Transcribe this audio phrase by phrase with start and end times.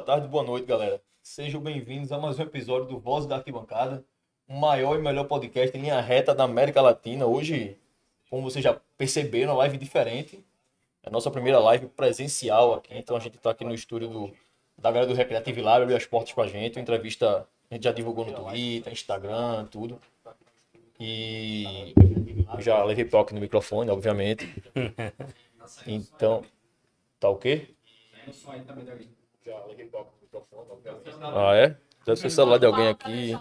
[0.00, 1.00] tarde, boa noite, galera.
[1.22, 4.02] Sejam bem-vindos a mais um episódio do Voz da Arquibancada,
[4.48, 7.26] o maior e melhor podcast em linha reta da América Latina.
[7.26, 7.76] Hoje,
[8.30, 10.42] como vocês já perceberam, uma live diferente.
[11.02, 14.32] É a nossa primeira live presencial aqui, então a gente está aqui no estúdio do,
[14.76, 17.84] da galera do Recreativo Lab, abriu as portas com a gente, uma entrevista a gente
[17.84, 20.00] já divulgou no Twitter, Instagram, tudo.
[20.98, 21.94] E
[22.54, 24.46] eu já levei toque no microfone, obviamente.
[25.86, 26.42] Então,
[27.20, 27.68] tá o quê?
[29.50, 30.96] Já.
[31.22, 31.76] Ah, é?
[32.06, 33.38] Deve ser o celular de alguém aqui.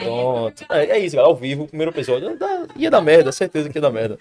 [0.00, 0.64] Pronto.
[0.70, 1.32] É, é isso, galera.
[1.32, 2.36] Ao vivo, primeiro episódio.
[2.38, 4.18] Dá- ia dar merda, certeza que ia dar merda.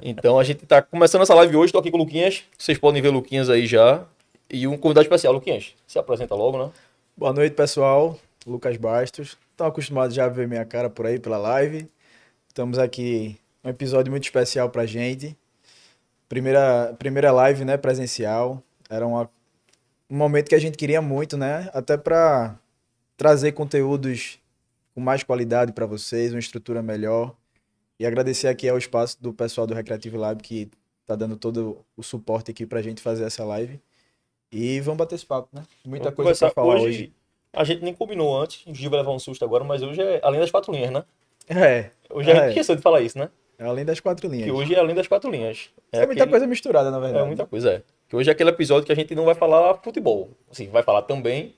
[0.00, 1.72] Então a gente tá começando essa live hoje.
[1.72, 2.44] Tô aqui com o Luquinhas.
[2.56, 4.04] Vocês podem ver o Luquinhas aí já.
[4.50, 5.74] E um convidado especial, Luquinhas.
[5.86, 6.70] Se apresenta logo, né?
[7.16, 8.18] Boa noite, pessoal.
[8.46, 9.36] Lucas Bastos.
[9.50, 11.90] Estão acostumados já a ver minha cara por aí pela live.
[12.46, 15.36] Estamos aqui, um episódio muito especial pra gente.
[16.28, 18.62] Primeira, primeira live, né, presencial.
[18.88, 19.28] Era uma-
[20.10, 21.68] um momento que a gente queria muito, né?
[21.72, 22.58] Até pra
[23.16, 24.38] trazer conteúdos
[24.94, 27.34] com mais qualidade pra vocês, uma estrutura melhor.
[27.98, 30.70] E agradecer aqui ao espaço do pessoal do Recreativo Lab que
[31.04, 33.80] tá dando todo o suporte aqui pra gente fazer essa live.
[34.52, 35.62] E vamos bater esse papo, né?
[35.84, 37.12] Muita Vamos coisa pra falar hoje.
[37.52, 38.64] A gente nem combinou antes.
[38.66, 41.04] O Gil vai levar um susto agora, mas hoje é além das quatro linhas, né?
[41.48, 42.48] É, Hoje a gente É.
[42.50, 43.30] esqueceu de falar isso, né?
[43.58, 44.44] é além das quatro linhas.
[44.44, 45.70] Que hoje é além das quatro linhas.
[45.90, 47.24] É, muita aquele- coisa misturada, na verdade.
[47.24, 47.82] É muita coisa, é.
[48.08, 50.30] Que hoje é aquele episódio que a gente não vai falar futebol.
[50.50, 51.54] Assim, vai falar também,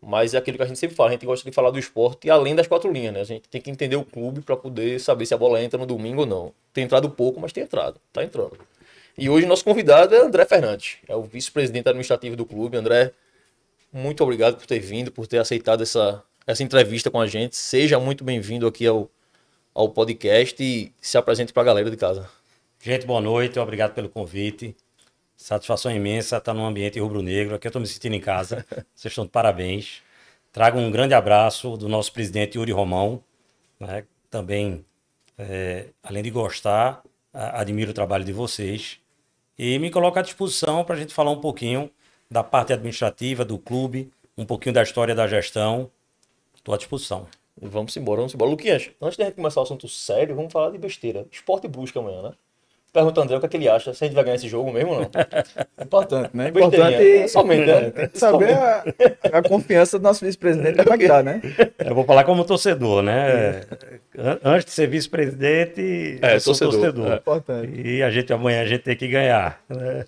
[0.00, 1.10] mas é aquilo que a gente sempre fala.
[1.10, 3.20] A gente gosta de falar do esporte além das quatro linhas, né?
[3.20, 5.84] A gente tem que entender o clube para poder saber se a bola entra no
[5.84, 6.54] domingo ou não.
[6.72, 8.00] Tem entrado pouco, mas tem entrado.
[8.12, 8.56] Tá entrando.
[9.18, 10.96] E hoje nosso convidado é André Fernandes.
[11.06, 12.78] É o vice-presidente administrativo do clube.
[12.78, 13.12] André,
[13.92, 17.56] muito obrigado por ter vindo, por ter aceitado essa, essa entrevista com a gente.
[17.56, 19.10] Seja muito bem-vindo aqui ao,
[19.74, 22.26] ao podcast e se apresente para a galera de casa.
[22.80, 24.74] Gente, boa noite, obrigado pelo convite.
[25.44, 27.54] Satisfação imensa estar num ambiente rubro-negro.
[27.54, 28.66] Aqui eu estou me sentindo em casa.
[28.94, 30.02] Vocês estão de parabéns.
[30.52, 33.24] Trago um grande abraço do nosso presidente Yuri Romão.
[33.80, 34.04] né?
[34.28, 34.84] Também,
[35.38, 39.00] é, além de gostar, a- admiro o trabalho de vocês.
[39.58, 41.90] E me coloco à disposição para a gente falar um pouquinho
[42.30, 45.90] da parte administrativa do clube, um pouquinho da história da gestão.
[46.54, 47.26] Estou à disposição.
[47.56, 48.50] Vamos embora, vamos embora.
[48.50, 51.26] Luquinhas, antes da gente começar o assunto sério, vamos falar de besteira.
[51.32, 52.32] Esporte Brusque amanhã, né?
[52.92, 53.94] Pergunta ao André o que, é que ele acha.
[53.94, 55.10] Se a gente vai ganhar esse jogo mesmo ou não?
[55.84, 56.48] Importante, né?
[56.48, 57.92] Importante Somente, né?
[57.94, 58.84] é, saber a,
[59.32, 61.40] a confiança do nosso vice-presidente é que tá, né?
[61.78, 63.60] Eu vou falar como torcedor, né?
[64.18, 67.12] An- Antes de ser vice-presidente, É, eu sou torcedor, torcedor.
[67.12, 67.16] é.
[67.16, 67.80] Importante.
[67.80, 69.60] E a gente amanhã a gente tem que ganhar.
[69.68, 70.04] né?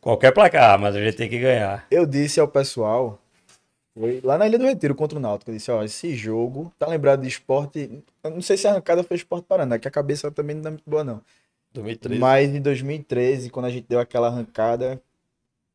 [0.00, 1.86] Qualquer placar, mas a gente tem que ganhar.
[1.90, 3.18] Eu disse ao pessoal,
[3.98, 6.86] foi lá na Ilha do Retiro contra o Náutico, eu disse, ó, esse jogo, tá
[6.86, 10.30] lembrado de esporte, eu não sei se a arrancada foi esporte Paraná, que a cabeça
[10.30, 11.20] também não é muito boa não.
[11.72, 12.20] 2013.
[12.20, 15.00] Mas em 2013, quando a gente deu aquela arrancada,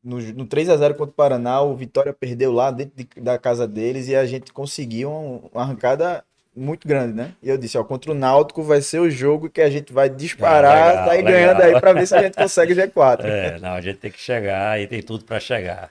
[0.04, 4.08] no, no 3x0 contra o Paraná, o Vitória perdeu lá dentro de- da casa deles
[4.08, 6.22] e a gente conseguiu um- uma arrancada
[6.54, 7.32] muito grande, né?
[7.42, 10.08] E eu disse, ó, contra o Náutico vai ser o jogo que a gente vai
[10.08, 11.32] disparar, Ah, legal, sair legal.
[11.32, 13.24] ganhando aí pra ver se a gente consegue G4.
[13.56, 15.90] É, não, a gente tem que chegar e tem tudo para chegar.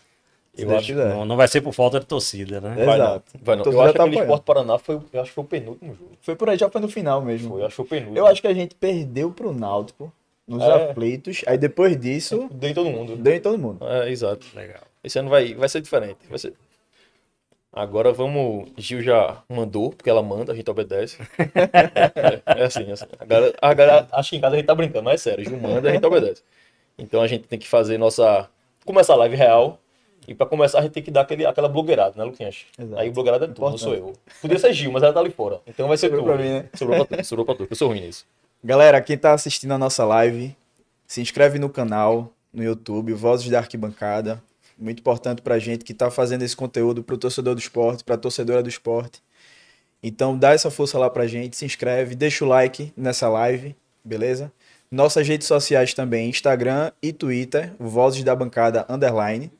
[0.58, 2.76] Eu Deus acho que não, não vai ser por falta de torcida, né?
[2.86, 3.06] Vai não.
[3.06, 3.32] Exato.
[3.42, 3.66] Vai não.
[3.66, 4.22] Eu acho que tá aquele apoiando.
[4.22, 6.12] Esporte Paraná foi, eu acho que foi o penúltimo jogo.
[6.22, 7.50] Foi por aí, já foi no final mesmo.
[7.50, 8.18] Foi, eu acho que foi o penúltimo.
[8.18, 10.12] Eu acho que a gente perdeu pro Náutico
[10.48, 10.90] nos É.
[10.92, 13.16] aflitos, aí depois disso, Deu em todo mundo.
[13.18, 13.86] deu em todo mundo.
[13.88, 14.46] É, exato.
[14.56, 14.82] Legal.
[15.04, 16.20] Esse ano vai, vai ser diferente.
[16.30, 16.54] Vai ser...
[17.74, 18.70] Agora vamos.
[18.78, 21.18] Gil já mandou, porque ela manda, a gente obedece.
[21.38, 23.06] é, é assim, é assim.
[23.20, 25.44] A galera, a galera acha que em casa a gente tá brincando, mas é sério.
[25.44, 26.42] Gil manda, a gente obedece.
[26.98, 28.50] Então a gente tem que fazer nossa.
[28.86, 29.78] Começar a live real.
[30.28, 32.66] E pra começar a gente tem que dar aquele, aquela blogueirada, né, Luquinhas?
[32.78, 33.00] Exato.
[33.02, 34.14] Aí blogueirada é tu, não sou eu.
[34.42, 35.60] Podia ser Gil, mas ela tá ali fora.
[35.68, 36.28] Então vai ser Sobrou tu.
[36.28, 36.66] pra mim, né?
[36.74, 38.26] Sobrou pra tu, sobrou pra tu, eu sou ruim nisso.
[38.64, 40.56] Galera, quem tá assistindo a nossa live,
[41.06, 44.42] se inscreve no canal, no YouTube, Vozes da Arquibancada.
[44.78, 48.62] Muito importante pra gente que tá fazendo esse conteúdo pro torcedor do esporte, pra torcedora
[48.64, 49.22] do esporte.
[50.04, 54.52] Então dá essa força lá pra gente, se inscreve, deixa o like nessa live, beleza?
[54.92, 59.52] Nossas redes sociais também, Instagram e Twitter, Vozes da Bancada Underline.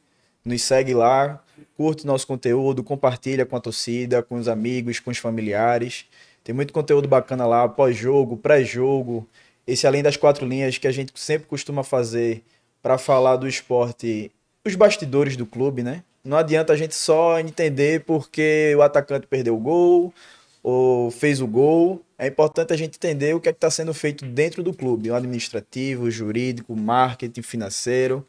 [0.46, 1.44] Nos segue lá,
[1.76, 6.06] curte nosso conteúdo, compartilha com a torcida, com os amigos, com os familiares.
[6.44, 9.28] Tem muito conteúdo bacana lá, pós-jogo, pré-jogo.
[9.66, 12.44] Esse além das quatro linhas que a gente sempre costuma fazer
[12.84, 14.32] para falar do esporte,
[14.64, 16.04] os bastidores do clube, né?
[16.24, 20.14] Não adianta a gente só entender porque o atacante perdeu o gol
[20.62, 22.04] ou fez o gol.
[22.18, 25.16] É importante a gente entender o que é está sendo feito dentro do clube, o
[25.16, 28.26] administrativo, o jurídico, marketing financeiro,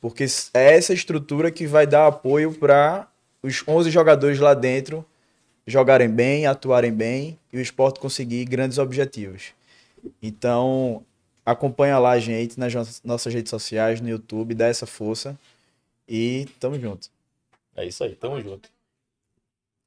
[0.00, 3.08] porque é essa estrutura que vai dar apoio para
[3.42, 5.04] os 11 jogadores lá dentro
[5.66, 9.52] jogarem bem, atuarem bem e o esporte conseguir grandes objetivos.
[10.22, 11.04] Então,
[11.44, 12.72] acompanha lá a gente nas
[13.04, 15.36] nossas- redes sociais, no YouTube, dá essa força
[16.08, 17.08] e tamo junto.
[17.74, 18.68] É isso aí, tamo junto.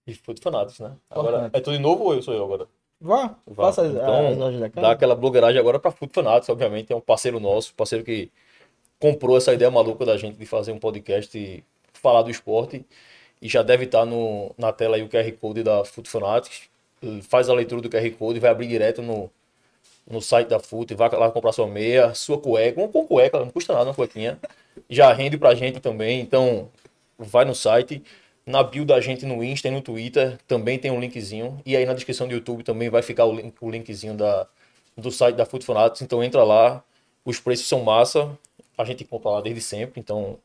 [0.05, 0.95] E Foot Fanatics, né?
[1.09, 2.67] Agora, é tudo de novo ou eu sou eu agora?
[2.99, 3.65] Vá, Vá.
[3.67, 4.91] faça Então, as lojas da Dá casa.
[4.91, 6.91] aquela blogueiragem agora pra Fanatics, obviamente.
[6.91, 8.29] É um parceiro nosso, parceiro que
[8.99, 11.63] comprou essa ideia maluca da gente de fazer um podcast e
[11.93, 12.85] falar do esporte.
[13.41, 16.69] E já deve estar no, na tela aí o QR Code da Foot Fanatics.
[17.23, 19.31] Faz a leitura do QR Code, vai abrir direto no,
[20.09, 23.49] no site da Foot, vai lá comprar sua meia, sua cueca, uma com cueca, não
[23.49, 24.37] custa nada uma cuequinha.
[24.89, 26.69] Já rende pra gente também, então
[27.17, 28.03] vai no site.
[28.45, 31.61] Na bio da gente no Insta e no Twitter também tem um linkzinho.
[31.65, 34.47] E aí na descrição do YouTube também vai ficar o, link, o linkzinho da,
[34.97, 36.01] do site da Foot Fanatics.
[36.01, 36.83] Então entra lá,
[37.23, 38.37] os preços são massa.
[38.79, 40.37] A gente compra lá desde sempre, então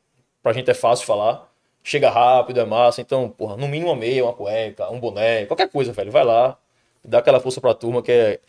[0.42, 1.48] pra gente é fácil falar.
[1.82, 3.00] Chega rápido, é massa.
[3.00, 6.10] Então, porra, no mínimo uma meia, uma cueca, um boné, qualquer coisa, velho.
[6.10, 6.56] Vai lá,
[7.04, 8.40] dá aquela força pra turma que é,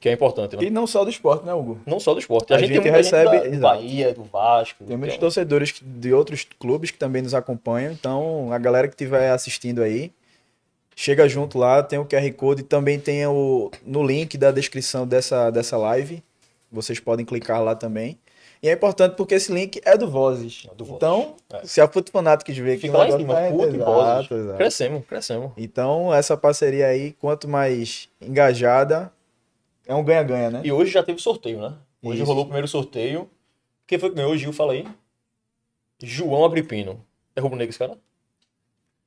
[0.00, 0.64] que é importante, né?
[0.64, 1.80] E não só do esporte, né, Hugo?
[1.86, 2.52] Não só do esporte.
[2.52, 3.60] A A, gente, gente recebe- gente da, exato.
[3.76, 4.84] Bahia, do Vasco.
[4.84, 7.92] Tem muitos tem- torcedores de outros clubes que também nos acompanham.
[7.92, 10.12] Então, a galera que estiver assistindo aí,
[10.96, 12.62] chega junto lá, tem o QR Code.
[12.64, 16.22] Também tem o, no link da descrição dessa, dessa live.
[16.72, 18.18] Vocês podem clicar lá também.
[18.62, 20.66] E é importante porque esse link é do Vozes.
[20.70, 20.96] É do Vozes.
[20.96, 21.64] Então, É.
[21.66, 24.30] se a Foot Fanatics vê que Fica lá em negócio cima, tá- puto e Vozes.
[24.30, 24.56] exato.
[24.58, 25.52] Crescemos, crescemos.
[25.56, 29.10] Então, essa parceria aí, quanto mais engajada,
[29.86, 30.60] é um ganha-ganha, né?
[30.62, 31.74] E hoje já teve sorteio, né?
[32.02, 32.26] Hoje Isso.
[32.26, 33.28] rolou o primeiro sorteio.
[33.86, 34.36] Quem foi que ganhou?
[34.36, 34.86] Gil, fala aí.
[36.02, 37.04] João Agripino.
[37.34, 37.96] É rubro-negro esse cara?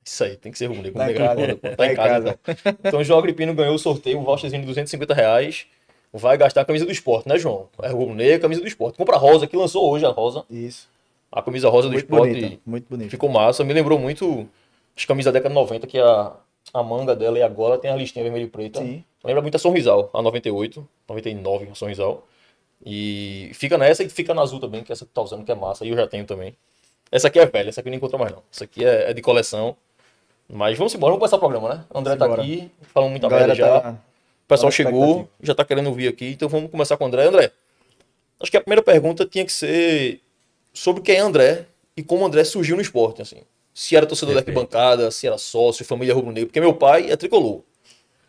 [0.05, 0.97] Isso aí, tem que ser rubro-negro.
[0.99, 1.55] Tá em Rubro-negro é casa.
[1.55, 1.75] pô.
[1.77, 2.39] Tá em casa.
[2.47, 2.75] Então.
[2.83, 5.65] então João Agripino ganhou o sorteio, um voucherzinho de 250 reais.
[6.13, 7.67] Vai gastar a camisa do esporte, né, João?
[7.81, 8.97] É rubro-negro, camisa do esporte.
[8.97, 10.45] Compra a rosa, que lançou hoje a rosa.
[10.49, 10.87] Isso.
[11.31, 12.33] A camisa rosa do Muito esporte.
[12.33, 13.09] bonita, muito bonita.
[13.09, 13.63] Ficou massa.
[13.63, 14.47] Me lembrou muito
[14.95, 16.33] as camisas da década de 90, que a,
[16.71, 18.79] a manga dela e a gola tem a listinha vermelha e preta.
[18.79, 19.03] Sim.
[19.23, 22.23] Lembra muito a Sorrisal, a 98, 99, a Sorrisal.
[22.85, 25.43] E fica nessa e fica na azul também, que é essa que tu tá usando,
[25.43, 25.83] que é massa.
[25.85, 26.55] E eu já tenho também.
[27.11, 28.43] Essa aqui é velha, essa aqui eu não encontro mais não.
[28.53, 29.75] Essa aqui é, é de coleção.
[30.47, 31.85] Mas vamos embora, vamos começar o programa, né?
[31.91, 32.41] O André tá Simbora.
[32.43, 33.79] aqui, falando muita merda já.
[33.81, 33.95] tá-
[34.53, 37.25] pessoal na chegou, já tá querendo vir aqui, então vamos começar com o André.
[37.25, 37.51] André,
[38.39, 40.21] acho que a primeira pergunta tinha que ser
[40.73, 41.65] sobre quem é André
[41.95, 43.37] e como o André surgiu no esporte, assim.
[43.73, 44.55] Se era torcedor Perfeito.
[44.55, 47.61] da arquibancada, se era sócio, família rubro-negro, porque meu pai é tricolor.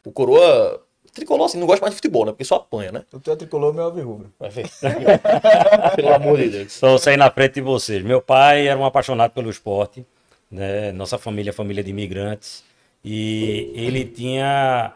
[0.04, 0.82] O coroa,
[1.12, 2.32] tricolor assim, não gosta mais de futebol, né?
[2.32, 3.04] Porque só apanha, né?
[3.12, 4.32] O teu tricolor, meu alvirrubro.
[4.38, 4.66] Vai ver.
[5.96, 6.72] Pelo amor de Deus.
[6.72, 8.02] Só sair na frente de vocês.
[8.02, 10.04] Meu pai era um apaixonado pelo esporte,
[10.50, 10.92] né?
[10.92, 12.64] Nossa família é família de imigrantes
[13.04, 14.92] e ele tinha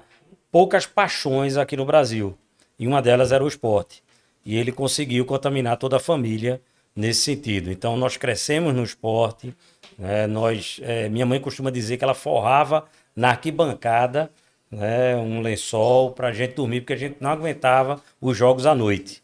[0.50, 2.36] poucas paixões aqui no Brasil.
[2.78, 4.02] E uma delas era o esporte.
[4.44, 6.60] E ele conseguiu contaminar toda a família
[6.94, 7.70] nesse sentido.
[7.70, 9.54] Então nós crescemos no esporte.
[9.98, 10.26] né?
[10.26, 14.30] Nós, eh, minha mãe costuma dizer que ela forrava na arquibancada
[14.70, 18.74] né, um lençol para a gente dormir, porque a gente não aguentava os jogos à
[18.74, 19.22] noite.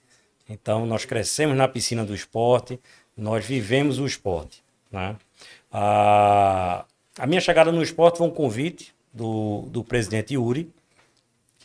[0.49, 2.79] Então, nós crescemos na piscina do esporte,
[3.17, 4.63] nós vivemos o esporte.
[4.91, 5.17] Né?
[5.73, 6.85] A,
[7.19, 10.71] a minha chegada no esporte foi um convite do, do presidente Yuri.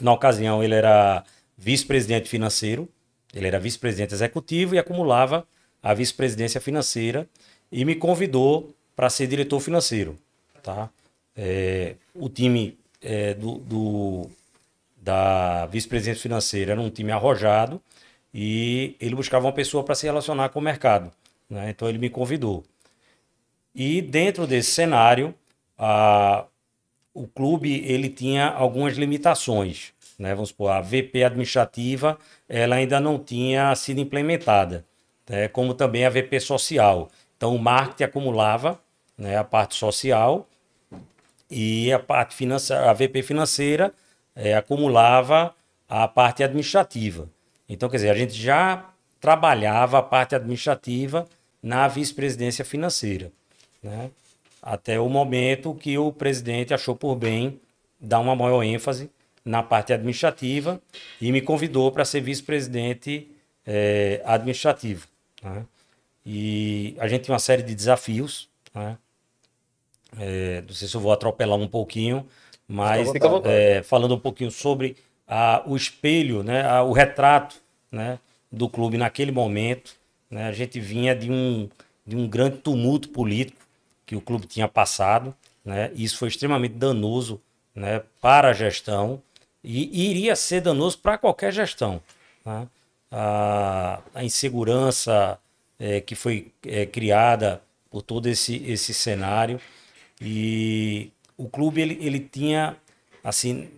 [0.01, 1.23] Na ocasião, ele era
[1.57, 2.87] vice-presidente financeiro,
[3.33, 5.45] ele era vice-presidente executivo e acumulava
[5.83, 7.27] a vice-presidência financeira
[7.71, 10.17] e me convidou para ser diretor financeiro.
[10.63, 10.89] Tá?
[11.35, 14.29] É, o time é, do, do-
[15.01, 17.81] da vice-presidência financeira era um time arrojado
[18.33, 21.11] e ele buscava uma pessoa para se relacionar com o mercado.
[21.49, 21.69] né?
[21.69, 22.63] Então ele me convidou.
[23.73, 25.33] E dentro desse cenário,
[25.77, 26.45] a,
[27.13, 29.93] o clube ele tinha algumas limitações.
[30.19, 30.35] Né?
[30.35, 34.85] Vamos supor, a VP administrativa ela ainda não tinha sido implementada,
[35.27, 35.47] né?
[35.47, 37.09] como também a VP social.
[37.37, 38.77] Então o marketing acumulava
[39.17, 40.45] né, a parte social
[41.49, 43.93] e a parte financeira, a VP financeira
[44.35, 45.55] eh, acumulava
[45.87, 47.27] a parte administrativa.
[47.67, 51.27] Então, quer dizer, a gente já trabalhava a parte administrativa
[51.61, 53.31] na vice-presidência financeira,
[53.81, 54.11] né?
[54.61, 57.59] Até o momento que o presidente achou por bem
[57.99, 59.09] dar uma maior ênfase
[59.49, 60.79] na parte administrativa
[61.19, 63.27] e me convidou para ser vice-presidente
[63.65, 65.07] eh, administrativo.
[65.43, 65.65] né?
[66.25, 68.97] E a gente tinha uma série de desafios, né?
[70.17, 72.25] É, não sei se eu vou atropelar um pouquinho,
[72.67, 73.07] mas
[73.49, 74.95] é, falando um pouquinho sobre
[75.27, 77.55] a, o espelho, né, a- o retrato
[77.91, 78.19] né,
[78.51, 79.95] do clube naquele momento.
[80.29, 81.69] Né, a gente vinha de um,
[82.05, 83.59] de um grande tumulto político
[84.05, 85.33] que o clube tinha passado.
[85.63, 87.39] Né, e isso foi extremamente danoso
[87.75, 89.21] né, para a gestão
[89.63, 92.01] e, e iria ser danoso para qualquer gestão.
[92.45, 92.67] né.
[93.11, 95.39] A, a insegurança
[95.79, 99.59] eh, que foi eh, criada por todo esse, esse cenário.
[100.21, 102.77] E o clube ele, ele tinha,
[103.23, 103.69] assim,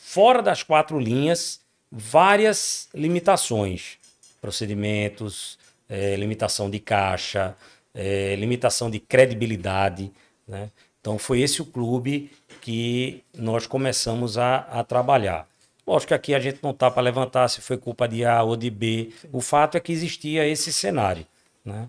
[0.00, 3.98] fora das quatro linhas, várias limitações.
[4.40, 5.58] Procedimentos,
[5.88, 7.54] eh, limitação de caixa,
[7.94, 10.10] eh, limitação de credibilidade.
[10.48, 10.70] Né?
[11.00, 12.30] Então foi esse o clube
[12.62, 15.48] que nós começamos a, a trabalhar.
[15.84, 18.56] Lógico que aqui a gente não está para levantar se foi culpa de A ou
[18.56, 19.12] de B.
[19.32, 21.26] O fato é que existia esse cenário.
[21.64, 21.88] Né?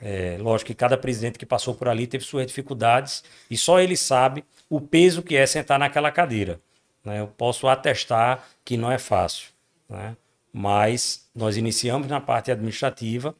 [0.00, 3.98] É, lógico que cada presidente que passou por ali teve suas dificuldades e só ele
[3.98, 6.58] sabe o peso que é sentar naquela cadeira.
[7.04, 7.20] Né?
[7.20, 9.50] Eu posso atestar que não é fácil.
[9.90, 10.16] Né?
[10.50, 13.34] Mas nós iniciamos na parte administrativa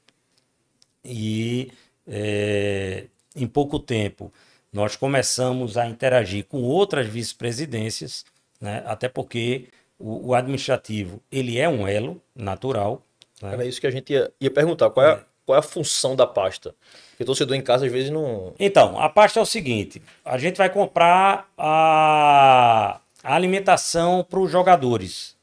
[1.02, 1.72] e
[2.06, 4.30] é, em pouco tempo
[4.74, 8.24] nós começamos a interagir com outras vice-presidências,
[8.60, 8.82] né?
[8.86, 13.00] até porque o, o, administrativo ele é um elo natural.
[13.40, 13.52] Né?
[13.52, 14.90] Era isso que a gente ia, ia perguntar.
[14.90, 16.74] Qual é, é, qual é a função da pasta?
[17.10, 18.52] Porque o torcedor em casa às vezes não.
[18.58, 24.50] Então, a pasta é o seguinte: a gente vai comprar a, a alimentação para os
[24.50, 25.36] jogadores,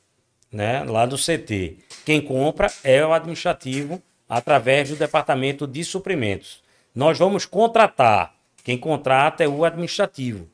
[0.51, 0.83] né?
[0.83, 1.77] Lá do CT.
[2.03, 6.61] Quem compra é o administrativo através do departamento de suprimentos.
[6.93, 10.47] Nós vamos contratar quem contrata é o administrativo.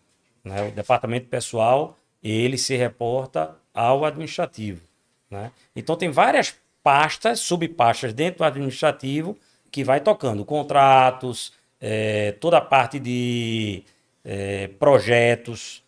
[0.44, 0.68] Né?
[0.68, 4.82] O departamento pessoal, ele se reporta ao administrativo.
[5.30, 5.52] Né?
[5.76, 9.38] Então tem várias pastas, subpastas dentro do administrativo
[9.70, 13.84] que vai tocando contratos, é, toda a parte de
[14.24, 15.84] é, projetos,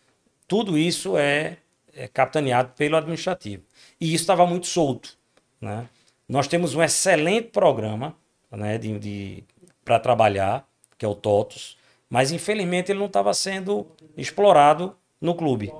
[0.47, 1.57] tudo isso é,
[1.93, 3.63] é capitaneado pelo administrativo.
[3.99, 5.17] E isso estava muito solto.
[5.61, 5.87] Né?
[6.27, 8.15] Nós temos um excelente programa
[8.51, 9.43] né, de, de
[9.83, 11.77] para trabalhar, que é o TOTOS,
[12.09, 13.85] mas infelizmente ele não estava sendo
[14.17, 15.71] explorado no clube.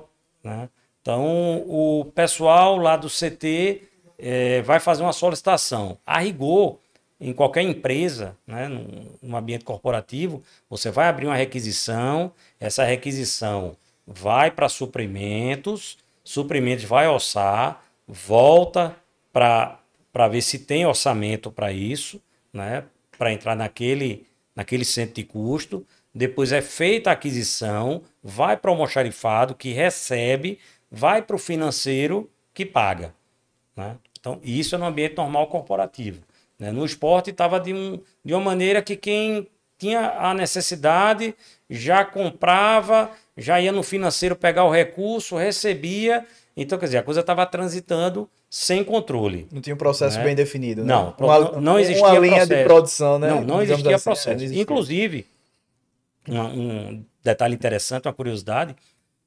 [0.42, 0.68] Né?
[1.02, 3.82] Então o pessoal lá do CT
[4.18, 5.98] é, vai fazer uma solicitação.
[6.06, 6.78] A rigor,
[7.20, 13.76] em qualquer empresa, né, num, num ambiente corporativo, você vai abrir uma requisição, essa requisição
[14.06, 18.94] vai para suprimentos, suprimentos vai orçar, volta
[19.32, 22.20] para ver se tem orçamento para isso,
[22.52, 22.84] né,
[23.18, 28.74] para entrar naquele, naquele centro de custo depois é feita a aquisição, vai para o
[28.74, 30.58] almoxarifado, que recebe,
[30.90, 33.14] vai para o financeiro, que paga.
[33.76, 33.96] Né?
[34.18, 36.20] Então, isso é no ambiente normal corporativo.
[36.58, 36.72] Né?
[36.72, 39.46] No esporte estava de, um, de uma maneira que quem
[39.78, 41.34] tinha a necessidade
[41.68, 46.26] já comprava, já ia no financeiro pegar o recurso, recebia.
[46.54, 49.48] Então, quer dizer, a coisa estava transitando sem controle.
[49.50, 50.24] Não tinha um processo né?
[50.24, 50.82] bem definido.
[50.82, 50.88] Né?
[50.88, 52.60] Não, uma, não existia uma linha processo.
[52.60, 53.30] de produção, né?
[53.30, 54.28] Não, não existia assim, processo.
[54.28, 54.62] É, não existia.
[54.62, 55.26] Inclusive,
[56.38, 58.76] um, detalhe interessante, uma curiosidade.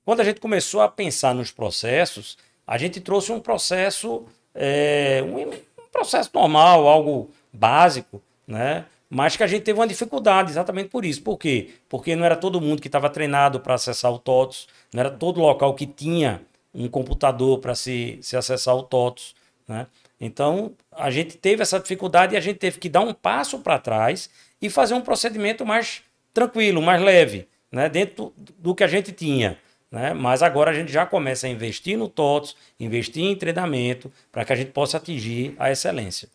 [0.05, 5.49] Quando a gente começou a pensar nos processos, a gente trouxe um processo, é, um,
[5.49, 8.85] um processo normal, algo básico, né?
[9.09, 11.21] mas que a gente teve uma dificuldade exatamente por isso.
[11.21, 11.69] Por quê?
[11.87, 15.39] Porque não era todo mundo que estava treinado para acessar o TOTOS, não era todo
[15.39, 16.41] local que tinha
[16.73, 19.35] um computador para se, se acessar o TOTOS.
[19.67, 19.85] Né?
[20.19, 23.77] Então, a gente teve essa dificuldade e a gente teve que dar um passo para
[23.77, 24.29] trás
[24.59, 26.01] e fazer um procedimento mais
[26.33, 27.87] tranquilo, mais leve, né?
[27.89, 29.57] dentro do que a gente tinha.
[29.91, 30.13] Né?
[30.13, 34.51] Mas agora a gente já começa a investir no TOTS, investir em treinamento, para que
[34.51, 36.27] a gente possa atingir a excelência.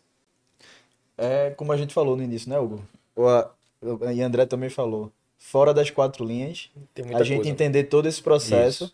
[1.17, 2.81] É como a gente falou no início, né, Hugo?
[3.13, 3.51] O, a,
[4.13, 5.11] e André também falou.
[5.37, 6.69] Fora das quatro linhas,
[7.13, 7.49] a gente coisa.
[7.49, 8.93] entender todo esse processo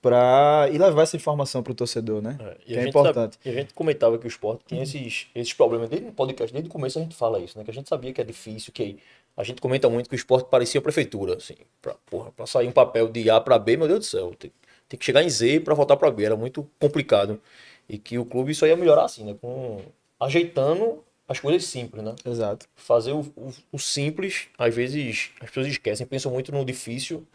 [0.00, 2.38] para e levar essa informação para o torcedor, né?
[2.40, 3.34] É, que é importante.
[3.34, 6.52] Sabe, e a gente comentava que o esporte tinha esses, esses problemas desde o podcast,
[6.52, 7.64] desde o começo a gente fala isso, né?
[7.64, 8.98] Que a gente sabia que é difícil, que
[9.40, 12.68] a gente comenta muito que o esporte parecia a prefeitura, assim, pra, porra, pra sair
[12.68, 14.52] um papel de A para B, meu Deus do céu, tem,
[14.88, 17.40] tem que chegar em Z para voltar para B, era muito complicado.
[17.88, 19.34] E que o clube isso ia melhorar assim, né?
[19.40, 19.80] Com,
[20.20, 22.14] ajeitando as coisas simples, né?
[22.24, 22.66] Exato.
[22.76, 27.26] Fazer o, o, o simples, às vezes as pessoas esquecem, pensam muito no difícil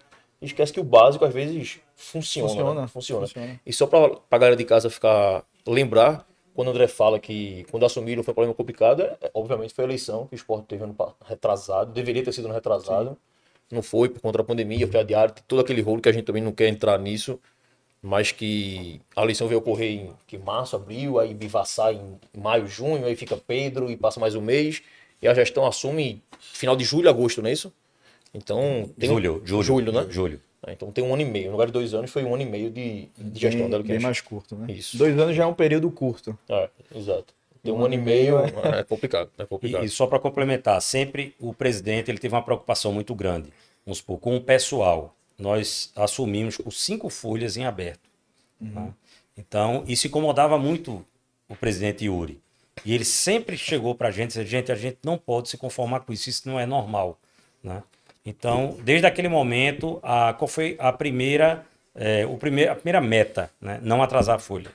[0.41, 2.49] e esquece que o básico às vezes funciona.
[2.49, 2.81] Funciona.
[2.81, 2.87] Né?
[2.87, 3.27] funciona.
[3.27, 3.61] funciona.
[3.65, 7.85] E só para a galera de casa ficar lembrar, quando o André fala que quando
[7.85, 10.95] assumiram foi um problema complicado, é, obviamente foi a eleição que o esporte teve ano
[11.25, 13.09] retrasado, deveria ter sido ano retrasado.
[13.09, 13.75] Sim.
[13.75, 16.41] Não foi por conta da pandemia, foi adiado, todo aquele rolo que a gente também
[16.41, 17.39] não quer entrar nisso,
[18.01, 23.05] mas que a eleição veio ocorrer em que março, abril, aí bivassar em maio, junho,
[23.05, 24.81] aí fica Pedro e passa mais um mês,
[25.21, 27.73] e a gestão assume final de julho, agosto, não é isso?
[28.33, 29.45] Então, tem julho, um...
[29.47, 30.05] julho, julho, né?
[30.09, 30.41] Julho.
[30.65, 30.73] Né?
[30.73, 31.47] Então tem um ano e meio.
[31.47, 33.83] No lugar de dois anos, foi um ano e meio de, de gestão bem, dela.
[33.83, 34.73] Bem mais curto, né?
[34.73, 34.97] Isso.
[34.97, 36.37] Dois anos já é um período curto.
[36.49, 37.33] É, exato.
[37.63, 39.29] Tem um, um ano e meio, é, é complicado.
[39.37, 39.83] É complicado.
[39.83, 43.51] E, e só para complementar, sempre o presidente ele teve uma preocupação muito grande.
[43.85, 45.15] Vamos supor, com o pessoal.
[45.37, 48.09] Nós assumimos com cinco folhas em aberto.
[48.61, 48.71] Uhum.
[48.71, 48.93] Tá?
[49.37, 51.05] Então, isso incomodava muito
[51.49, 52.39] o presidente Yuri.
[52.83, 55.57] E ele sempre chegou para a gente e disse: gente, a gente não pode se
[55.57, 57.19] conformar com isso, isso não é normal.
[57.63, 57.81] Né?
[58.25, 63.51] Então, desde aquele momento, a, qual foi a primeira, é, o primeir, a primeira meta?
[63.61, 63.79] Né?
[63.83, 64.71] Não atrasar a folha.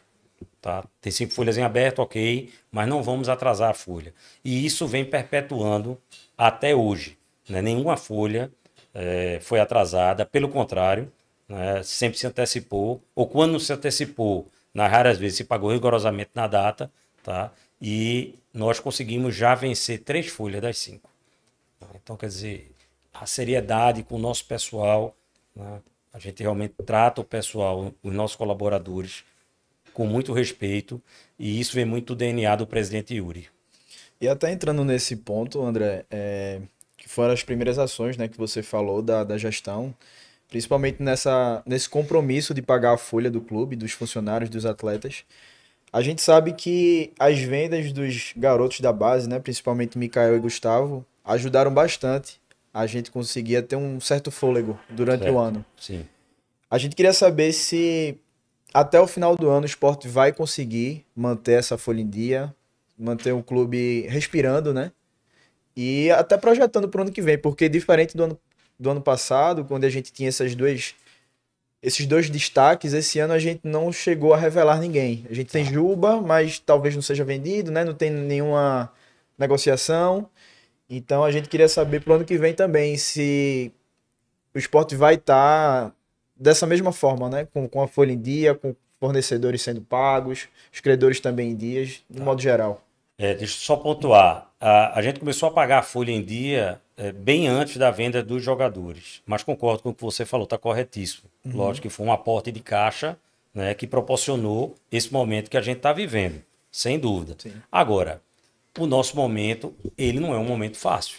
[0.60, 0.84] Tá?
[1.00, 4.14] Tem cinco folhas em aberto, ok, mas não vamos atrasar a folha.
[4.44, 5.98] E isso vem perpetuando
[6.38, 7.18] até hoje.
[7.48, 7.60] Né?
[7.60, 8.50] Nenhuma folha
[8.94, 10.24] é, foi atrasada.
[10.24, 11.10] Pelo contrário,
[11.48, 16.46] né, sempre se antecipou, ou quando se antecipou, nas raras vezes se pagou rigorosamente na
[16.46, 16.90] data,
[17.24, 17.50] tá?
[17.82, 21.10] E nós conseguimos já vencer três folhas das cinco.
[21.96, 22.70] Então, quer dizer,
[23.20, 25.14] a seriedade com o nosso pessoal,
[25.54, 25.80] né?
[26.10, 29.22] a gente realmente trata o pessoal, os nossos colaboradores,
[29.92, 31.00] com muito respeito,
[31.38, 33.48] e isso vem muito do DNA do presidente Yuri.
[34.18, 36.62] E até entrando nesse ponto, André, é,
[36.96, 39.94] que foram as primeiras ações né, que você falou da, da gestão,
[40.48, 45.24] principalmente nessa, nesse compromisso de pagar a folha do clube, dos funcionários, dos atletas.
[45.92, 51.04] A gente sabe que as vendas dos garotos da base, né, principalmente Mikael e Gustavo,
[51.22, 52.39] ajudaram bastante
[52.72, 55.34] a gente conseguir ter um certo fôlego durante Certo.
[55.34, 55.64] o ano.
[55.76, 56.06] Sim.
[56.70, 58.16] A gente queria saber se
[58.72, 62.54] até o final do ano o esporte vai conseguir manter essa folha em dia,
[62.96, 64.92] manter o clube respirando, né?
[65.76, 68.38] E até projetando para o ano que vem, porque diferente do ano,
[68.78, 70.94] do ano passado, quando a gente tinha essas duas,
[71.82, 75.26] esses dois destaques, esse ano a gente não chegou a revelar ninguém.
[75.28, 77.84] A gente tem Juba, mas talvez não seja vendido, né?
[77.84, 78.92] Não tem nenhuma
[79.36, 80.28] negociação.
[80.90, 83.72] Então a gente queria saber para o ano que vem também se
[84.52, 85.94] o esporte vai estar
[86.36, 87.46] dessa mesma forma, né?
[87.52, 92.02] Com, com a folha em dia, com fornecedores sendo pagos, os credores também em dias,
[92.10, 92.82] de modo geral.
[93.16, 94.50] É, deixa eu só pontuar.
[94.60, 98.22] A, a gente começou a pagar a folha em dia é, bem antes da venda
[98.22, 99.22] dos jogadores.
[99.24, 101.30] Mas concordo com o que você falou, está corretíssimo.
[101.44, 103.16] Lógico que foi um aporte de caixa
[103.54, 107.36] né, que proporcionou esse momento que a gente está vivendo, sem dúvida.
[107.38, 107.52] Sim.
[107.70, 108.22] Agora,
[108.84, 111.18] o nosso momento, ele não é um momento fácil.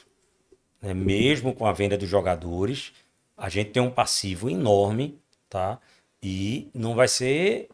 [0.82, 0.94] né?
[0.94, 2.92] Mesmo com a venda dos jogadores,
[3.38, 5.18] a gente tem um passivo enorme,
[5.50, 5.80] tá?
[6.22, 7.70] E não vai ser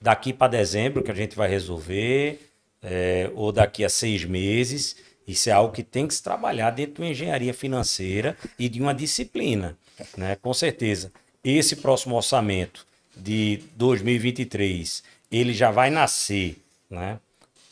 [0.00, 2.40] daqui para dezembro que a gente vai resolver,
[2.82, 4.96] é, ou daqui a seis meses.
[5.26, 8.80] Isso é algo que tem que se trabalhar dentro de uma engenharia financeira e de
[8.80, 9.76] uma disciplina.
[10.16, 10.36] Né?
[10.36, 11.12] Com certeza,
[11.44, 16.56] esse próximo orçamento de 2023, ele já vai nascer
[16.90, 17.20] né?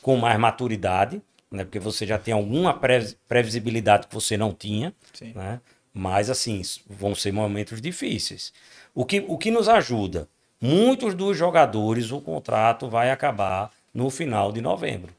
[0.00, 1.20] com mais maturidade,
[1.50, 1.64] né?
[1.64, 4.94] porque você já tem alguma pre- previsibilidade que você não tinha.
[5.12, 5.32] Sim.
[5.34, 5.60] Né?
[5.92, 8.52] Mas, assim, vão ser momentos difíceis.
[8.94, 10.28] O que, o que nos ajuda?
[10.60, 15.12] Muitos dos jogadores, o contrato vai acabar no final de novembro.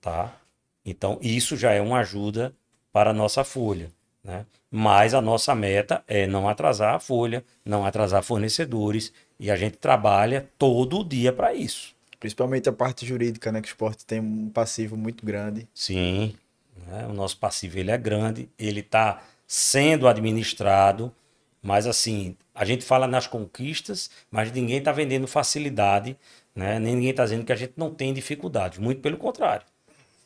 [0.00, 0.34] Tá?
[0.84, 2.54] Então, isso já é uma ajuda
[2.92, 3.90] para a nossa folha.
[4.24, 4.46] Né?
[4.70, 9.76] Mas a nossa meta é não atrasar a folha, não atrasar fornecedores, e a gente
[9.76, 11.94] trabalha todo dia para isso.
[12.20, 13.60] Principalmente a parte jurídica, né?
[13.60, 15.68] Que o esporte tem um passivo muito grande.
[15.74, 16.34] Sim,
[16.86, 17.06] né?
[17.06, 21.12] o nosso passivo ele é grande, ele está sendo administrado,
[21.62, 26.16] mas assim, a gente fala nas conquistas, mas ninguém está vendendo facilidade,
[26.54, 26.78] né?
[26.78, 29.66] nem ninguém está dizendo que a gente não tem dificuldades, muito pelo contrário.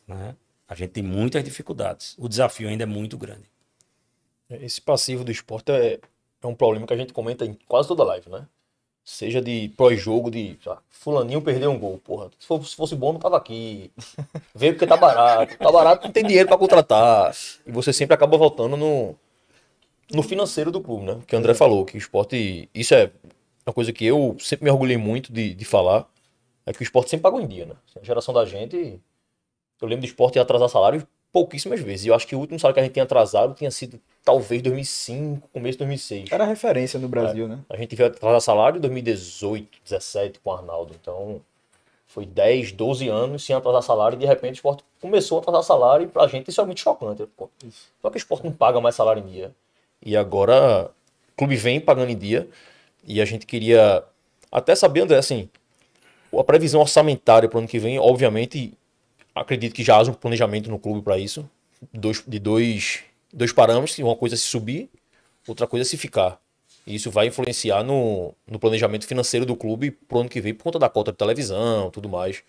[0.07, 0.35] Né?
[0.67, 3.51] A gente tem muitas dificuldades, o desafio ainda é muito grande.
[4.49, 5.99] Esse passivo do esporte é,
[6.41, 8.45] é um problema que a gente comenta em quase toda live, né?
[9.03, 10.57] Seja de pós-jogo, de
[10.89, 12.29] fulaninho perdeu um gol, porra.
[12.39, 13.91] Se fosse, se fosse bom, não tava aqui.
[14.55, 15.57] Veio porque tá barato.
[15.57, 17.35] Tá barato, não tem dinheiro pra contratar.
[17.67, 19.13] E você sempre acaba voltando no,
[20.11, 21.19] no financeiro do clube, né?
[21.27, 22.69] Que o André falou, que o esporte.
[22.73, 23.11] Isso é
[23.65, 26.07] uma coisa que eu sempre me orgulhei muito de, de falar.
[26.65, 27.75] É que o esporte sempre pagou em dia, né?
[28.01, 29.01] A geração da gente.
[29.81, 32.05] Eu lembro do esporte atrasar salário pouquíssimas vezes.
[32.05, 34.61] E eu acho que o último salário que a gente tinha atrasado tinha sido talvez
[34.61, 36.31] 2005, começo de 2006.
[36.31, 37.59] Era referência no Brasil, né?
[37.69, 40.95] A gente veio atrasar salário em 2018, 17 com o Arnaldo.
[40.99, 41.41] Então,
[42.07, 45.63] foi 10, 12 anos sem atrasar salário e de repente o esporte começou a atrasar
[45.63, 47.25] salário e pra gente isso é muito chocante.
[47.35, 47.49] Pô,
[48.01, 49.51] Só que o esporte não paga mais salário em dia.
[50.01, 50.91] E agora
[51.31, 52.47] o clube vem pagando em dia
[53.05, 54.03] e a gente queria
[54.51, 55.49] até saber, André, assim,
[56.31, 58.73] a previsão orçamentária para o ano que vem, obviamente,
[59.33, 61.49] acredito que já haja um planejamento no clube para isso.
[61.91, 64.89] Dois, de dois, dois parâmetros, uma coisa é se subir,
[65.47, 66.39] outra coisa é se ficar.
[66.85, 70.65] E isso vai influenciar no, no planejamento financeiro do clube pro ano que vem, por
[70.65, 72.43] conta da cota de televisão tudo mais.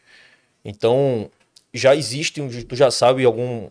[0.65, 1.31] Então,
[1.73, 3.69] já existe, um, tu já sabe algum.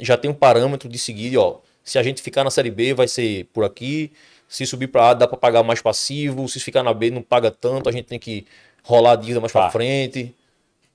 [0.00, 1.58] Já tem um parâmetro de seguir, ó.
[1.82, 4.12] Se a gente ficar na Série B, vai ser por aqui.
[4.48, 6.48] Se subir para A, dá para pagar mais passivo.
[6.48, 7.88] Se ficar na B, não paga tanto.
[7.88, 8.46] A gente tem que
[8.82, 9.70] rolar a dívida mais para Tá.
[9.70, 10.34] frente.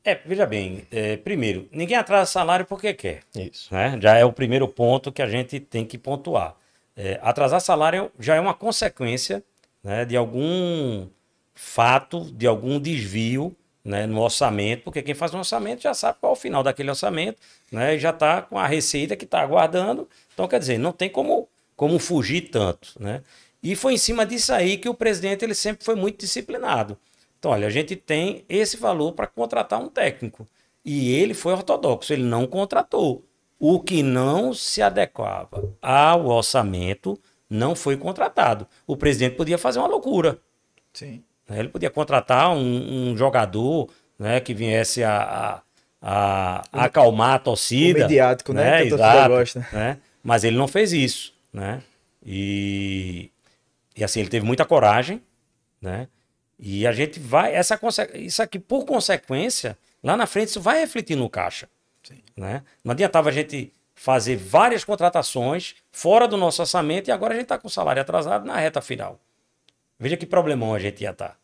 [0.03, 3.21] É, veja bem, é, primeiro, ninguém atrasa salário porque quer.
[3.35, 3.73] Isso.
[3.73, 3.97] né?
[4.01, 6.55] Já é o primeiro ponto que a gente tem que pontuar.
[6.95, 9.43] É, atrasar salário já é uma consequência
[9.83, 11.07] né, de algum
[11.53, 16.33] fato, de algum desvio né, no orçamento, porque quem faz um orçamento já sabe qual
[16.33, 17.37] é o final daquele orçamento,
[17.71, 20.07] né, e já está com a receita que está aguardando.
[20.33, 22.93] Então, quer dizer, não tem como, como fugir tanto.
[22.99, 23.21] Né?
[23.61, 26.97] E foi em cima disso aí que o presidente ele sempre foi muito disciplinado.
[27.41, 30.47] Então, olha, a gente tem esse valor para contratar um técnico.
[30.85, 33.25] E ele foi ortodoxo, ele não contratou.
[33.59, 38.67] O que não se adequava ao orçamento não foi contratado.
[38.85, 40.37] O presidente podia fazer uma loucura.
[40.93, 41.23] Sim.
[41.49, 41.57] né?
[41.57, 45.63] Ele podia contratar um, um jogador né, que viesse a,
[45.99, 48.01] a, a acalmar a torcida.
[48.01, 49.67] O mediático, né, que a torcida Exato, gosta.
[49.73, 49.97] né?
[50.23, 51.81] Mas ele não fez isso, né?
[52.23, 53.31] E,
[53.97, 55.23] e assim, ele teve muita coragem,
[55.81, 56.07] né?
[56.61, 57.79] E a gente vai, essa,
[58.13, 61.67] isso aqui, por consequência, lá na frente, isso vai refletir no caixa.
[62.37, 62.63] Né?
[62.83, 67.43] Não adiantava a gente fazer várias contratações fora do nosso orçamento e agora a gente
[67.45, 69.19] está com o salário atrasado na reta final.
[69.99, 71.37] Veja que problemão a gente ia estar.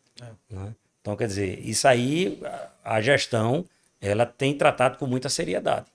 [0.50, 0.74] né?
[1.00, 2.40] Então, quer dizer, isso aí,
[2.84, 3.64] a- gestão,
[4.00, 5.86] ela tem tratado com muita seriedade.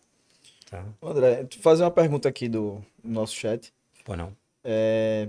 [0.69, 0.83] Tá?
[1.01, 3.71] André, fazer uma pergunta aqui do do nosso chat.
[4.05, 4.33] Pois não.
[4.63, 5.27] É,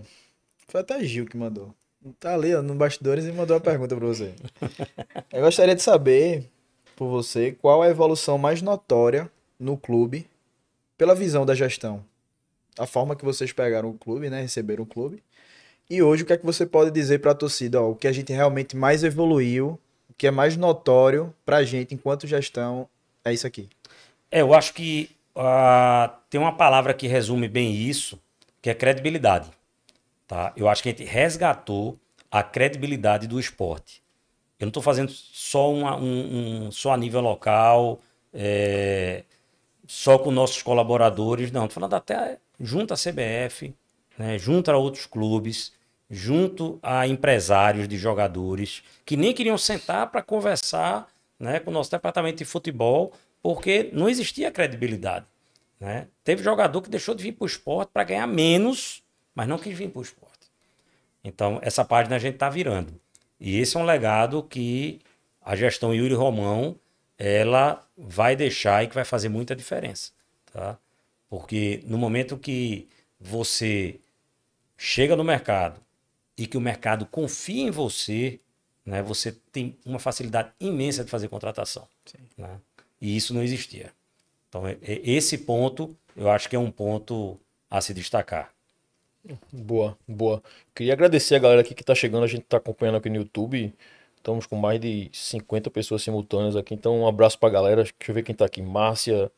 [0.69, 1.75] Foi até Gil que mandou.
[2.21, 4.35] Tá ali, ó, no bastidores e mandou uma pergunta pra você.
[5.33, 6.51] Eu gostaria de saber,
[6.95, 10.27] por você, qual a evolução mais notória no clube
[10.99, 12.05] pela visão da gestão.
[12.79, 14.43] A forma que vocês pegaram o clube, né?
[14.43, 15.23] Receberam o clube.
[15.89, 17.81] E hoje, o que é que você pode dizer pra torcida?
[17.81, 21.95] Ó, o que a gente realmente mais evoluiu, o que é mais notório pra gente
[21.95, 22.89] enquanto gestão,
[23.25, 23.69] é isso aqui.
[24.31, 28.19] É, eu acho que ah, tem uma palavra que resume bem isso,
[28.61, 29.51] que é credibilidade.
[30.35, 30.53] Tá?
[30.57, 31.97] Eu acho que a gente resgatou
[32.29, 34.03] a credibilidade do esporte.
[34.59, 38.01] Eu não estou fazendo só, uma- um, um- só a nível local,
[38.33, 39.23] é,
[39.87, 41.67] só com nossos colaboradores, não.
[41.67, 43.73] Estou falando até junto à CBF,
[44.19, 45.73] né, junto a outros clubes,
[46.11, 51.07] junto a empresários de jogadores que nem queriam sentar para conversar
[51.39, 55.27] né, com o nosso departamento de futebol, porque não existia credibilidade.
[55.79, 56.09] Né?
[56.25, 59.04] Teve jogador que deixou de vir para o esporte para ganhar menos,
[59.35, 60.51] mas não quis vir para o esporte.
[61.23, 63.01] Então, essa página a gente está virando.
[63.41, 65.01] E esse é um legado que
[65.41, 66.79] a gestão Yuri Romão
[67.19, 70.13] ela vai deixar e que vai fazer muita diferença.
[70.53, 70.79] Tá?
[71.29, 73.99] Porque no momento que você
[74.77, 75.81] chega no mercado
[76.37, 78.41] e que o mercado confia em você,
[78.85, 81.89] né, você tem uma facilidade imensa de fazer contratação.
[82.37, 82.61] né?
[83.01, 83.93] E isso não existia.
[84.49, 88.54] Então, esse ponto, eu acho que é um ponto a se destacar.
[89.53, 90.43] Boa, boa.
[90.75, 93.73] Queria agradecer a galera aqui que tá chegando, a gente tá acompanhando aqui no YouTube.
[94.17, 97.83] Estamos com mais de 50 pessoas simultâneas aqui, então um abraço pra galera.
[97.83, 98.61] Deixa eu ver quem tá aqui.
[98.63, 99.31] Márcia,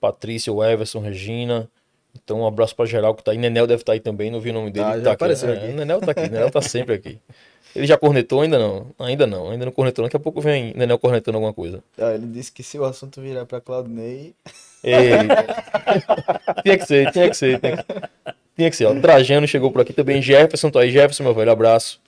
[0.00, 1.68] Patrícia, o Everson, Regina.
[2.14, 3.38] Então um abraço pra geral que tá aí.
[3.38, 4.84] Nenel deve estar aí também, não vi o nome dele.
[4.84, 5.66] Tá, tá apareceu É, aqui.
[5.66, 7.18] O Nenel tá aqui, Nenel tá sempre aqui.
[7.74, 8.86] Ele já cornetou ainda não?
[8.98, 10.04] Ainda não, ainda não cornetou.
[10.04, 11.82] Daqui a pouco vem Nenel cornetando alguma coisa.
[11.96, 14.34] Ah, ele disse que se o assunto virar pra Claudinei,
[14.84, 15.46] Eita.
[16.62, 17.60] tinha que ser, tinha que ser.
[17.60, 17.84] Tinha que,
[18.56, 18.86] tinha que ser.
[18.86, 18.94] Ó.
[19.00, 20.20] Trajano chegou por aqui também.
[20.22, 20.90] Jefferson tá aí.
[20.90, 22.00] Jefferson, meu velho, abraço.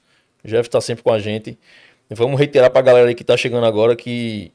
[0.45, 1.59] Jeff tá sempre com a gente.
[2.11, 4.53] Vamos reiterar pra galera aí que tá chegando agora que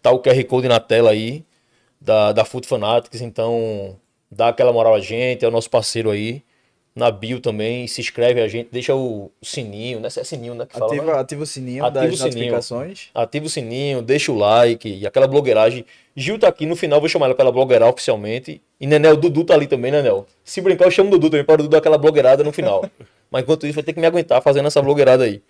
[0.00, 1.44] tá o QR Code na tela aí
[2.00, 3.20] da, da Foot Fanatics.
[3.20, 3.98] Então,
[4.30, 6.42] dá aquela moral a gente, é o nosso parceiro aí.
[6.94, 10.08] Na bio também, se inscreve a gente, deixa o sininho, né?
[10.08, 10.66] É sininho, né?
[10.66, 11.18] Que fala, ativa, né?
[11.18, 12.34] ativa o sininho Ativa das o sininho.
[12.34, 13.08] notificações.
[13.14, 15.86] ativa o sininho, deixa o like e aquela blogueiragem.
[16.14, 18.60] Gil tá aqui no final, vou chamar ela pela blogueirar oficialmente.
[18.78, 20.26] E Nenel, Dudu tá ali também, né, Nenel?
[20.44, 22.84] Se brincar, eu chamo o Dudu também para o Dudu dar aquela blogueirada no final.
[23.30, 25.40] Mas enquanto isso, vai ter que me aguentar fazendo essa blogueirada aí.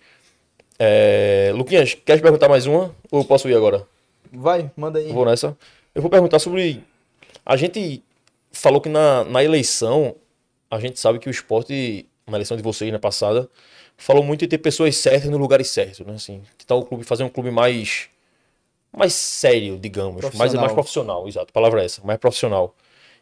[0.79, 1.51] É...
[1.53, 2.95] Luquinhas, quer perguntar mais uma?
[3.11, 3.85] Ou eu posso ir agora?
[4.31, 5.11] Vai, manda aí.
[5.11, 5.57] Vou nessa.
[5.93, 6.81] Eu vou perguntar sobre.
[7.45, 8.01] A gente
[8.53, 10.15] falou que na, na eleição,
[10.73, 13.49] a gente sabe que o esporte, na eleição de vocês, na passada,
[13.97, 16.13] falou muito em ter pessoas certas no lugares certos, né?
[16.15, 18.09] Assim, tentar o clube fazer um clube mais.
[18.95, 20.21] mais sério, digamos.
[20.21, 20.61] Mais, Profissional.
[20.61, 21.53] mais profissional, exato.
[21.53, 22.75] Palavra é essa, mais profissional.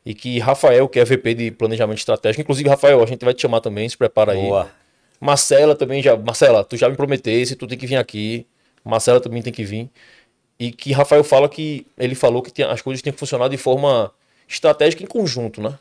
[0.06, 3.42] E que Rafael, que é VP de Planejamento Estratégico, inclusive, Rafael, a gente vai te
[3.44, 4.42] chamar também, se prepara aí.
[4.42, 4.72] Boa.
[5.20, 6.18] Marcela também já.
[6.18, 8.48] Marcela, tu já me prometesse, tu tem que vir aqui.
[8.84, 9.90] Marcela também tem que vir.
[10.60, 11.86] E que Rafael fala que.
[11.98, 14.12] Ele falou que tem- as coisas têm que funcionar de forma
[14.48, 15.78] estratégica em conjunto, né?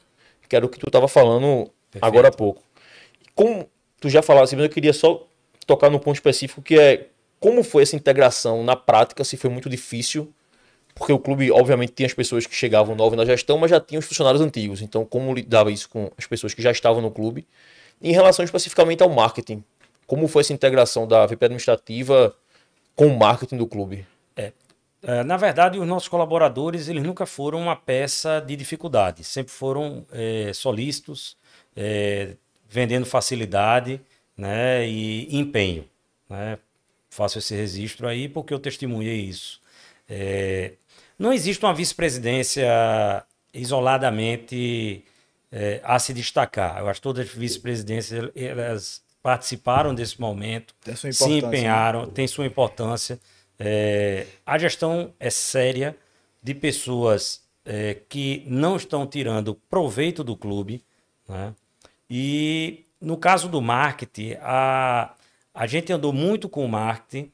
[0.51, 1.71] Que era o que tu estava falando
[2.03, 2.61] agora há pouco.
[3.35, 3.67] Como
[4.01, 5.27] tu já falasse, mas eu queria só
[5.67, 7.07] tocar num ponto específico que é
[7.39, 10.31] como foi essa integração na prática, se foi muito difícil,
[10.95, 13.99] porque o clube, obviamente, tinha as pessoas que chegavam novas na gestão, mas já tinha
[13.99, 14.83] os funcionários antigos.
[14.83, 17.47] Então, como lidava isso com as pessoas que já estavam no clube?
[18.03, 19.63] Em relação especificamente ao marketing,
[20.07, 22.35] como foi essa integração da VP administrativa
[22.97, 24.05] com o marketing do clube?
[25.03, 30.07] É, na verdade, os nossos colaboradores eles nunca foram uma peça de dificuldade, sempre foram
[30.13, 31.37] é, solícitos,
[31.75, 32.37] é,
[32.69, 34.01] vendendo facilidade
[34.37, 35.87] né, e empenho.
[36.29, 36.59] Né?
[37.09, 39.61] Faço esse registro aí porque eu testemunhei isso.
[40.09, 40.73] É,
[41.19, 42.67] não existe uma vice-presidência
[43.53, 45.05] isoladamente
[45.51, 46.79] é, a se destacar.
[46.79, 51.39] Eu acho que todas as vice-presidências elas participaram desse momento, se né?
[51.39, 53.19] empenharam, tem sua importância.
[53.63, 55.95] É, a gestão é séria
[56.43, 60.83] de pessoas é, que não estão tirando proveito do clube.
[61.29, 61.55] Né?
[62.09, 65.15] E no caso do marketing, a,
[65.55, 67.31] a gente andou muito com o marketing,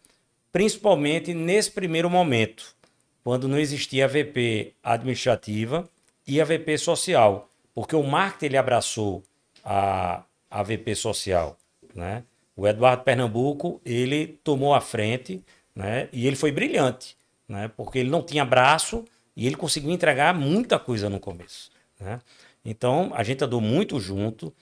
[0.51, 2.75] principalmente nesse primeiro momento,
[3.23, 5.89] quando não existia a VP administrativa
[6.27, 9.23] e a VP social, porque o marketing ele abraçou
[9.65, 11.57] a, a VP social.
[11.95, 12.25] Né?
[12.57, 15.45] O Eduardo Pernambuco ele tomou a frente
[15.77, 16.09] né?
[16.11, 17.71] e ele foi brilhante, né?
[17.77, 19.05] porque ele não tinha braço
[19.37, 21.71] e ele conseguiu entregar muita coisa no começo.
[22.01, 22.19] Né?
[22.65, 24.53] Então a gente andou muito junto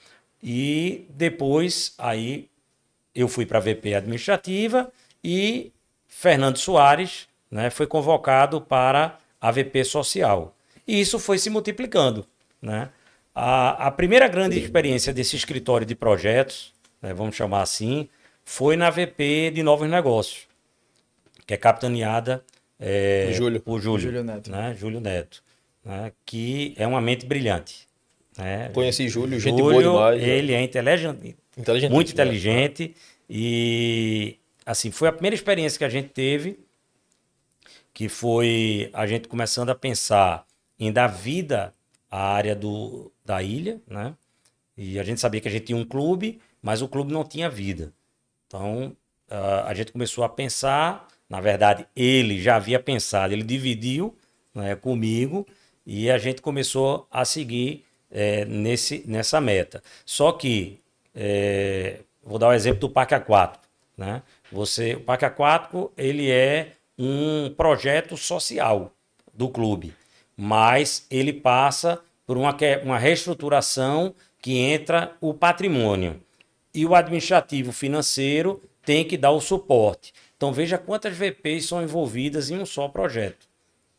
[0.42, 2.50] e depois aí
[3.14, 5.72] eu fui para a VP administrativa e
[6.08, 10.56] Fernando Soares né, foi convocado para a VP social.
[10.86, 12.26] E isso foi se multiplicando.
[12.60, 12.90] Né?
[13.34, 18.08] A, a primeira grande experiência desse escritório de projetos, né, vamos chamar assim,
[18.44, 20.46] foi na VP de Novos Negócios,
[21.46, 22.44] que é capitaneada
[22.78, 23.60] é, Júlio.
[23.60, 24.50] por Júlio, Júlio Neto.
[24.50, 25.42] Né, Júlio Neto,
[25.84, 27.86] né, que é uma mente brilhante.
[28.36, 28.68] Né?
[28.70, 30.22] Conheci Júlio, gente Júlio, boa demais.
[30.22, 30.28] né?
[30.28, 31.92] Ele é inteligente, Inteligente.
[31.92, 32.94] muito inteligente
[33.30, 36.58] e assim foi a primeira experiência que a gente teve
[37.92, 40.44] que foi a gente começando a pensar
[40.78, 41.72] em dar vida
[42.10, 44.14] à área do, da ilha, né?
[44.76, 47.48] E a gente sabia que a gente tinha um clube, mas o clube não tinha
[47.48, 47.92] vida.
[48.48, 48.96] Então
[49.30, 54.16] ah, a gente começou a pensar, na verdade ele já havia pensado, ele dividiu
[54.54, 55.46] né, comigo
[55.86, 59.82] e a gente começou a seguir eh, nesse, nessa meta.
[60.04, 60.80] Só que
[61.14, 63.64] eh, vou dar o exemplo do Parque Aquático,
[63.96, 64.22] né?
[64.50, 68.92] Você, o Parque Aquático ele é um projeto social
[69.32, 69.92] do clube,
[70.36, 76.20] mas ele passa por uma, uma reestruturação que entra o patrimônio
[76.72, 80.12] e o administrativo financeiro tem que dar o suporte.
[80.44, 83.46] Então veja quantas VPs são envolvidas em um só projeto.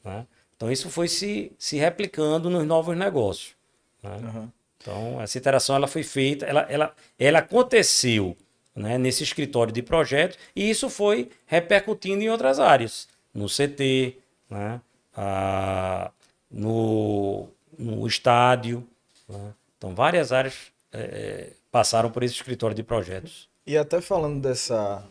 [0.04, 0.28] né?
[0.56, 3.56] Então isso foi se, se replicando nos novos negócios.
[4.04, 4.12] né?
[4.24, 4.52] Aham.
[4.78, 8.38] Então, essa interação ela foi feita, ela, ela, ela aconteceu
[8.76, 14.16] né, nesse escritório de projetos e isso foi repercutindo em outras áreas, no CT,
[14.48, 14.80] né,
[15.18, 16.12] ah,
[16.52, 17.48] no,
[17.80, 18.88] no estádio.
[19.28, 19.54] né.
[19.80, 20.54] Então, várias áreas
[20.94, 23.50] eh, passaram por esse escritório de projetos.
[23.66, 25.04] E até falando dessa.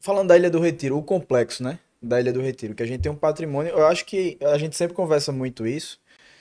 [0.00, 1.78] Falando da Ilha do Retiro, o complexo, né?
[2.02, 3.72] Da Ilha do Retiro, que a gente tem um patrimônio.
[3.72, 6.00] Eu acho que a gente sempre conversa muito isso.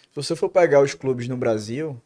[0.09, 2.01] Se você for pegar os clubes no Brasil,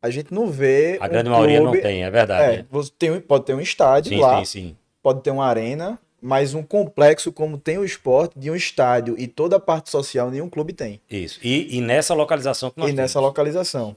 [0.00, 0.98] a gente não vê.
[1.00, 2.56] A um grande maioria não clube- tem, é verdade.
[2.60, 4.76] É, você tem, pode ter um estádio sim, lá, sim, sim.
[5.02, 9.26] pode ter uma arena, mas um complexo como tem o esporte de um estádio e
[9.26, 10.98] toda a parte social nenhum clube tem.
[11.10, 11.38] Isso.
[11.44, 13.28] E, e nessa localização que nós e nessa temos.
[13.28, 13.94] localização.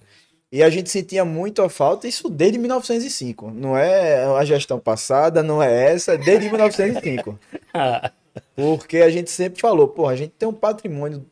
[0.51, 3.51] E a gente sentia muito a falta, isso desde 1905.
[3.51, 7.37] Não é a gestão passada, não é essa, é desde 1905.
[8.55, 11.25] Porque a gente sempre falou, pô, a gente tem um patrimônio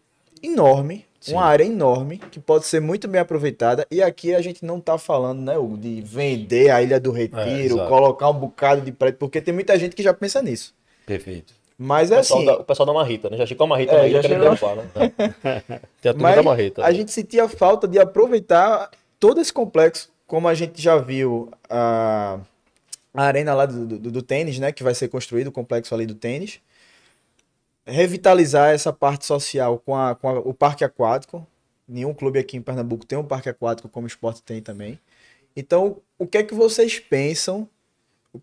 [0.43, 1.34] enorme, Sim.
[1.34, 3.88] uma área enorme, que pode ser muito bem aproveitada.
[3.89, 7.75] E aqui a gente não tá falando, né, Hugo, de vender a Ilha do Retiro,
[7.75, 7.88] exato.
[7.89, 10.73] colocar um bocado de prédio, porque tem muita gente que já pensa nisso.
[11.06, 11.54] Perfeito.
[11.78, 13.38] Mas é assim, da, o pessoal da Marrita, né?
[13.38, 14.39] Já chegou a Marrita É, já chegou.
[14.39, 14.88] derrubar, né?
[16.01, 16.86] Tem a turma Mas da Marrita.
[16.86, 18.89] a gente sentia falta de aproveitar
[19.28, 22.40] todo esse complexo, como a gente já viu a,
[23.14, 24.72] a arena lá do, do, do tênis, né?
[24.72, 26.60] Que vai ser construído, o complexo ali do tênis.
[27.88, 31.46] Revitalizar essa parte social com, a, com a- o parque aquático.
[31.88, 35.00] Nenhum clube aqui em Pernambuco tem um parque aquático como o esporte tem também.
[35.56, 37.68] Então, o que é que vocês pensam?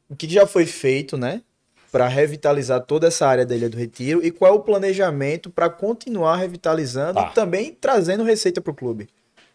[0.08, 1.42] O que já foi feito, né?
[1.90, 5.68] Para revitalizar toda essa área da Ilha do Retiro e qual é o planejamento para
[5.68, 7.28] continuar revitalizando Tá.
[7.30, 9.08] e também trazendo receita para o clube?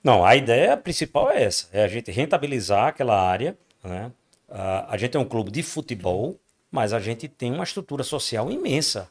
[0.08, 3.58] Não, a ideia principal é essa: é a gente rentabilizar aquela área.
[3.84, 4.10] Né?
[4.48, 6.40] A gente é um clube de futebol,
[6.72, 9.10] mas a gente tem uma estrutura social imensa.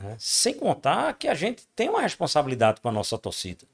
[0.00, 0.16] né?
[0.18, 3.64] Sem contar que a gente tem uma responsabilidade com a nossa torcida.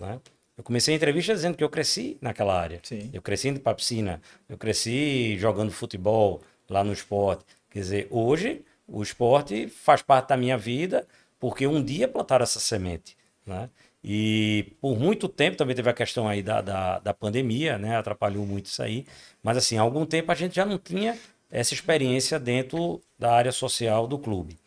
[0.00, 0.18] né?
[0.56, 2.80] Eu comecei a entrevista dizendo que eu cresci naquela área.
[2.82, 3.10] Sim.
[3.12, 7.44] Eu cresci indo para piscina, eu cresci jogando futebol lá no esporte.
[7.70, 11.06] Quer dizer, hoje o esporte faz parte da minha vida
[11.38, 13.14] porque um dia plantaram essa semente.
[13.44, 13.68] Né?
[14.06, 17.96] E por muito tempo também teve a questão aí da, da, da pandemia, né?
[17.96, 19.06] atrapalhou muito isso aí.
[19.42, 21.16] Mas assim, há algum tempo a gente já não tinha
[21.50, 24.58] essa experiência dentro da área social do clube.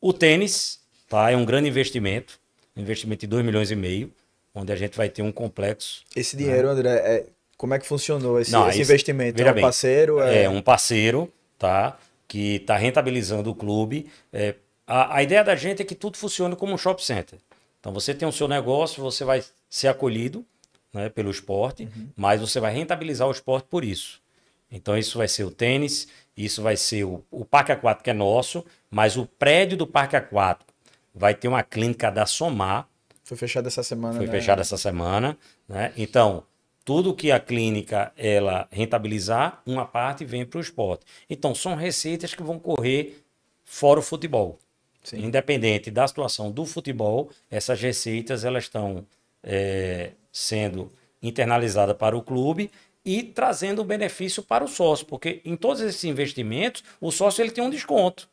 [0.00, 2.40] O tênis tá, é um grande investimento,
[2.76, 4.12] um investimento de 2 milhões e meio,
[4.52, 8.40] onde a gente vai ter um complexo Esse dinheiro, André, é- como é que funcionou
[8.40, 9.40] esse, Não, esse esse- investimento?
[9.40, 10.20] é um bem, parceiro?
[10.20, 11.96] É, É um parceiro, tá?
[12.26, 14.10] Que está rentabilizando o clube.
[14.32, 17.38] É, a, a ideia da gente é que tudo funcione como um shopping center.
[17.82, 20.46] Então você tem o seu negócio, você vai ser acolhido
[20.92, 24.22] né, pelo esporte, mas você vai rentabilizar o esporte por isso.
[24.70, 28.14] Então isso vai ser o tênis, isso vai ser o, o parque aquático que é
[28.14, 30.72] nosso, mas o prédio do parque aquático
[31.12, 32.88] vai ter uma clínica da Somar,
[33.24, 34.14] Foi fechado essa semana.
[34.14, 34.32] Foi né?
[34.32, 35.36] fechado essa semana,
[35.68, 35.92] né?
[35.96, 36.44] Então,
[36.84, 41.04] tudo que a clínica ela rentabilizar, uma parte vem para o esporte.
[41.28, 43.24] Então, são receitas que vão correr
[43.64, 44.58] fora o futebol.
[45.02, 45.24] Sim.
[45.24, 49.04] Independente da situação do futebol, essas receitas elas estão
[49.42, 52.70] é, sendo internalizadas para o clube
[53.04, 57.64] e trazendo benefício para o sócio, porque em todos esses investimentos o sócio ele tem
[57.64, 58.28] um desconto.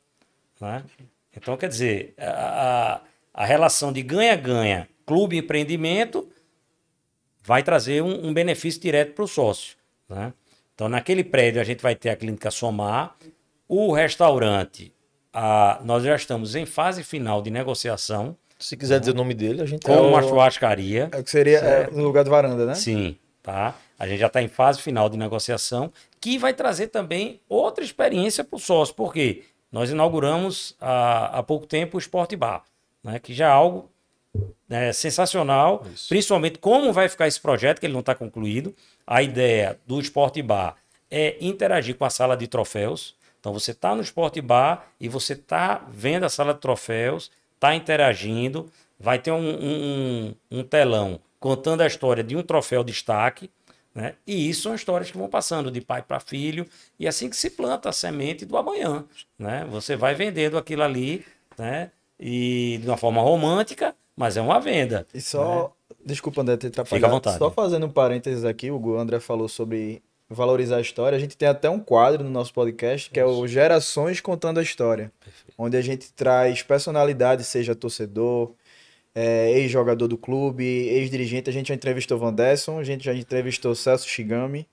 [0.62, 0.84] Né?
[1.36, 3.02] Então, quer dizer, a,
[3.34, 6.30] a relação de ganha-ganha clube-empreendimento
[7.42, 9.76] vai trazer um, um benefício direto para o sócio.
[10.08, 10.34] Né?
[10.76, 13.16] Então, naquele prédio, a gente vai ter a clínica Somar,
[13.68, 14.94] o restaurante,
[15.34, 19.62] a, nós já estamos em fase final de negociação Se quiser dizer o nome dele,
[19.62, 21.10] a gente com É o- uma churrascaria.
[21.12, 22.76] É o que seria é, no lugar do varanda, né?
[22.76, 23.76] Sim, tá?
[23.98, 28.44] A gente já está em fase final de negociação, que vai trazer também outra experiência
[28.44, 28.94] para o sócio.
[28.96, 29.44] Por quê?
[29.72, 32.64] Nós inauguramos há, há pouco tempo o Sport Bar,
[33.04, 33.20] né?
[33.20, 33.90] que já é algo
[34.68, 38.76] né, sensacional, principalmente como vai ficar esse projeto, que ele não está concluído.
[39.06, 40.76] A ideia do Sport Bar
[41.10, 43.16] é interagir com a sala de troféus.
[43.40, 47.74] Então você está no Sport Bar e você está vendo a sala de troféus, está
[47.76, 53.50] interagindo, vai ter um, um- um telão contando a história de um troféu destaque,
[53.96, 54.16] né?
[54.28, 56.66] E isso são histórias que vão passando de pai para filho,
[57.00, 59.06] e é assim que se planta a semente do amanhã,
[59.38, 59.66] né?
[59.72, 61.26] Você vai vendendo aquilo ali,
[61.58, 61.92] né?
[62.20, 65.08] E de uma forma romântica, mas é uma venda.
[65.14, 65.74] E só.
[66.06, 66.98] Desculpa, André, ter atrapalhado.
[66.98, 67.38] Fica à vontade.
[67.38, 71.16] Só fazendo um parênteses aqui, o André falou sobre valorizar a história.
[71.16, 74.64] A gente tem até um quadro no nosso podcast que é o Gerações Contando a
[74.64, 75.12] História,
[75.58, 78.54] onde a gente traz personalidades, seja torcedor,
[79.16, 81.50] é, ex-jogador do clube, ex-dirigente.
[81.50, 84.68] A gente já entrevistou Van Desson, a gente já entrevistou Celso Shigami,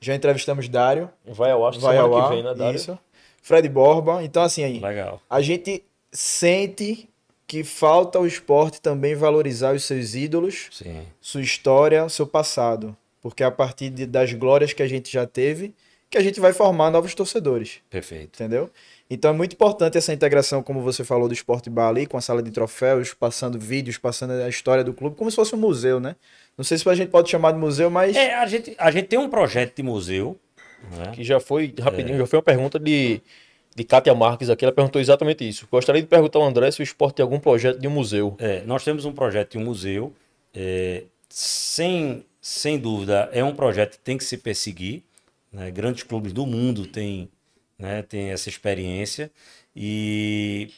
[0.00, 2.76] já entrevistamos Dário, vai ao ar vai ao ar, que vem, né, Dário?
[2.76, 2.98] isso.
[3.42, 4.22] Fred Borba.
[4.22, 5.20] Então, assim, aí, Legal.
[5.28, 5.82] a gente
[6.12, 7.08] sente
[7.46, 11.02] que falta o esporte também valorizar os seus ídolos, Sim.
[11.20, 12.96] sua história, seu passado.
[13.20, 15.74] Porque é a partir de- das glórias que a gente já teve,
[16.08, 18.30] que a gente vai formar novos torcedores, Perfeito.
[18.42, 18.68] entendeu?
[19.08, 22.20] Então é muito importante essa integração, como você falou, do Esporte Bar ali, com a
[22.20, 26.00] sala de troféus, passando vídeos, passando a história do clube, como se fosse um museu,
[26.00, 26.16] né?
[26.58, 29.06] Não sei se a gente pode chamar de museu, mas É, a gente, a gente
[29.06, 30.36] tem um projeto de museu,
[30.96, 31.12] né?
[31.12, 31.82] Que já foi, É.
[31.82, 33.20] rapidinho, já foi uma pergunta de,
[33.74, 34.64] de Kátia Marques aqui.
[34.64, 35.68] Ela perguntou exatamente isso.
[35.70, 38.34] Gostaria de perguntar ao André se o esporte tem algum projeto de um museu.
[38.38, 40.12] É, nós temos um projeto de um museu,
[40.54, 45.02] é, sem, sem dúvida, é um projeto que tem que se perseguir.
[45.52, 45.70] né?
[45.70, 47.28] Grandes clubes do mundo têm,
[47.78, 49.30] né, têm essa experiência
[49.74, 50.70] e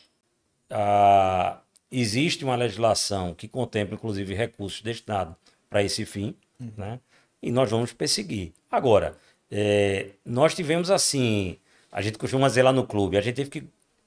[0.70, 5.34] a- existe uma legislação que contempla, inclusive, recursos destinados
[5.68, 6.34] para esse fim,
[6.76, 7.00] né?
[7.42, 8.52] e nós vamos perseguir.
[8.70, 9.16] Agora,
[9.50, 11.58] é, nós tivemos assim,
[11.90, 13.64] a gente costuma dizer lá no clube, a gente teve que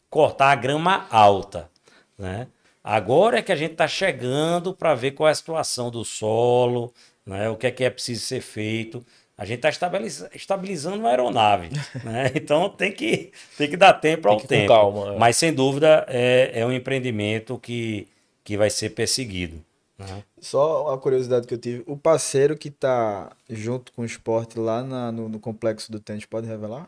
[0.09, 1.69] cortar a grama alta,
[2.17, 2.47] né?
[2.83, 6.93] Agora é que a gente está chegando para ver qual é a situação do solo,
[7.25, 7.49] né?
[7.49, 9.05] o que é que é preciso ser feito.
[9.37, 11.69] A gente está estabiliza- estabilizando uma aeronave,
[12.05, 12.31] né?
[12.33, 14.67] então tem que, tem que dar tempo ao tempo.
[14.69, 15.17] calma, é.
[15.17, 18.07] Mas sem dúvida é, é um empreendimento que,
[18.43, 19.61] que vai ser perseguido.
[19.99, 20.23] né?
[20.39, 21.83] só uma curiosidade que eu tive.
[21.85, 26.23] O parceiro que tá junto com o esporte lá na- no, no complexo do tênis,
[26.25, 26.87] pode revelar?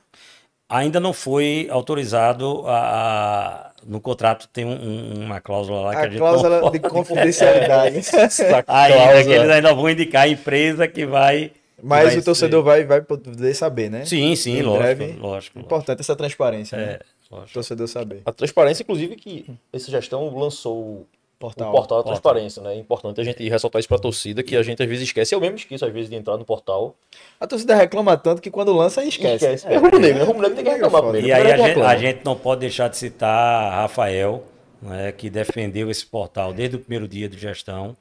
[0.70, 5.98] Ainda não foi autorizado a, a- no contrato tem um- um- uma cláusula lá que
[5.98, 7.96] a, A gente cláusula não de confidencialidade.
[8.38, 11.52] Ainda cláusula- que eles ainda vão indicar a empresa que vai.
[11.82, 14.00] Mas vai o torcedor vai, vai poder saber, né?
[14.00, 15.06] ser- Sim, sim, Em lógico, breve.
[15.06, 15.28] lógico.
[15.28, 15.60] lógico.
[15.60, 16.84] Importante essa transparência, né?
[16.84, 17.00] É,
[17.32, 17.54] O lógico.
[17.54, 18.22] torcedor saber.
[18.26, 21.08] A transparência, inclusive, que essa gestão lançou
[21.40, 21.70] Portal.
[21.70, 22.22] o portal da Portal.
[22.22, 22.74] transparência, né?
[22.76, 25.36] É importante a gente ressaltar isso pra torcida, que a gente às vezes esquece.
[25.36, 26.96] Eu mesmo esqueço, às vezes, de entrar no portal.
[27.40, 29.68] A torcida reclama tanto que quando lança, esquece.
[29.68, 30.26] É, rubro negro, né?
[30.26, 31.14] Rubro negro tem que reclamar foda.
[31.14, 31.28] primeiro.
[31.28, 34.44] E aí a gente, a gente não pode deixar de citar Rafael,
[34.82, 37.96] né, que defendeu esse portal desde o primeiro dia de gestão.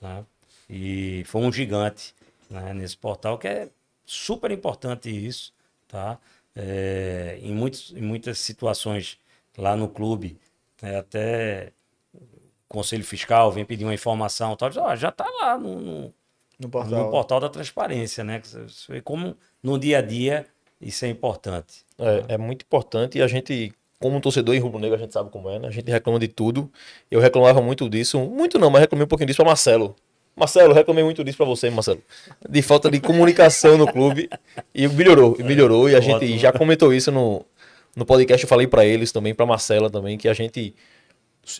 [0.00, 0.24] né,
[0.68, 2.14] e foi um gigante
[2.50, 3.68] né, nesse portal, que é
[4.04, 5.52] super importante isso.
[5.86, 6.18] Tá?
[6.56, 9.18] É, em, muitos, em muitas situações
[9.56, 10.38] lá no clube,
[10.82, 11.72] né, até
[12.68, 16.14] Conselho Fiscal vem pedir uma informação, tal, já- já está lá no- no,
[16.60, 17.04] No portal.
[17.04, 18.40] no portal da transparência, né?
[18.44, 20.46] Você vê como no dia a dia
[20.80, 21.84] isso é importante.
[21.98, 25.30] É, é muito importante e a gente, como torcedor em rubro negro, a gente sabe
[25.30, 25.68] como é, né?
[25.68, 26.70] A gente reclama de tudo.
[27.10, 29.96] Eu reclamava muito disso, muito não, mas reclamei um pouquinho disso pra Marcelo.
[30.36, 32.00] Marcelo, reclamei muito disso pra você, Marcelo.
[32.48, 34.28] De falta de comunicação no clube.
[34.72, 35.90] E melhorou, e melhorou.
[35.90, 36.38] E a gente Ótimo.
[36.38, 37.44] já comentou isso no,
[37.96, 38.44] no podcast.
[38.44, 40.72] Eu falei pra eles também, pra Marcela também, que a gente,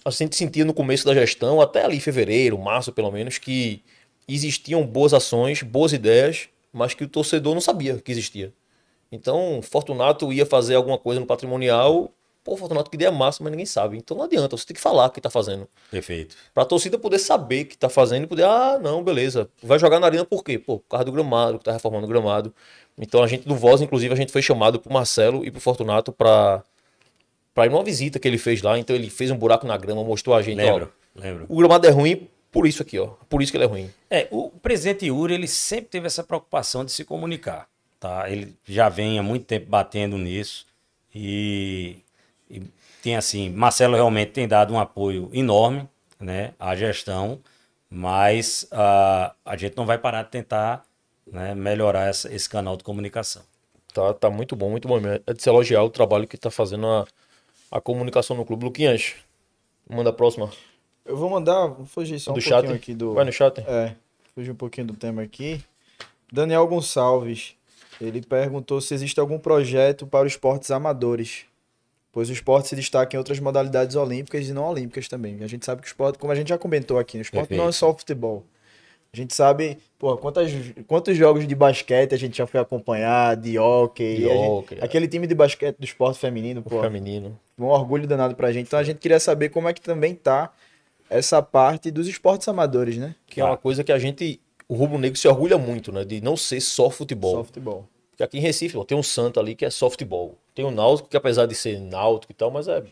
[0.04, 3.82] a gente sentia no começo da gestão, até ali em fevereiro, março pelo menos, que
[4.26, 8.52] existiam boas ações, boas ideias, mas que o torcedor não sabia que existia.
[9.10, 12.12] Então, Fortunato ia fazer alguma coisa no patrimonial,
[12.48, 13.98] Pô, Fortunato, que ideia massa, mas ninguém sabe.
[13.98, 15.68] Então não adianta, você tem que falar o que tá fazendo.
[15.90, 16.34] Perfeito.
[16.54, 19.50] Pra torcida poder saber o que tá fazendo e poder, ah, não, beleza.
[19.62, 20.58] Vai jogar na arena por quê?
[20.58, 22.54] Pô, por causa do gramado, que tá reformando o gramado.
[22.96, 26.10] Então a gente do Voz, inclusive, a gente foi chamado pro Marcelo e pro Fortunato
[26.10, 26.64] pra,
[27.58, 28.78] pra ir numa visita que ele fez lá.
[28.78, 31.46] Então ele fez um buraco na grama, mostrou a gente, Lembro, ó, lembro.
[31.48, 33.08] o gramado é ruim por isso aqui, ó.
[33.28, 33.90] Por isso que ele é ruim.
[34.08, 37.66] É, o presidente Yuri, ele sempre teve essa preocupação de se comunicar,
[37.98, 38.30] tá?
[38.30, 40.66] Ele já vem há muito tempo batendo nisso
[41.12, 41.96] e,
[42.48, 42.62] e
[43.02, 45.88] tem assim, Marcelo realmente tem dado um apoio enorme,
[46.20, 47.40] né, à gestão,
[47.90, 50.84] mas ah, a gente não vai parar de tentar
[51.30, 53.42] né, melhorar essa- esse canal de comunicação.
[53.92, 55.22] Tá, tá muito bom, muito bom mesmo.
[55.26, 57.06] É de se elogiar o trabalho que tá fazendo a,
[57.70, 58.64] a comunicação no clube.
[58.64, 59.14] Luquinhas,
[59.88, 60.50] manda a próxima.
[61.04, 62.72] Eu vou mandar, vou fugir só um do pouquinho chat.
[62.76, 63.14] aqui do.
[63.14, 63.60] Vai no chat.
[63.60, 63.94] É,
[64.34, 65.62] fugir um pouquinho do tema aqui.
[66.30, 67.54] Daniel Gonçalves,
[68.00, 71.46] ele perguntou se existe algum projeto para os esportes amadores,
[72.12, 75.42] pois o esporte se destaca em outras modalidades olímpicas e não olímpicas também.
[75.42, 77.64] A gente sabe que o esporte, como a gente já comentou aqui, o esporte não
[77.64, 77.72] é Perfeito.
[77.78, 78.44] só o futebol.
[79.18, 80.52] A gente sabe, pô, quantas,
[80.86, 84.16] quantos jogos de basquete a gente já foi acompanhar, de hockey.
[84.18, 84.84] De a gente- hóquei, é.
[84.84, 87.38] Aquele time de basquete do esporte feminino, pô, Feminino.
[87.58, 88.66] um orgulho danado pra gente.
[88.68, 90.52] Então a gente queria saber como é que também tá
[91.10, 93.14] essa parte dos esportes amadores, né?
[93.26, 96.04] Que é uma coisa que a gente, o Rubro Negro se orgulha muito, né?
[96.04, 97.36] De não ser só futebol.
[97.36, 97.88] Só futebol.
[98.10, 100.36] Porque aqui em Recife, ó, tem um Santa ali que é só futebol.
[100.54, 102.82] Tem o Náutico, que apesar de ser náutico e tal, mas é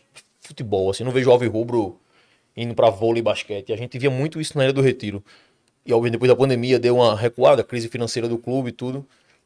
[0.41, 0.89] futebol.
[0.89, 1.99] Assim, não vejo o Alves Rubro
[2.55, 3.69] indo pra vôlei e basquete.
[3.69, 5.23] E a gente via muito isso na Ilha do Retiro.
[5.87, 9.05] E óbvio, depois da pandemia deu uma recuada, crise financeira do clube e tudo.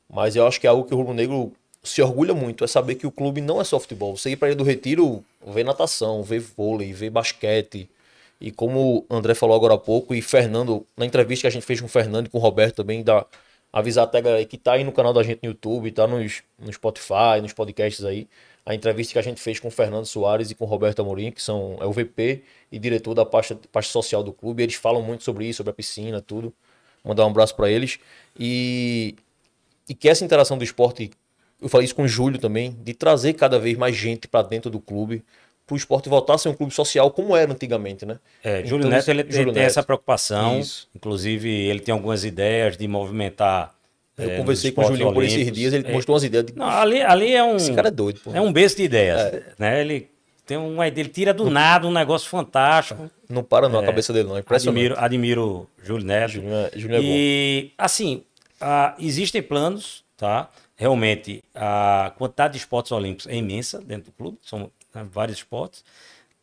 [0.10, 2.96] Mas eu acho que é algo que o Rubro Negro se orgulha muito, é saber
[2.96, 4.18] que o clube não é só futebol.
[4.18, 7.88] Você ir pra Ilha do Retiro, ver natação, ver vôlei, ver basquete.
[8.40, 11.66] E como o André falou agora há pouco, e Fernando, na entrevista que a gente
[11.66, 13.26] fez com o Fernando e com o Roberto também, da,
[13.72, 16.44] avisar até a galera que tá aí no canal da gente no YouTube, tá nos,
[16.60, 18.28] no Spotify, nos podcasts aí.
[18.66, 21.32] A entrevista que a gente fez com o Fernando Soares e com o Roberto Amorim,
[21.32, 24.62] que são é o VP e diretor da pasta, pasta social do clube.
[24.62, 26.54] Eles falam muito sobre isso, sobre a piscina, tudo.
[27.04, 27.98] Mandar um abraço para eles.
[28.40, 29.16] E,
[29.90, 31.10] e que essa interação do esporte,
[31.60, 34.70] eu falei isso com o Júlio também, de trazer cada vez mais gente para dentro
[34.70, 35.24] do clube,
[35.66, 38.20] para o esporte voltar a ser um clube social como era antigamente, né?
[38.44, 39.72] É, Júlio Então, Neto ele tem, Júlio tem Neto.
[39.72, 40.60] essa preocupação.
[40.60, 40.88] Isso.
[40.96, 43.74] Inclusive, ele tem algumas ideias de movimentar.
[44.22, 46.56] Eu é, conversei com o Julinho por esses dias, ele É, mostrou umas ideias de.
[46.56, 47.56] Não, ali, ali é um.
[47.56, 48.32] Esse cara é doido, pô.
[48.34, 49.42] É um berço de ideias.
[49.58, 49.82] Né?
[49.82, 50.10] Ele
[50.46, 53.10] tem uma ideia, ele tira do nada um negócio fantástico.
[53.30, 54.38] Não para não, a cabeça dele não.
[54.38, 54.78] É impressionante.
[54.78, 56.40] Admiro, admiro o Júlio Neto.
[56.40, 56.98] É, é bom.
[57.02, 58.24] E, assim,
[58.60, 60.50] ah, existem planos, tá?
[60.76, 65.84] Realmente, a quantidade de esportes olímpicos é imensa dentro do clube, são né, vários esportes.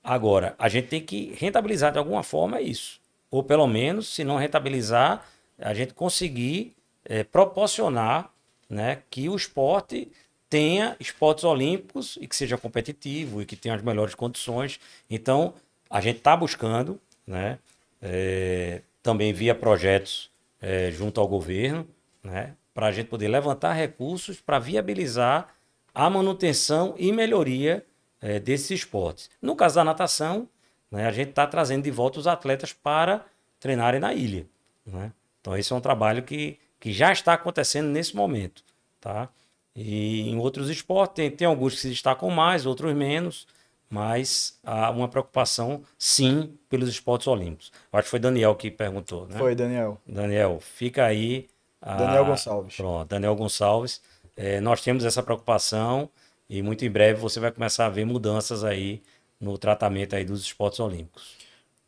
[0.03, 3.01] Agora, a gente tem que rentabilizar de alguma forma isso.
[3.31, 5.27] Ou pelo menos, se não rentabilizar,
[5.59, 6.73] a gente conseguir
[7.09, 8.31] eh, proporcionar
[8.69, 10.11] né, que o esporte
[10.49, 14.79] tenha esportes olímpicos e que seja competitivo e que tenha as melhores condições.
[15.09, 15.55] Então,
[15.91, 17.59] a gente está buscando, né,
[18.01, 20.31] eh, também via projetos
[20.61, 21.87] eh, junto ao governo,
[22.23, 25.49] né, para a gente poder levantar recursos para viabilizar
[25.95, 27.85] a manutenção e melhoria
[28.21, 29.31] eh, desses esportes.
[29.41, 30.49] No caso da natação,
[30.91, 33.25] né, a gente está trazendo de volta os atletas para
[33.61, 34.47] treinarem na ilha.
[34.87, 35.13] né?
[35.41, 38.63] Então, esse é um trabalho que, que já está acontecendo nesse momento.
[39.01, 39.29] Tá?
[39.75, 43.47] E em outros esportes, tem, tem alguns que se destacam mais, outros menos,
[43.91, 47.73] mas há uma preocupação, sim, pelos esportes olímpicos.
[47.93, 49.27] Eu acho que foi Daniel que perguntou.
[49.29, 49.39] Né?
[49.39, 50.01] Foi, Daniel.
[50.07, 51.47] Daniel, fica aí.
[51.81, 52.77] a- Daniel Gonçalves.
[52.77, 54.03] Pronto, Daniel Gonçalves.
[54.37, 56.09] É, nós temos essa preocupação
[56.51, 59.01] e muito em breve você vai começar a ver mudanças aí
[59.41, 61.37] no tratamento aí dos esportes olímpicos.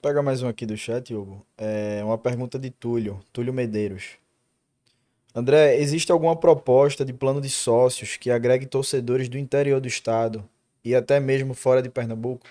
[0.00, 1.44] Pega mais um aqui do chat, Hugo.
[1.58, 4.12] É uma pergunta de Túlio, Túlio Medeiros.
[5.34, 10.44] André, existe alguma proposta de plano de sócios que agregue torcedores do interior do estado
[10.84, 12.44] e até mesmo fora de Pernambuco?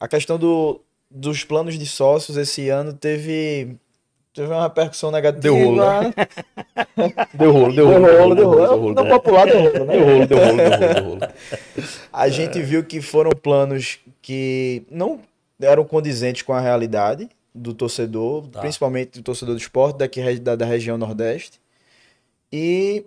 [0.00, 0.80] A questão do,
[1.10, 3.76] dos planos de sócios esse ano teve,
[4.32, 5.42] teve uma repercussão negativa.
[5.42, 6.14] Deu rolo, né?
[7.34, 8.18] Deu rolo, deu Deu rolo.
[8.18, 8.94] rolo, deu rolo.
[8.94, 9.96] Não popular deu rolo, né?
[9.96, 11.20] Deu rolo, deu rolo, deu rolo, deu rolo.
[12.12, 15.20] A gente viu que foram planos que não
[15.60, 18.60] eram condizentes com a realidade do torcedor, Tá.
[18.60, 21.60] principalmente do torcedor do esporte daqui da, da região Nordeste.
[22.52, 23.04] E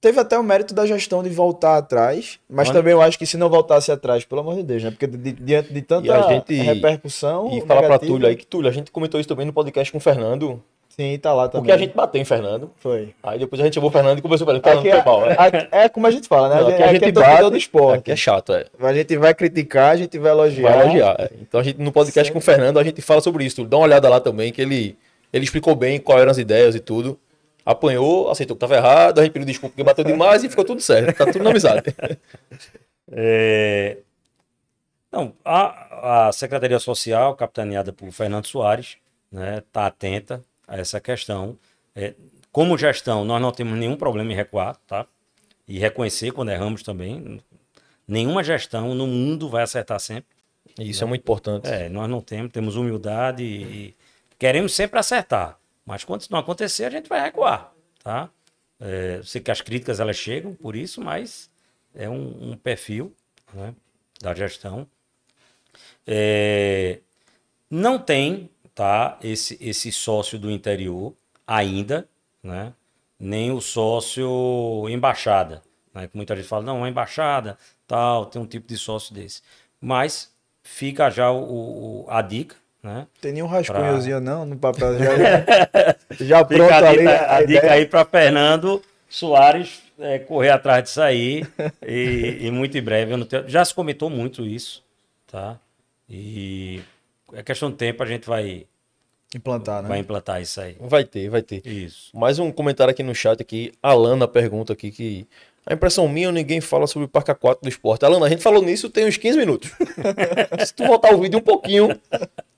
[0.00, 2.78] teve até o mérito da gestão de voltar atrás, mas Olha.
[2.78, 4.90] também eu acho que se não voltasse atrás, pelo amor de Deus, né?
[4.90, 7.48] Porque di- diante de tanta E a gente- repercussão.
[7.56, 9.90] E falar pra negativa, Túlio aí que Túlio, a gente comentou isso também no podcast
[9.90, 11.62] com o Fernando, Sim, tá lá também.
[11.62, 12.70] porque a gente bateu em Fernando.
[12.76, 13.14] Foi.
[13.22, 14.60] Aí depois a gente chamou o Fernando e conversou com ele.
[14.60, 15.36] Fernando, Aqui foi é, mal, né?
[15.38, 16.54] aqui- é como a gente fala, né?
[16.60, 17.98] Não, aqui aqui a gente é bate, do esporte.
[18.00, 18.66] Aqui é chato, é.
[18.80, 20.72] A gente vai criticar, a gente vai elogiar.
[20.72, 21.16] Vai elogiar.
[21.18, 21.30] é.
[21.40, 23.64] Então a gente, no podcast com o Fernando, a gente fala sobre isso.
[23.64, 24.96] Dá uma olhada lá também, que ele,
[25.32, 27.18] ele explicou bem quais eram as ideias e tudo.
[27.70, 30.80] Apanhou, aceitou que tava errado, a gente pediu desculpa porque bateu demais e ficou tudo
[30.80, 31.14] certo.
[31.18, 31.82] Tá tudo na amizade.
[33.10, 34.00] É,
[35.10, 38.98] Não, a, a Secretaria Social, capitaneada por Fernando Soares,
[39.32, 41.58] está né, tá atenta a essa questão.
[41.96, 42.12] É,
[42.52, 45.06] como gestão, nós não temos nenhum problema em recuar, tá?
[45.66, 47.40] E reconhecer quando erramos também.
[48.06, 50.36] Nenhuma gestão no mundo vai acertar sempre.
[50.78, 51.06] Isso né?
[51.06, 51.66] é muito importante.
[51.66, 53.94] É, nós não temos, temos humildade e
[54.38, 55.57] queremos sempre acertar.
[55.88, 57.72] Mas quando isso não acontecer, a gente vai recuar,
[58.04, 58.28] tá?
[58.78, 61.50] É, sei que as críticas elas chegam por isso, mas
[61.94, 63.16] é um, um perfil
[63.54, 63.74] né,
[64.20, 64.86] da gestão.
[66.06, 67.00] É,
[67.70, 71.16] não tem tá, esse, esse sócio do interior
[71.46, 72.06] ainda,
[72.42, 72.74] né,
[73.18, 75.62] nem o sócio embaixada.
[75.94, 79.40] Né, muita gente fala, não, uma embaixada, tal, tem um tipo de sócio desse.
[79.80, 83.06] Mas fica já o, o a dica, né?
[83.20, 84.32] Tem nenhum rascunhozinho pra...
[84.32, 85.10] não no papel já,
[86.24, 87.06] já pronto a ali.
[87.06, 91.44] A, a dica aí para Fernando Soares é, correr atrás disso aí
[91.86, 93.24] e, e, muito em breve.
[93.24, 93.48] Tenho...
[93.48, 94.84] já se comentou muito isso,
[95.26, 95.58] tá?
[96.08, 96.80] E
[97.32, 98.66] é questão de tempo a gente vai
[99.34, 99.88] implantar, né?
[99.88, 100.76] Vai implantar isso aí.
[100.80, 101.66] Vai ter, vai ter.
[101.66, 102.16] Isso.
[102.16, 103.72] Mais um comentário aqui no chat aqui.
[103.82, 105.26] A Lana pergunta aqui que
[105.68, 108.02] a impressão minha, ninguém fala sobre o Parque Aquático do Esporte.
[108.02, 109.70] Alana, a gente falou nisso tem uns 15 minutos.
[110.66, 111.88] Se tu voltar o vídeo um pouquinho,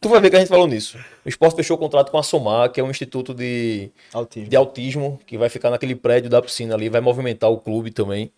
[0.01, 0.99] tu vai ver que a gente falou nisso.
[1.25, 4.49] O esporte fechou o contrato com a Somar, que é um instituto de autismo.
[4.49, 8.33] de autismo, que vai ficar naquele prédio da piscina ali, vai movimentar o clube também.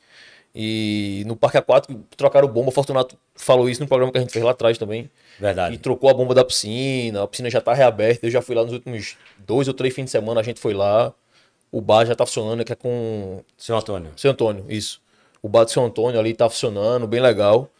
[0.54, 2.68] E no Parque Aquático trocaram bomba.
[2.68, 5.10] O Fortunato falou isso no programa que a gente fez lá atrás também.
[5.40, 5.74] Verdade.
[5.74, 7.22] E trocou a bomba da piscina.
[7.22, 8.26] A piscina já está reaberta.
[8.26, 10.40] Eu já fui lá nos últimos dois ou três fins de semana.
[10.40, 11.14] A gente foi lá.
[11.70, 13.42] O bar já tá funcionando, que é com.
[13.56, 14.10] Seu Antônio.
[14.14, 15.00] Seu Antônio, isso.
[15.42, 17.70] O bar do Seu Antônio ali tá funcionando, bem legal.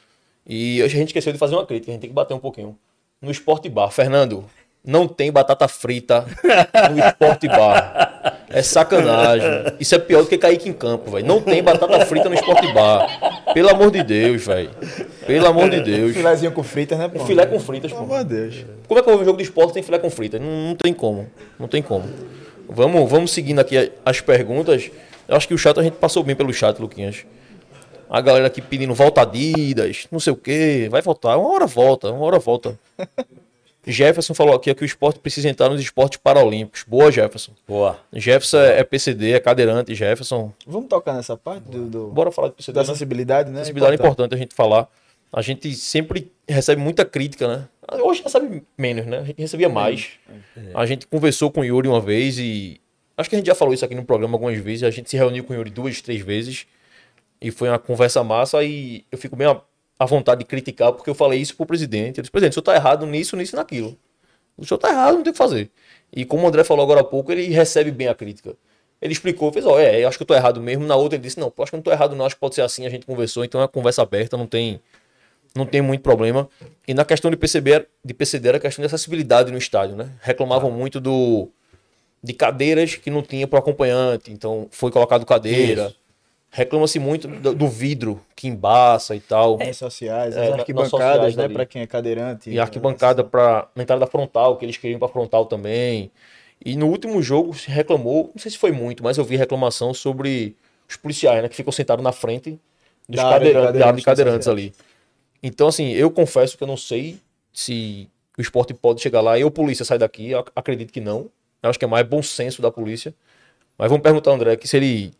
[0.47, 2.77] E a gente esqueceu de fazer uma crítica, a gente tem que bater um pouquinho.
[3.23, 4.45] No Esporte Bar, Fernando,
[4.85, 6.27] não tem batata frita
[6.91, 8.41] no Esporte Bar.
[8.51, 9.49] É sacanagem.
[9.79, 11.25] Isso é pior do que cair aqui em campo, velho.
[11.25, 13.55] Não tem batata frita no Esporte Bar.
[13.55, 14.71] Pelo amor de Deus, velho.
[15.25, 16.15] Pelo amor de Deus.
[16.15, 17.25] Filézinho com fritas, né, pô?
[17.25, 17.99] Filé com fritas, pô.
[17.99, 18.67] Pelo amor de Deus.
[18.89, 20.41] Como é que eu vou ver um jogo de esporte sem filé com fritas?
[20.41, 21.31] Não, não tem como.
[21.61, 22.05] Não tem como.
[22.69, 24.91] Vamos, vamos seguindo aqui as perguntas.
[25.29, 27.25] Eu acho que o chat a gente passou bem pelo chat, Luquinhas.
[28.13, 30.87] A galera aqui pedindo volta Adidas, não sei o quê.
[30.91, 31.35] Vai voltar.
[31.39, 32.79] Uma hora volta, uma hora volta.
[33.87, 36.85] Jefferson falou aqui que o esporte precisa entrar nos esportes paralímpicos.
[36.87, 37.53] Boa, Jefferson.
[37.67, 37.99] Boa.
[38.13, 38.69] Jefferson Boa.
[38.69, 40.53] é PCD, é cadeirante, Jefferson.
[40.67, 41.87] Vamos tocar nessa parte do.
[41.87, 42.07] do...
[42.09, 42.75] Bora falar de PCD.
[42.75, 43.63] Da acessibilidade, né?
[43.63, 44.87] Acessibilidade é importante a gente falar.
[45.33, 47.67] A gente sempre recebe muita crítica, né?
[48.05, 49.21] Hoje recebe menos, né?
[49.21, 50.11] A gente recebia mais.
[50.55, 50.61] É.
[50.75, 52.79] A gente conversou com o Yuri uma vez e.
[53.17, 54.83] Acho que a gente já falou isso aqui no programa algumas vezes.
[54.83, 56.67] A gente se reuniu com o Yuri duas, três vezes.
[57.43, 59.49] E foi uma conversa massa e eu fico bem
[59.99, 62.19] à vontade de criticar, porque eu falei isso pro presidente.
[62.19, 63.99] Ele disse, presidente, o senhor tá errado nisso, nisso e naquilo.
[64.57, 65.71] O senhor tá errado, não tem o que fazer.
[66.13, 68.55] E como o André falou agora há pouco, ele recebe bem a crítica.
[69.01, 70.87] Ele explicou, fez, ó, é, eu acho que eu tô errado mesmo.
[70.87, 72.55] Na outra ele disse, não, acho que eu não tô errado não, acho que pode
[72.55, 72.87] ser assim.
[72.87, 74.81] A gente conversou, então é uma conversa aberta, não tem
[75.55, 76.49] não tem muito problema.
[76.87, 80.11] E na questão de PCB, de PCD era a questão de acessibilidade no estádio, né?
[80.23, 80.75] Reclamavam ah.
[80.75, 81.49] muito do
[82.23, 85.93] de cadeiras que não tinha para o acompanhante, então foi colocado cadeira.
[86.55, 89.57] Reclama-se muito do, do, vidro que embaça e tal.
[89.59, 92.51] É, sociais, é, as arquibancadas, né, para quem é cadeirante.
[92.51, 96.11] E arquibancada para na entrada frontal, que eles queriam para frontal também.
[96.63, 99.95] E no último jogo se reclamou, não sei se foi muito, mas eu vi reclamação
[99.95, 100.55] sobre
[100.87, 102.61] os policiais, né, que ficam sentados na frente
[103.09, 104.75] dos da cadeirantes, da área de cadeirantes ali.
[105.43, 107.19] Então, assim, eu confesso que eu não sei
[107.51, 110.31] se o esporte pode chegar lá e o polícia sai daqui.
[110.31, 111.31] Eu acredito que não.
[111.63, 113.15] Eu acho que é mais bom senso da polícia.
[113.79, 115.13] Mas vamos perguntar ao André que se ele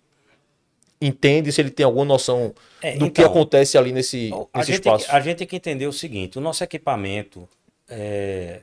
[1.03, 5.07] entende, se ele tem alguma noção é, do então, que acontece ali nesse, nesse espaço.
[5.07, 7.49] Que, a gente tem que entender o seguinte: o nosso equipamento.
[7.89, 8.61] É,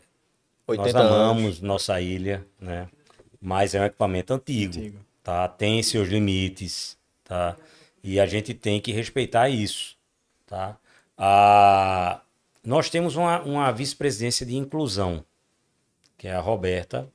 [0.68, 1.62] nós amamos anos.
[1.62, 2.88] nossa ilha, né?
[3.42, 5.48] Mas é um equipamento antigo, antigo, tá?
[5.48, 7.56] Tem seus limites, tá?
[8.04, 9.96] E a gente tem que respeitar isso,
[10.46, 10.78] tá?
[11.18, 12.22] Ah,
[12.64, 15.24] nós temos uma, uma vice-presidência de inclusão,
[16.18, 17.08] que é a Roberta.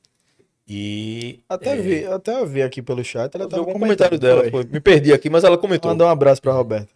[0.67, 1.43] E.
[1.47, 1.75] Até, é...
[1.75, 3.33] vi, até eu vi aqui pelo chat.
[3.35, 4.49] Ela tava um comentário dela.
[4.49, 4.63] Foi.
[4.63, 5.91] Me perdi aqui, mas ela comentou.
[5.91, 6.93] Mandar um abraço para Roberta.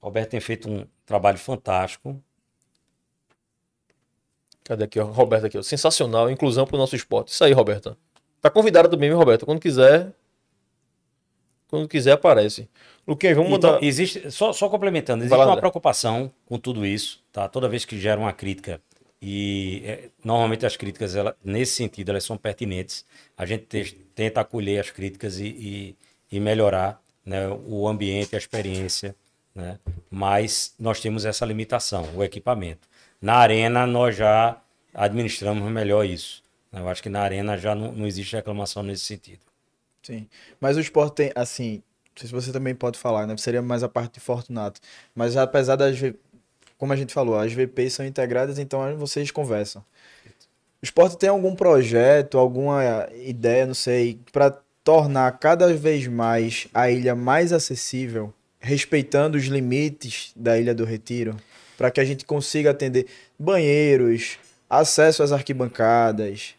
[0.00, 2.20] Roberta tem feito um trabalho fantástico.
[4.62, 5.04] Cadê aqui, ó?
[5.04, 5.62] Roberta aqui, ó.
[5.62, 7.28] Sensacional, inclusão para o nosso esporte.
[7.32, 7.96] Isso aí, Roberta.
[8.40, 9.44] Tá convidada também, Roberta?
[9.44, 10.12] Quando quiser.
[11.68, 12.68] Quando quiser, aparece.
[13.06, 13.84] Luquinhas, vamos então, mudar.
[13.84, 17.48] Existe, só, só complementando, existe uma preocupação com tudo isso, tá?
[17.48, 18.80] Toda vez que gera uma crítica,
[19.20, 23.04] e é, normalmente as críticas, ela, nesse sentido, elas são pertinentes.
[23.36, 25.96] A gente te, tenta acolher as críticas e, e,
[26.36, 29.14] e melhorar né, o ambiente, a experiência,
[29.54, 29.78] né?
[30.10, 32.86] Mas nós temos essa limitação, o equipamento.
[33.20, 34.60] Na arena, nós já
[34.94, 36.42] administramos melhor isso.
[36.72, 39.40] Eu acho que na arena já não, não existe reclamação nesse sentido.
[40.02, 40.28] Sim.
[40.60, 41.82] Mas o esporte tem, assim,
[42.16, 43.36] não sei se você também pode falar, né?
[43.36, 44.80] Seria mais a parte de Fortunato.
[45.14, 45.98] Mas apesar das
[46.78, 49.82] como a gente falou, as VPs são integradas, então vocês conversam.
[50.82, 56.90] O esporte tem algum projeto, alguma ideia, não sei, para tornar cada vez mais a
[56.90, 61.36] ilha mais acessível, respeitando os limites da Ilha do Retiro,
[61.76, 63.06] para que a gente consiga atender
[63.38, 66.54] banheiros, acesso às arquibancadas,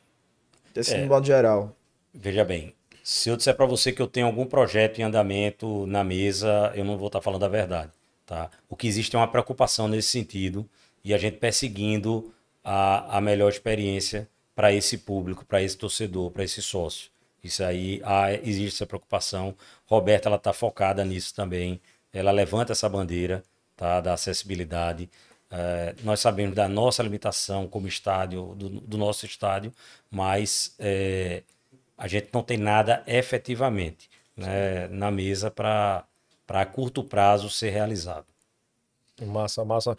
[0.74, 1.76] desse é, modo geral.
[2.14, 6.04] Veja bem, se eu disser para você que eu tenho algum projeto em andamento na
[6.04, 7.92] mesa, eu não vou estar tá falando a verdade.
[8.28, 8.52] Tá?
[8.68, 10.70] O que existe é uma preocupação nesse sentido
[11.02, 16.44] e a gente perseguindo a, a melhor experiência para esse público, para esse torcedor, para
[16.44, 17.10] esse sócio.
[17.42, 19.56] Isso aí há, existe essa preocupação.
[19.86, 21.80] Roberta ela está focada nisso também.
[22.12, 23.42] Ela levanta essa bandeira
[23.78, 25.10] tá, da acessibilidade.
[25.50, 29.72] É, nós sabemos da nossa limitação como estádio, do, do nosso estádio,
[30.12, 31.44] mas é,
[31.98, 36.04] a gente não tem nada efetivamente né, na mesa para
[36.48, 38.26] a curto prazo ser realizado.
[39.26, 39.98] Massa, massa.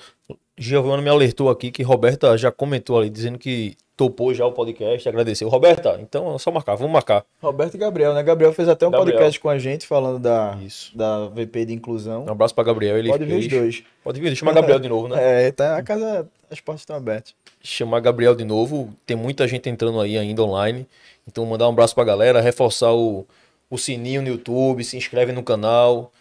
[0.57, 5.09] Giovanni me alertou aqui que Roberta já comentou ali, dizendo que topou já o podcast,
[5.09, 5.49] agradeceu.
[5.49, 7.25] Roberta, então é só marcar, vamos marcar.
[7.43, 8.23] Roberto e Gabriel, né?
[8.23, 9.17] Gabriel fez até um Gabriel.
[9.17, 10.97] podcast com a gente falando da, Isso.
[10.97, 12.25] da VP de inclusão.
[12.25, 12.97] Um abraço para Gabriel.
[12.97, 13.83] Ele Pode vir os dois.
[14.05, 15.17] Pode vir, chamar Gabriel de novo, né?
[15.49, 17.35] É, tá, a casa, as portas estão abertas.
[17.61, 20.87] Chamar Gabriel de novo, tem muita gente entrando aí ainda online.
[21.27, 23.27] Então mandar um abraço pra galera, reforçar o,
[23.69, 26.13] o sininho no YouTube, se inscreve no canal.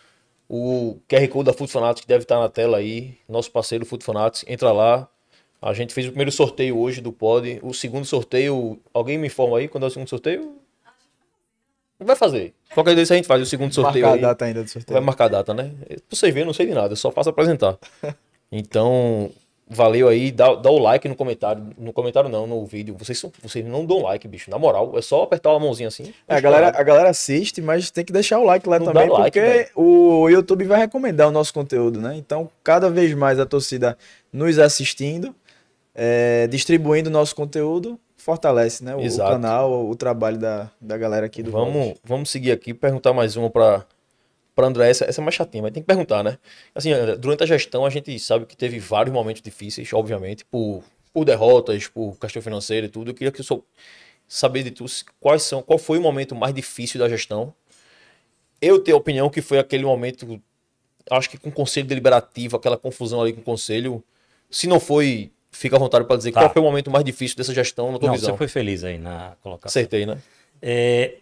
[0.50, 3.18] O QR Code da Food Fanatics deve estar na tela aí.
[3.28, 5.08] Nosso parceiro Food Fanatics, entra lá.
[5.62, 7.60] A gente fez o primeiro sorteio hoje do Pod.
[7.64, 10.56] O segundo sorteio, alguém me informa aí quando é o segundo sorteio?
[12.00, 12.54] Vai fazer.
[12.74, 14.06] Qualquer dia a gente faz o segundo sorteio.
[14.06, 14.94] Marcar a data ainda do sorteio.
[14.94, 15.72] Vai marcar a data, né?
[15.88, 17.78] Pra vocês verem, não sei de nada, só faço apresentar.
[18.50, 19.30] Então,
[19.70, 21.68] valeu aí, dá, dá o like no comentário.
[21.78, 22.96] No comentário não, no vídeo.
[22.98, 24.50] Vocês, vocês não dão like, bicho.
[24.50, 26.14] Na moral, é só apertar a mãozinha assim.
[26.28, 29.10] É, a, galera, a galera assiste, mas tem que deixar o like lá não também,
[29.10, 32.16] like, porque o YouTube vai recomendar o nosso conteúdo, né?
[32.16, 33.98] Então, cada vez mais a torcida
[34.32, 35.36] nos assistindo,
[35.94, 38.96] é, distribuindo o nosso conteúdo, fortalece, né?
[38.96, 43.14] O, o, canal, o trabalho da, da galera aqui do Vamos, vamos seguir aqui, perguntar
[43.14, 43.86] mais uma para
[44.58, 46.40] para André, essa, essa é mais chatinha, mas tem que perguntar, né?
[46.74, 46.90] Assim,
[47.20, 50.84] durante a gestão a gente sabe que teve vários momentos difíceis, obviamente, por,
[51.14, 53.12] por derrotas, por questão financeira e tudo.
[53.12, 53.62] Eu queria que eu só
[54.28, 54.86] saber de tu
[55.20, 57.54] quais são, qual foi o momento mais difícil da gestão.
[58.60, 60.42] Eu tenho a opinião que foi aquele momento,
[61.12, 64.04] acho que com o conselho deliberativo, aquela confusão ali com o conselho.
[64.50, 66.42] Se não foi, fica à vontade para dizer tá.
[66.42, 68.32] qual foi o momento mais difícil dessa gestão na tua não, visão.
[68.32, 69.80] Você foi feliz aí na colocação.
[69.80, 70.18] Acertei, né?
[70.60, 71.18] É,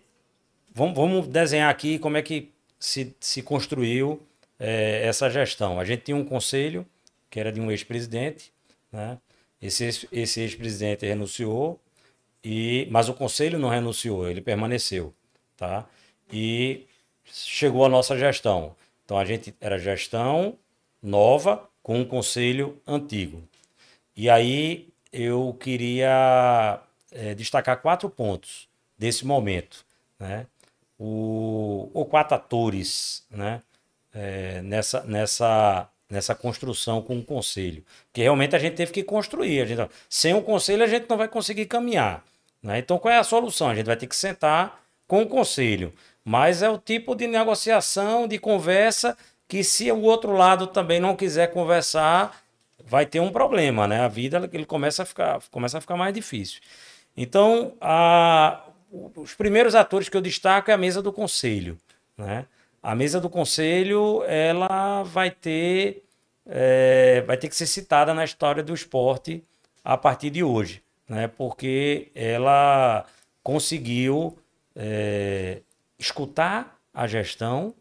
[0.73, 2.54] vamos, vamos desenhar aqui como é que
[2.85, 4.21] se, se construiu
[4.59, 5.79] é, essa gestão.
[5.79, 6.85] A gente tinha um conselho,
[7.31, 8.53] que era de um ex-presidente,
[8.91, 9.17] né?
[9.59, 11.79] esse, ex-presidente renunciou,
[12.43, 15.13] e, mas o conselho não renunciou, ele permaneceu.
[15.57, 15.87] Tá?
[16.31, 16.85] E
[17.23, 18.75] chegou a nossa gestão.
[19.03, 20.55] Então a gente era gestão
[21.01, 23.41] nova com um conselho antigo.
[24.15, 26.79] E aí eu queria
[27.11, 29.83] é, destacar quatro pontos desse momento.
[30.19, 30.45] Né?
[30.97, 33.61] O, ou quatro atores né,
[34.13, 37.83] é, nessa, nessa, nessa construção com o conselho.
[38.07, 39.61] Porque realmente a gente teve que construir.
[39.61, 42.23] A gente, sem o conselho a gente não vai conseguir caminhar.
[42.61, 42.79] Né?
[42.79, 43.69] Então qual é a solução?
[43.69, 45.93] A gente vai ter que sentar com o conselho.
[46.23, 49.15] Mas é o tipo de negociação, de conversa,
[49.47, 52.41] que se o outro lado também não quiser conversar,
[52.83, 54.01] vai ter um problema, né?
[54.01, 56.61] A vida ele começa a ficar, começa a ficar mais difícil.
[57.15, 58.64] Então, a,
[59.15, 61.77] os primeiros atores que eu destaco é a mesa do conselho.
[62.17, 62.45] Né?
[62.81, 66.03] A mesa do conselho ela vai ter,
[66.45, 69.43] é, vai ter que ser citada na história do esporte
[69.83, 71.27] a partir de hoje, né?
[71.27, 73.05] porque ela
[73.43, 74.37] conseguiu
[74.75, 75.61] é,
[75.97, 77.73] escutar a gestão,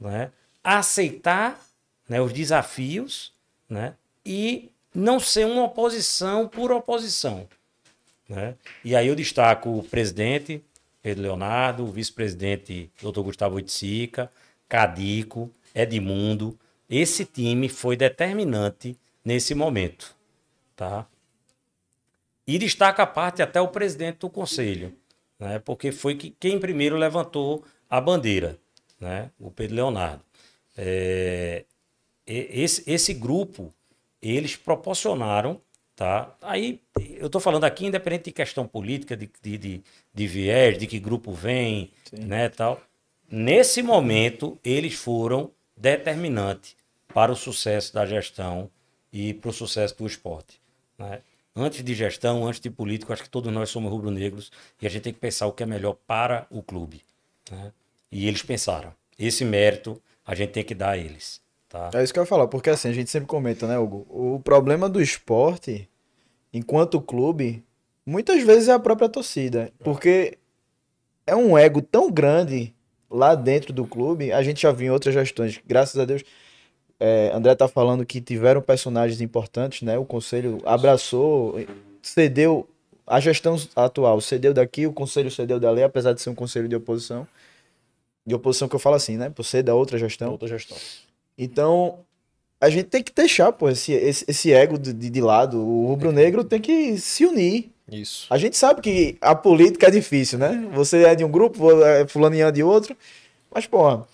[0.00, 0.30] né?
[0.62, 1.60] aceitar
[2.08, 3.32] né, os desafios
[3.68, 3.94] né?
[4.24, 7.48] e não ser uma oposição por oposição.
[8.28, 8.54] Né?
[8.84, 10.62] E aí eu destaco o presidente,
[11.02, 13.20] Pedro Leonardo, o vice-presidente, Dr.
[13.20, 14.30] Gustavo Oiticica,
[14.68, 16.58] Cadico, Edmundo.
[16.88, 20.14] Esse time foi determinante nesse momento.
[20.76, 21.06] Tá?
[22.46, 24.96] E destaca a parte até o presidente do conselho,
[25.38, 25.58] né?
[25.58, 28.58] porque foi que, quem primeiro levantou a bandeira,
[29.00, 29.30] né?
[29.38, 30.22] o Pedro Leonardo.
[30.76, 31.64] É,
[32.26, 33.72] esse, esse grupo,
[34.20, 35.60] eles proporcionaram
[36.02, 36.34] Tá?
[36.42, 36.80] Aí
[37.16, 39.82] eu estou falando aqui, independente de questão política, de, de, de,
[40.12, 42.24] de viés, de que grupo vem, Sim.
[42.24, 42.82] né, tal.
[43.30, 46.74] Nesse momento, eles foram determinantes
[47.14, 48.68] para o sucesso da gestão
[49.12, 50.60] e para o sucesso do esporte.
[50.98, 51.20] Né?
[51.54, 54.50] Antes de gestão, antes de político, acho que todos nós somos rubro-negros
[54.80, 57.00] e a gente tem que pensar o que é melhor para o clube.
[57.48, 57.72] Né?
[58.10, 58.92] E eles pensaram.
[59.16, 61.40] Esse mérito a gente tem que dar a eles.
[61.68, 61.90] Tá?
[61.94, 64.04] É isso que eu ia falar, porque assim, a gente sempre comenta, né, Hugo?
[64.10, 65.88] O problema do esporte,
[66.52, 67.64] enquanto clube,
[68.04, 69.72] muitas vezes é a própria torcida.
[69.82, 70.38] Porque
[71.26, 72.74] é um ego tão grande
[73.10, 74.32] lá dentro do clube.
[74.32, 76.22] A gente já viu em outras gestões, graças a Deus.
[76.98, 79.98] É, André tá falando que tiveram personagens importantes, né?
[79.98, 81.56] O conselho abraçou,
[82.00, 82.68] cedeu.
[83.04, 86.76] A gestão atual cedeu daqui, o conselho cedeu dali, apesar de ser um conselho de
[86.76, 87.26] oposição.
[88.24, 89.30] De oposição que eu falo assim, né?
[89.30, 90.30] Por ser da outra gestão.
[90.30, 90.76] Outra gestão.
[91.36, 91.98] Então,
[92.62, 95.58] a gente tem que deixar, pô, esse, esse, esse ego de, de lado.
[95.58, 97.70] O rubro-negro tem que se unir.
[97.90, 98.26] Isso.
[98.30, 100.68] A gente sabe que a política é difícil, né?
[100.72, 102.96] Você é de um grupo, é fulaninho é de outro.
[103.52, 104.06] Mas, pô, no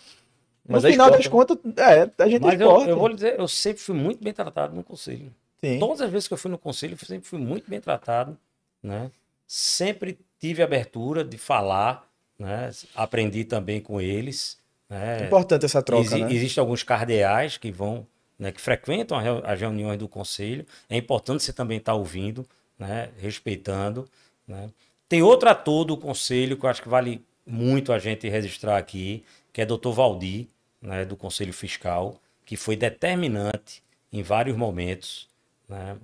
[0.67, 3.15] Mas é final das esporte, contas, é, a gente é Mas eu, eu vou lhe
[3.15, 5.33] dizer, eu sempre fui muito bem tratado no conselho.
[5.63, 5.79] Sim.
[5.79, 8.37] Todas as vezes que eu fui no conselho, eu sempre fui muito bem tratado,
[8.83, 9.11] né?
[9.47, 12.71] Sempre tive abertura de falar, né?
[12.95, 14.57] Aprendi também com eles,
[14.89, 15.23] né?
[15.23, 16.33] É importante essa troca, Exi- né?
[16.33, 18.07] Existem alguns cardeais que vão,
[18.39, 20.65] né, que frequentam as reuniões do conselho.
[20.89, 22.47] É importante você também estar ouvindo,
[22.79, 24.09] né, respeitando.
[24.47, 24.71] Né.
[25.09, 29.25] Tem outro ator do conselho que eu acho que vale muito a gente registrar aqui,
[29.53, 29.91] que é Dr.
[29.91, 30.47] Valdir,
[30.81, 33.83] né, do Conselho Fiscal, que foi determinante
[34.13, 35.29] em vários momentos,
[35.69, 35.97] né,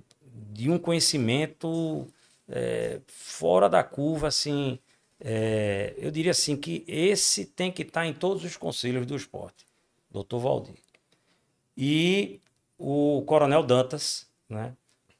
[0.51, 2.07] de um conhecimento
[2.49, 4.77] é, fora da curva, assim,
[5.19, 9.65] é, eu diria assim que esse tem que estar em todos os conselhos do esporte,
[10.11, 10.37] Dr.
[10.37, 10.84] Valdir.
[11.77, 12.39] E
[12.77, 14.73] o Coronel Dantas, né,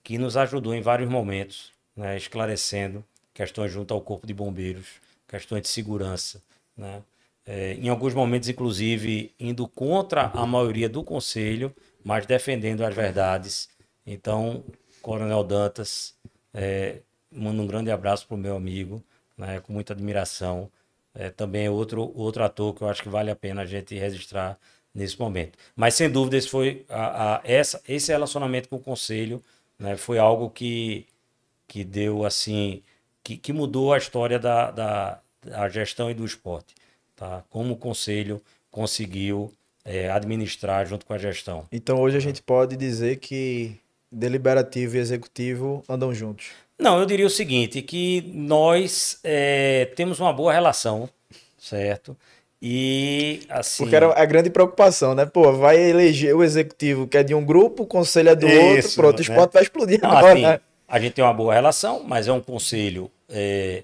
[0.03, 3.03] que nos ajudou em vários momentos, né, esclarecendo
[3.33, 4.87] questões junto ao Corpo de Bombeiros,
[5.27, 6.41] questões de segurança,
[6.77, 7.01] né,
[7.45, 13.69] é, em alguns momentos, inclusive, indo contra a maioria do conselho, mas defendendo as verdades.
[14.05, 14.63] Então,
[15.01, 16.15] Coronel Dantas,
[16.53, 17.01] é,
[17.31, 19.03] mando um grande abraço para o meu amigo,
[19.37, 20.71] né, com muita admiração.
[21.13, 23.95] É, também é outro, outro ator que eu acho que vale a pena a gente
[23.95, 24.57] registrar
[24.95, 25.57] nesse momento.
[25.75, 29.43] Mas, sem dúvida, esse, foi a, a- essa, esse relacionamento com o conselho
[29.77, 31.05] né, foi algo que,
[31.67, 32.81] que deu assim,
[33.23, 36.73] que, que mudou a história da, da, da gestão e do esporte.
[37.15, 37.43] Tá?
[37.49, 38.41] Como o conselho
[38.71, 39.51] conseguiu
[39.83, 41.65] é, administrar junto com a gestão.
[41.71, 43.75] Então hoje a gente pode dizer que
[44.11, 46.47] deliberativo e executivo andam juntos.
[46.77, 51.09] Não, eu diria o seguinte, que nós é, temos uma boa relação,
[51.57, 52.17] certo?
[52.67, 53.83] E assim.
[53.83, 55.23] Porque era a grande preocupação, né?
[55.23, 58.79] Pô, vai eleger o executivo que é de um grupo, o conselho é do outro,
[58.79, 59.21] Isso, pronto, o né?
[59.21, 60.59] esporte vai explodir Não, agora, assim, né?
[60.87, 63.83] a gente tem uma boa relação, mas é um conselho é,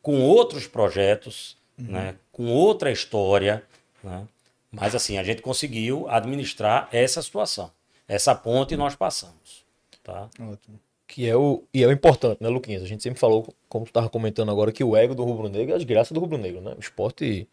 [0.00, 3.64] com outros projetos, né, com outra história,
[4.04, 4.22] né?
[4.70, 7.72] mas assim, a gente conseguiu administrar essa situação.
[8.06, 9.64] Essa ponte nós passamos.
[10.04, 10.28] Tá?
[10.40, 10.78] Ótimo.
[11.08, 12.84] Que é o, e é o importante, né, Luquinhas?
[12.84, 15.76] A gente sempre falou, como tu estava comentando agora, que o ego do rubro-negro é
[15.76, 16.72] as graças do rubro-negro, né?
[16.76, 17.48] O esporte,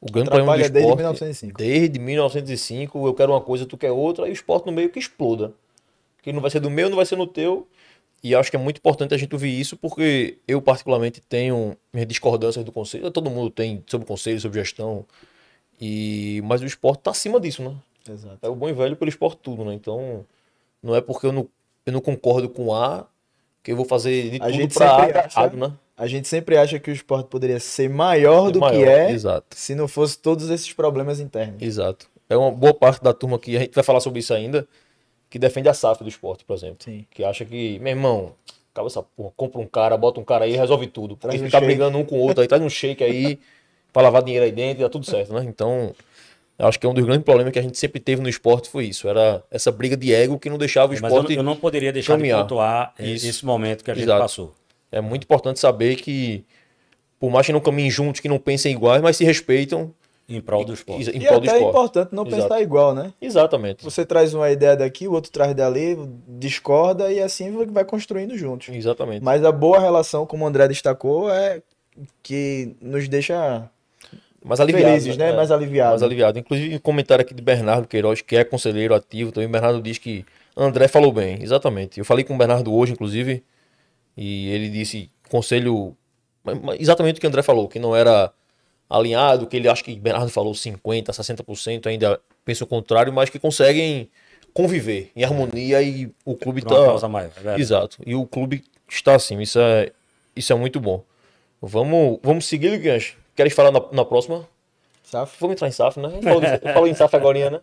[0.00, 0.98] o grande problema do Atrapalha desde esporte...
[0.98, 1.58] 1905.
[1.58, 4.98] Desde 1905, eu quero uma coisa, tu quer outra, e o esporte no meio que
[4.98, 5.52] exploda.
[6.22, 7.66] Que não vai ser do meu, não vai ser no teu.
[8.22, 12.06] E acho que é muito importante a gente ouvir isso, porque eu, particularmente, tenho minhas
[12.06, 13.10] discordâncias do conselho.
[13.10, 15.06] Todo mundo tem sobre conselho, sobre gestão.
[15.80, 16.42] E...
[16.44, 17.74] Mas o esporte tá acima disso, né?
[18.08, 18.38] Exato.
[18.42, 19.72] É o bom e velho pelo esporte tudo, né?
[19.72, 20.24] Então,
[20.82, 21.48] não é porque eu não,
[21.86, 23.06] eu não concordo com A
[23.62, 25.72] que eu vou fazer de A tudo gente pra A acha- errado, né?
[26.00, 29.46] A gente sempre acha que o esporte poderia ser maior do Maior, que é Exato.
[29.54, 31.60] se não fosse todos esses problemas internos.
[31.60, 32.06] Exato.
[32.28, 34.66] É uma boa parte da turma que a gente vai falar sobre isso ainda,
[35.28, 36.78] que defende a SAF do esporte, por exemplo.
[36.80, 37.04] Sim.
[37.10, 38.32] Que acha que, meu irmão,
[38.72, 41.16] acaba essa porra, compra um cara, bota um cara aí e resolve tudo.
[41.16, 41.66] Porque Traz um ficar shake.
[41.66, 43.38] brigando um com o outro aí, traz um shake aí
[43.92, 45.44] pra lavar dinheiro aí dentro e dá tudo certo, né?
[45.46, 45.94] Então,
[46.58, 48.70] eu acho que é um dos grandes problemas que a gente sempre teve no esporte
[48.70, 49.06] foi isso.
[49.06, 51.34] Era essa briga de ego que não deixava o Mas eu, esporte.
[51.36, 52.38] eu não poderia deixar caminhar.
[52.38, 53.26] de pontuar eh, Isso.
[53.28, 54.22] esse momento que a gente Exato.
[54.22, 54.54] passou.
[54.92, 56.44] É muito importante saber que,
[57.18, 59.92] por mais que não caminhem juntos, que não pensem iguais, mas se respeitam
[60.28, 61.10] Em prol do esporte.
[61.10, 62.42] em E prol do até é importante não Exato.
[62.42, 63.12] pensar igual, né?
[63.20, 63.84] Exatamente.
[63.84, 65.96] Você traz uma ideia daqui, o outro traz dali,
[66.28, 68.68] discorda e assim vai construindo juntos.
[68.74, 69.22] Exatamente.
[69.22, 71.62] Mas a boa relação, como o André destacou, é
[72.22, 73.68] que nos deixa
[74.44, 75.30] mais aliviado, felizes, né?
[75.30, 75.92] É, Mais aliviados.
[75.92, 76.38] mais aliviado.
[76.38, 79.48] Inclusive, um comentário aqui de Bernardo Queiroz, que é conselheiro ativo também.
[79.50, 80.24] Bernardo diz que
[80.56, 81.98] André falou bem, exatamente.
[81.98, 83.42] Eu falei com o Bernardo hoje, inclusive,
[84.16, 85.96] e ele disse conselho
[86.78, 88.32] exatamente o que o André falou, que não era
[88.88, 93.38] alinhado, que ele acha que Bernardo falou 50%, 60%, ainda pensa o contrário, mas que
[93.38, 94.08] conseguem
[94.52, 96.74] conviver em harmonia e o clube tá
[97.08, 97.30] maior.
[97.44, 97.60] é.
[97.60, 97.98] Exato.
[98.04, 99.40] E o clube está assim.
[99.40, 99.92] Isso é,
[100.34, 101.04] isso é muito bom.
[101.62, 103.14] Vamos, vamos seguir, Luquinhas.
[103.36, 104.48] Queres falar na, na próxima?
[105.04, 105.36] Saf?
[105.38, 106.10] Vamos entrar em SAF, né?
[106.16, 107.60] Eu falo, de- eu falo em SAF agora, né?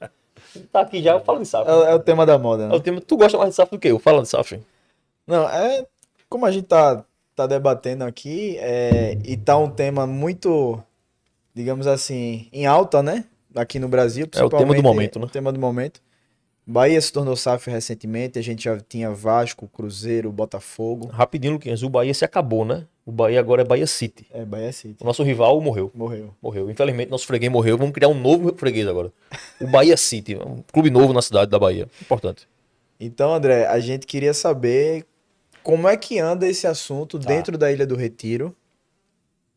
[0.72, 1.70] Tá aqui já, eu falo em SAF.
[1.70, 2.76] É, o- é o tema da moda, É né?
[2.76, 4.00] o tema- tu gosta mais de SAF do que eu?
[4.00, 4.60] Fala de SAF.
[5.26, 5.86] Não, é
[6.30, 7.04] como a gente tá,
[7.36, 10.82] tá debatendo aqui, é, e tá um tema muito,
[11.54, 13.26] digamos assim, em alta, né?
[13.56, 15.26] Aqui no Brasil, É o tema do momento, né?
[15.26, 16.02] o tema do momento.
[16.70, 21.08] Bahia se tornou SAF recentemente, a gente já tinha Vasco, Cruzeiro, Botafogo.
[21.08, 22.86] Rapidinho, Luquinhas, o Bahia se acabou, né?
[23.06, 24.28] O Bahia agora é Bahia City.
[24.34, 24.98] É, Bahia City.
[25.02, 25.90] O nosso rival morreu.
[25.96, 26.36] Morreu.
[26.42, 26.70] Morreu.
[26.70, 27.78] Infelizmente, nosso freguês morreu.
[27.78, 29.14] Vamos criar um novo freguês agora.
[29.62, 31.88] O Bahia City, um clube novo na cidade da Bahia.
[32.02, 32.46] Importante.
[33.00, 35.06] Então, André, a gente queria saber
[35.68, 37.28] como é que anda esse assunto Tá.
[37.28, 38.56] dentro da Ilha do Retiro.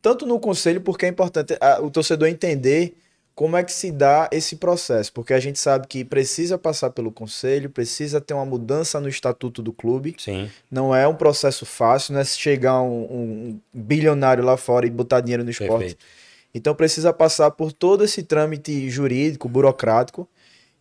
[0.02, 2.96] Tanto no conselho, porque é importante ah, o torcedor entender
[3.32, 7.12] como é que se dá esse processo, porque a gente sabe que precisa passar pelo
[7.12, 10.16] conselho, precisa ter uma mudança no estatuto do clube.
[10.18, 10.50] Sim.
[10.68, 15.20] Não é um processo fácil, não é chegar um, um bilionário lá fora e botar
[15.20, 15.94] dinheiro no esporte.
[15.94, 16.04] Perfeito.
[16.52, 20.28] Então precisa passar por todo esse trâmite jurídico, burocrático.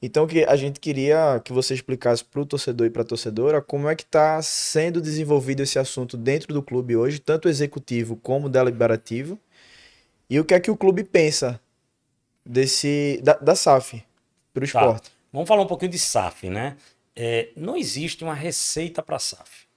[0.01, 3.61] Então que a gente queria que você explicasse para o torcedor e para a torcedora
[3.61, 8.47] como é que está sendo desenvolvido esse assunto dentro do clube hoje, tanto executivo como
[8.47, 9.37] deliberativo,
[10.29, 11.59] e o que é que o clube pensa
[12.45, 14.03] desse da, da SAF
[14.53, 14.79] para o Tá.
[14.79, 15.11] esporte.
[15.33, 16.77] Vamos falar um pouquinho de SAF, né?
[17.15, 19.67] É, não existe uma receita para SAF.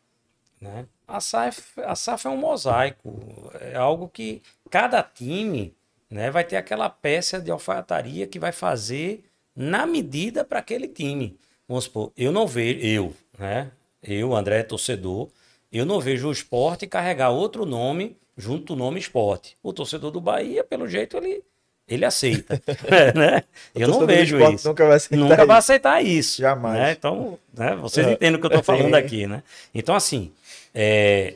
[0.60, 0.86] Né?
[1.08, 1.80] A, SAF.
[1.80, 5.74] a SAF é um mosaico, é algo que cada time
[6.08, 9.24] né, vai ter aquela peça de alfaiataria que vai fazer
[9.55, 11.36] na medida para aquele time.
[11.68, 13.70] Vamos supor, eu não vejo, eu, né?
[14.03, 15.28] Eu, André, torcedor,
[15.72, 19.57] eu não vejo o esporte carregar outro nome junto do nome esporte.
[19.62, 21.42] O torcedor do Bahia, pelo jeito, ele,
[21.86, 22.61] ele aceita.
[23.14, 23.44] né?
[23.74, 24.68] Eu não vejo isso.
[24.68, 25.53] nunca vai aceitar Nunca vai isso.
[25.70, 26.42] aceitar isso.
[26.42, 26.78] Jamais.
[26.78, 26.92] né?
[26.92, 28.12] Então, né, vocês É.
[28.12, 29.42] entendem o que eu estou falando aqui, né?
[29.72, 30.32] Então, assim,
[30.74, 31.34] é,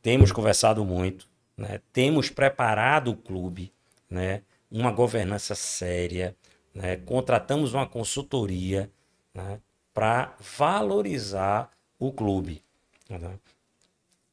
[0.00, 1.26] temos conversado muito,
[1.56, 1.80] né?
[1.92, 3.72] temos preparado o clube,
[4.08, 4.42] né?
[4.70, 6.34] uma governança séria,
[6.76, 6.96] né?
[6.96, 8.90] contratamos uma consultoria
[9.34, 9.58] né?
[9.94, 12.62] para valorizar o clube.
[13.08, 13.38] né?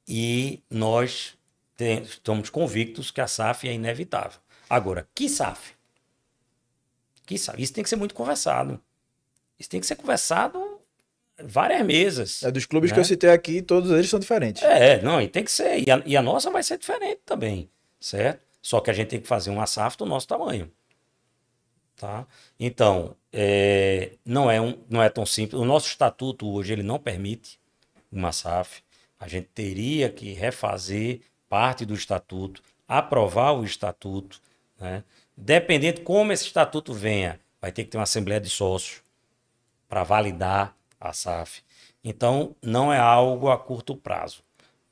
[0.08, 1.38] E nós
[1.80, 4.40] estamos convictos que a SAF é inevitável.
[4.70, 5.74] Agora, que SAF?
[7.26, 7.62] Que SAF?
[7.62, 8.80] Isso tem que ser muito conversado.
[9.58, 10.80] Isso tem que ser conversado
[11.42, 12.44] várias mesas.
[12.44, 12.96] É dos clubes né?
[12.96, 14.62] que eu citei aqui, todos eles são diferentes.
[14.64, 15.88] É, não, e tem que ser.
[15.88, 17.70] E a, e a nossa vai ser diferente também,
[18.00, 18.44] certo?
[18.62, 20.70] Só que a gente tem que fazer uma SAF do nosso tamanho.
[21.96, 22.28] Tá?
[22.60, 25.62] Então, é, não, é um, não é tão simples.
[25.62, 27.60] O nosso estatuto hoje ele não permite
[28.12, 28.84] uma SAF.
[29.20, 34.42] A gente teria que refazer parte do estatuto, aprovar o estatuto.
[34.80, 35.04] Né?
[35.38, 39.02] Dependendo de como esse estatuto venha, vai ter que ter uma assembleia de sócios
[39.88, 41.62] para validar a SAF.
[42.04, 44.44] Então, não é algo a curto prazo,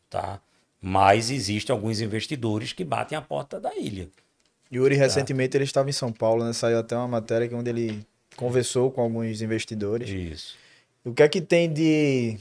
[0.09, 0.39] tá?
[0.79, 4.09] Mas existem alguns investidores que batem a porta da ilha.
[4.73, 6.53] Yuri, recentemente, ele estava em São Paulo, né?
[6.53, 8.05] Saiu até uma matéria que- onde ele
[8.35, 10.09] conversou com alguns investidores.
[10.09, 10.55] Isso.
[11.03, 12.37] O que é que tem de,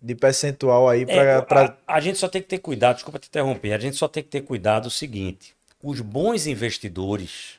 [0.00, 1.76] de percentual aí É, para.
[1.86, 4.22] a, a gente só tem que ter cuidado, desculpa te interromper, a gente só tem
[4.22, 7.58] que ter cuidado o seguinte: os bons investidores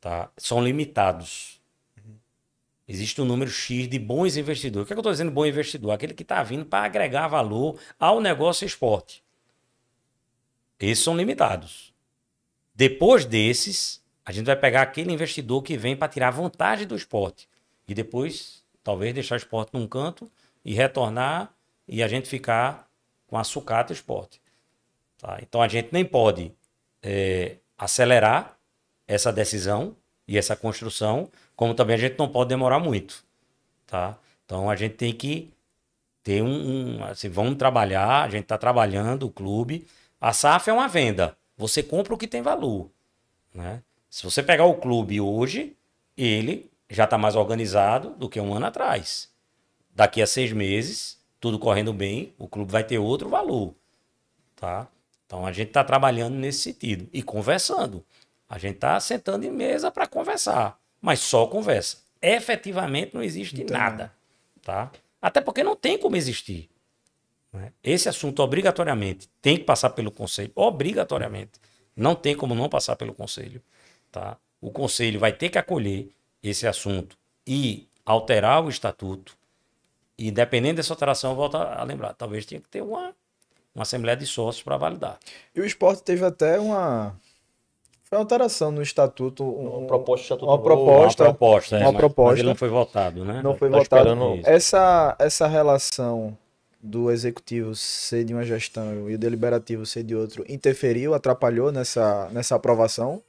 [0.00, 1.60] tá, são limitados.
[2.86, 4.84] Existe um número X de bons investidores.
[4.84, 5.92] O que, é que eu estou dizendo bom investidor?
[5.92, 9.22] Aquele que está vindo para agregar valor ao negócio esporte.
[10.78, 11.91] Esses são limitados.
[12.74, 17.48] Depois desses, a gente vai pegar aquele investidor que vem para tirar vantagem do esporte.
[17.86, 20.30] E depois, talvez, deixar o esporte num canto
[20.64, 21.52] e retornar
[21.86, 22.88] e a gente ficar
[23.26, 24.40] com a sucata esporte.
[25.18, 25.38] Tá?
[25.42, 26.52] Então a gente nem pode
[27.02, 28.58] é, acelerar
[29.06, 29.96] essa decisão
[30.26, 33.24] e essa construção, como também a gente não pode demorar muito.
[33.86, 34.18] Tá?
[34.44, 35.52] Então a gente tem que
[36.22, 36.98] ter um.
[36.98, 39.86] um assim, vamos trabalhar, a gente está trabalhando o clube.
[40.20, 41.36] A SAF é uma venda.
[41.62, 42.90] Você compra o que tem valor.
[43.54, 43.84] Né?
[44.10, 45.76] Se você pegar o clube hoje,
[46.16, 49.28] ele já está mais organizado do que um ano atrás.
[49.94, 53.76] Daqui a seis meses, tudo correndo bem, o clube vai ter outro valor.
[54.56, 54.88] Tá?
[55.24, 58.04] Então a gente está trabalhando nesse sentido e conversando.
[58.48, 61.98] A gente está sentando em mesa para conversar, mas só conversa.
[62.20, 64.12] Efetivamente não existe Então, nada.
[64.62, 64.90] Tá?
[65.20, 66.68] Até porque não tem como existir.
[67.52, 67.72] Né?
[67.82, 70.50] Esse assunto, obrigatoriamente, tem que passar pelo conselho.
[70.54, 71.52] Obrigatoriamente.
[71.94, 73.60] Não tem como não passar pelo conselho.
[74.10, 74.36] Tá?
[74.60, 76.08] O conselho vai ter que acolher
[76.42, 79.36] esse assunto e alterar o estatuto.
[80.18, 82.14] E dependendo dessa alteração, eu volto a lembrar.
[82.14, 83.12] Talvez tenha que ter uma,
[83.74, 85.18] uma assembleia de sócios para validar.
[85.54, 87.14] E o esporte teve até uma.
[88.04, 89.42] Foi uma alteração no estatuto.
[89.42, 91.24] um- Uma proposta estatuto Uma proposta.
[91.24, 92.38] uma proposta, é, uma mas- mas proposta.
[92.40, 93.40] ele não foi votado, né?
[93.42, 94.40] Não foi Tá votado.
[94.44, 96.36] Essa, essa relação
[96.82, 102.28] do executivo ser de uma gestão e o deliberativo ser de outro interferiu, atrapalhou nessa,
[102.30, 103.22] nessa aprovação?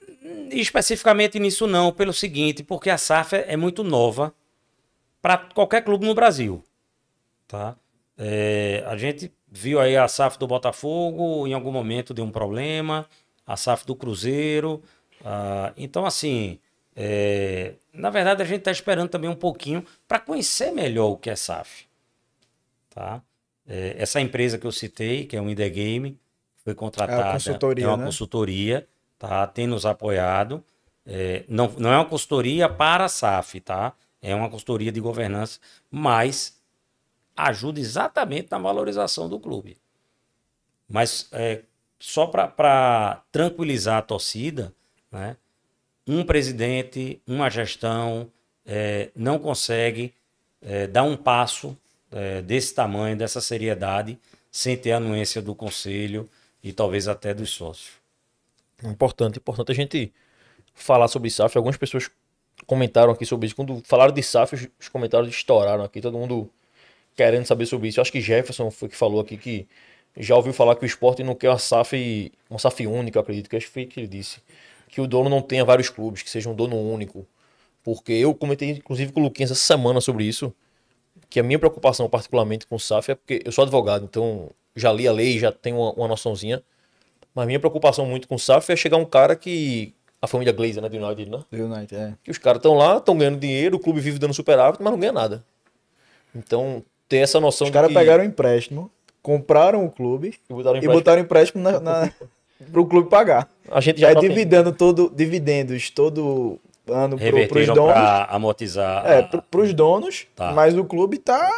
[0.52, 4.34] Especificamente nisso não, pelo seguinte, porque a SAF é muito nova
[5.22, 6.64] para qualquer clube no Brasil.
[7.48, 7.76] Tá?
[8.18, 13.08] É, a gente viu aí a SAF do Botafogo, em algum momento deu um problema,
[13.46, 14.82] a SAF do Cruzeiro.
[15.24, 16.60] ah, então, assim,
[16.96, 21.30] É, na verdade, a gente está esperando também um pouquinho para conhecer melhor o que
[21.30, 21.86] é SAF.
[22.90, 23.20] Tá?
[23.68, 26.20] É, essa empresa que eu citei, que é o Indegame,
[26.64, 27.22] foi contratada.
[27.22, 27.86] É uma consultoria.
[27.86, 28.06] É uma né?
[28.06, 28.88] consultoria,
[29.18, 29.48] tá?
[29.48, 30.64] tem nos apoiado.
[31.06, 33.94] É, não, não é uma consultoria para a SAF, tá?
[34.22, 35.60] É uma consultoria de governança,
[35.92, 36.62] mas
[37.36, 39.78] ajuda exatamente na valorização do clube.
[40.88, 41.64] Mas é,
[42.00, 44.74] só para tranquilizar a torcida,
[45.12, 45.36] né?
[46.08, 48.32] um presidente, uma gestão
[48.66, 50.14] é, não consegue
[50.62, 51.78] é, dar um passo
[52.14, 54.18] é, desse tamanho, dessa seriedade,
[54.52, 56.30] sem ter anuência do conselho
[56.64, 57.92] e talvez até dos sócios.
[58.84, 60.14] Importante, importante a gente
[60.74, 61.58] falar sobre SAF.
[61.58, 62.10] Algumas pessoas
[62.66, 63.56] comentaram aqui sobre isso.
[63.56, 66.50] Quando falaram de SAF, os comentários estouraram aqui, todo mundo
[67.16, 68.00] querendo saber sobre isso.
[68.00, 69.68] Eu acho que Jefferson foi que falou aqui que
[70.18, 73.56] já ouviu falar que o esporte não quer uma SAF, uma SAF única, acredito que
[73.56, 74.40] acho que foi que ele disse.
[74.88, 77.26] Que o dono não tenha vários clubes, que seja um dono único.
[77.84, 80.54] Porque eu comentei, inclusive, com o Luquinhas essa semana sobre isso.
[81.30, 84.92] Que a minha preocupação, particularmente com o SAF, é porque eu sou advogado, então já
[84.92, 86.62] li a lei, já tenho uma, uma noçãozinha.
[87.34, 89.94] Mas minha preocupação muito com o SAF é chegar um cara que.
[90.22, 90.88] A família Glazer, né?
[90.88, 91.44] Do United, né?
[91.52, 92.14] Do United, é.
[92.24, 95.00] Que os caras estão lá, estão ganhando dinheiro, o clube vive dando superávit, mas não
[95.00, 95.44] ganha nada.
[96.34, 97.94] Então, ter essa noção Os de caras que...
[97.94, 98.90] pegaram um empréstimo,
[99.22, 100.94] compraram o clube e botaram e empréstimo.
[100.94, 102.12] botaram empréstimo na, na,
[102.72, 103.50] pro clube pagar.
[103.70, 106.58] A gente já é tem- dividendo todo, dividendos todo
[106.88, 107.94] ano pros Reverteram donos.
[107.94, 109.06] para amortizar.
[109.06, 110.52] É, a- pro, pros donos, Tá.
[110.54, 111.50] mas o clube tá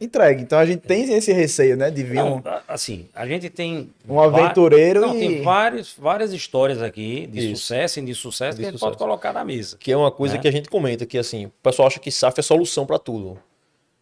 [0.00, 0.42] entregue.
[0.42, 1.90] Então a gente tem esse receio, né?
[1.90, 3.90] De vir Não, um, assim, a gente tem.
[4.08, 5.18] um aventureiro Não, e.
[5.20, 7.62] tem vários, várias histórias aqui de Isso.
[7.62, 9.76] sucesso e de sucesso De que a gente pode colocar na mesa.
[9.78, 10.40] Que é uma coisa Né?
[10.40, 13.38] que a gente comenta, que assim, o pessoal acha que SAF é solução para tudo.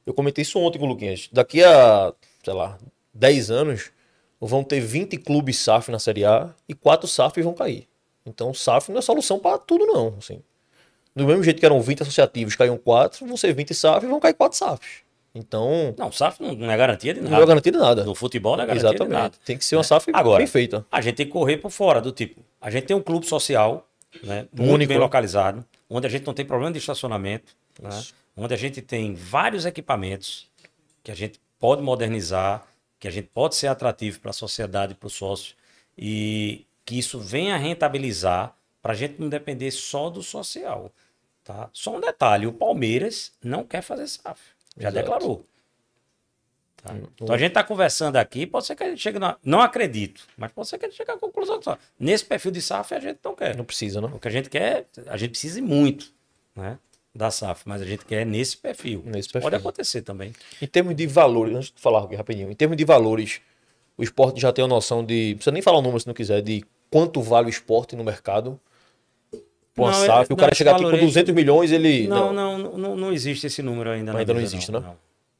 [0.06, 1.28] Eu comentei isso ontem com o Luquinhas.
[1.32, 2.12] Daqui a,
[2.44, 2.78] sei lá,
[3.12, 3.90] 10 anos,
[4.40, 7.87] vão ter 20 clubes SAF na Série A e 4 SAF vão cair.
[8.28, 10.14] Então, SAF não é solução para tudo, não.
[10.18, 10.42] Assim.
[11.14, 14.20] Do mesmo jeito que eram 20 associativos, caíam 4, vão ser 20 SAF e vão
[14.20, 15.08] cair 4 SAFs.
[15.34, 17.36] Então, Não, SAF não, é garantia de nada.
[17.36, 18.04] não é garantia de nada.
[18.04, 19.12] No futebol não é garantia de nada.
[19.14, 19.38] Exatamente.
[19.44, 20.84] Tem que ser uma SAF Agora, bem feita.
[20.90, 22.42] A gente tem que correr por fora do tipo.
[22.60, 23.86] A gente tem um clube social,
[24.22, 28.02] né, muito Único, bem localizado, onde a gente não tem problema de estacionamento, né,
[28.36, 30.46] onde a gente tem vários equipamentos
[31.04, 32.66] que a gente pode modernizar,
[32.98, 35.54] que a gente pode ser atrativo para a sociedade, para o sócio,
[35.96, 40.90] e que isso venha a rentabilizar para a gente não depender só do social.
[41.44, 41.68] Tá?
[41.70, 44.40] Só um detalhe: o Palmeiras não quer fazer SAF.
[44.74, 44.94] Já Exato.
[44.94, 45.44] declarou.
[46.82, 46.94] Tá?
[47.14, 49.36] Então a gente está conversando aqui, pode ser que a gente chegue na.
[49.44, 51.76] Não acredito, mas pode ser que a gente chegue à conclusão só.
[52.00, 53.54] Nesse perfil de SAF a gente não quer.
[53.54, 54.14] Não precisa, não.
[54.14, 56.10] O que a gente quer, a gente precisa muito
[56.56, 56.78] né,
[57.14, 59.02] da SAF, mas a gente quer nesse perfil.
[59.04, 59.58] Nesse Isso Pode perfil.
[59.58, 60.32] acontecer também.
[60.62, 63.42] Em termos de valores, antes de falar aqui rapidinho, em termos de valores,
[63.94, 65.32] o esporte já tem uma noção de.
[65.32, 68.04] Não precisa nem falar o número se não quiser, de quanto vale o esporte no
[68.04, 68.58] mercado.
[69.74, 72.08] Pô, uma Não, SAF, é- o cara chegar aqui com valorejo- 200 milhões, ele.
[72.08, 74.16] Não, não, não, não existe esse número ainda.
[74.16, 74.82] Ainda não existe, né?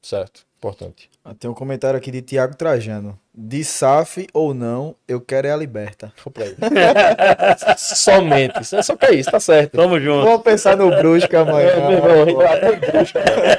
[0.00, 1.10] Certo, importante.
[1.24, 3.18] Ah, Tem um comentário aqui de Tiago Trajano.
[3.34, 6.12] De SAF ou não, eu quero é a liberta.
[7.76, 8.64] Somente.
[8.82, 9.72] Só que é isso, tá certo.
[9.76, 10.24] Tamo junto.
[10.24, 11.68] Vamos pensar no Brusca amanhã.
[11.68, 13.57] É, meu irmão, a gente vai até Brusca, cara.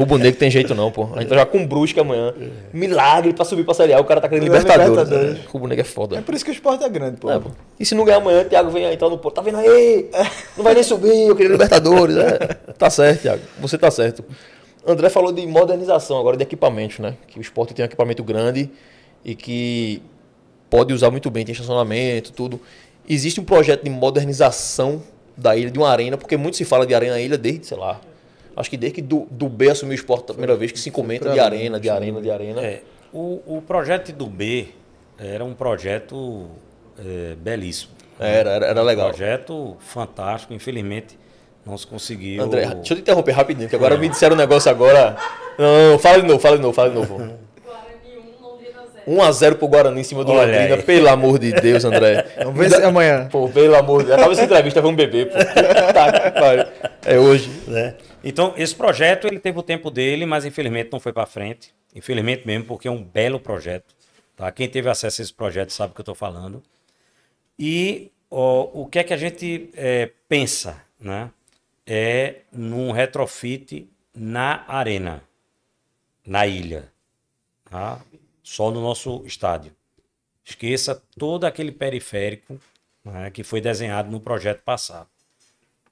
[0.00, 1.04] Rubro Negro tem jeito não, pô.
[1.14, 2.34] A gente vai jogar com Brusca amanhã.
[2.72, 4.00] Milagre pra subir pra Série A.
[4.00, 4.88] O cara tá querendo Libertadores.
[4.88, 5.38] Libertadores.
[5.38, 5.44] né?
[5.48, 6.18] Rubro Negro é foda.
[6.18, 7.30] É por isso que o esporte é grande, pô.
[7.30, 7.50] É, pô.
[7.78, 9.34] E se não ganhar amanhã, o Thiago vem aí, entrar no ponto.
[9.34, 10.08] Tá vendo aí?
[10.56, 12.16] Não vai nem subir, eu queria Libertadores.
[12.16, 12.38] É.
[12.78, 13.42] Tá certo, Thiago.
[13.60, 14.24] Você tá certo.
[14.86, 17.14] André falou de modernização agora, de equipamentos, né?
[17.28, 18.70] Que o esporte tem um equipamento grande
[19.24, 20.02] e que
[20.70, 22.60] pode usar muito bem, tem estacionamento, tudo.
[23.08, 25.02] Existe um projeto de modernização
[25.36, 27.76] da ilha, de uma arena, porque muito se fala de arena na ilha desde, sei
[27.76, 28.00] lá.
[28.60, 30.90] Acho que desde que do, do B assumiu o esporte pela primeira vez que se
[30.90, 32.60] comenta de arena, de arena, de arena.
[32.60, 32.82] É,
[33.12, 34.68] o, o projeto do B
[35.18, 36.46] era um projeto
[36.98, 37.92] é, belíssimo.
[38.18, 39.08] Era, era, era Um legal.
[39.08, 40.52] projeto fantástico.
[40.52, 41.18] Infelizmente,
[41.64, 42.42] não se conseguiu.
[42.42, 45.16] André, deixa eu te interromper rapidinho, que agora me disseram um negócio agora.
[45.58, 47.16] Não, não, fala de novo, fala de novo, fala de novo.
[47.64, 48.89] Guarani 1, Londrina 0.
[49.06, 50.82] 1x0 pro Guarani em cima do Olha Londrina, aí.
[50.82, 52.26] pelo amor de Deus, André.
[52.44, 53.28] Vamos ver se amanhã.
[53.30, 54.18] Pô, pelo amor de Deus.
[54.18, 55.38] Acaba essa entrevista, vamos beber, pô.
[55.92, 56.68] Tá.
[57.04, 57.50] É hoje.
[57.66, 57.94] né?
[58.22, 61.74] Então, esse projeto ele teve o tempo dele, mas infelizmente não foi para frente.
[61.94, 63.94] Infelizmente mesmo, porque é um belo projeto.
[64.36, 64.50] Tá?
[64.52, 66.62] Quem teve acesso a esse projeto sabe o que eu estou falando.
[67.58, 70.82] E ó, o que é que a gente é, pensa?
[70.98, 71.30] Né?
[71.86, 75.22] É num retrofit na arena,
[76.26, 76.84] na ilha.
[77.68, 78.00] Tá?
[78.50, 79.72] Só no nosso estádio.
[80.44, 82.60] Esqueça todo aquele periférico
[83.04, 85.08] né, que foi desenhado no projeto passado.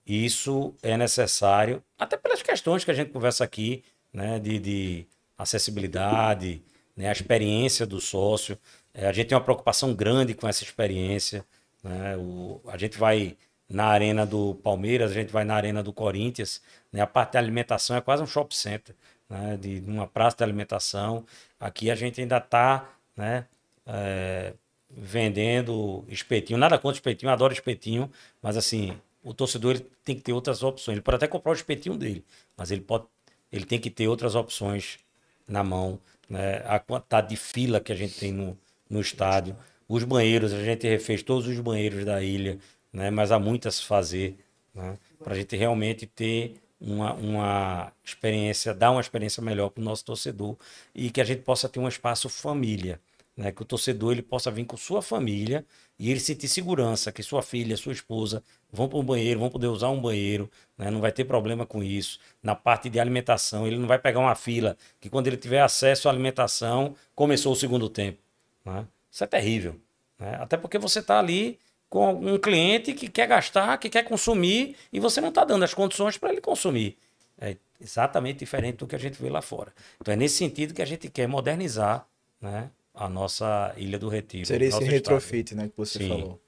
[0.04, 5.06] Isso é necessário, até pelas questões que a gente conversa aqui, né, de, de
[5.36, 6.60] acessibilidade,
[6.96, 8.58] né, a experiência do sócio.
[8.92, 11.44] É, a gente tem uma preocupação grande com essa experiência.
[11.84, 13.36] né, o- a gente vai
[13.68, 16.60] na arena do Palmeiras, a gente vai na arena do Corinthians,
[16.92, 17.00] né?
[17.00, 18.96] A parte de alimentação é quase um shopping center,
[19.28, 19.56] né?
[19.56, 21.24] De uma praça de alimentação.
[21.60, 23.46] Aqui a gente ainda está, né?
[23.86, 24.52] É,
[24.90, 26.58] vendendo espetinho.
[26.58, 28.10] Nada contra espetinho, adoro espetinho,
[28.42, 30.96] mas assim, o torcedor tem que ter outras opções.
[30.96, 32.24] Ele pode até comprar o espetinho dele,
[32.56, 33.04] mas ele pode,
[33.52, 34.98] ele tem que ter outras opções
[35.46, 35.98] na mão,
[36.28, 36.62] né?
[36.66, 38.56] A quantidade de fila que a gente tem no,
[38.88, 39.56] no estádio,
[39.88, 42.58] os banheiros, a gente refez todos os banheiros da ilha,
[42.92, 43.10] né?
[43.10, 44.38] Mas há muito a se fazer,
[44.74, 44.98] né?
[45.22, 50.04] Para a gente realmente ter uma, uma experiência, dar uma experiência melhor para o nosso
[50.04, 50.56] torcedor
[50.94, 53.00] e que a gente possa ter um espaço família
[53.38, 53.52] né?
[53.52, 55.64] Que o torcedor ele possa vir com sua família
[55.96, 59.68] e ele sentir segurança que sua filha, sua esposa vão para um banheiro, vão poder
[59.68, 60.90] usar um banheiro, né?
[60.90, 62.18] Não vai ter problema com isso.
[62.42, 66.08] Na parte de alimentação, ele não vai pegar uma fila que quando ele tiver acesso
[66.08, 68.18] à alimentação começou o segundo tempo,
[68.64, 68.84] né?
[69.10, 69.76] Isso é terrível,
[70.18, 70.36] né?
[70.40, 71.58] Até porque você está ali
[71.88, 75.72] com um cliente que quer gastar, que quer consumir e você não está dando as
[75.72, 76.96] condições para ele consumir.
[77.40, 79.72] É exatamente diferente do que a gente vê lá fora.
[80.00, 82.06] Então é nesse sentido que a gente quer modernizar
[82.40, 84.46] né, a nossa Ilha do Retiro.
[84.46, 86.08] Seria esse retrofit, né, que você Sim.
[86.08, 86.40] falou.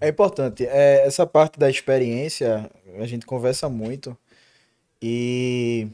[0.00, 0.64] É importante.
[0.66, 4.16] É, essa parte da experiência, a gente conversa muito.
[5.02, 5.88] E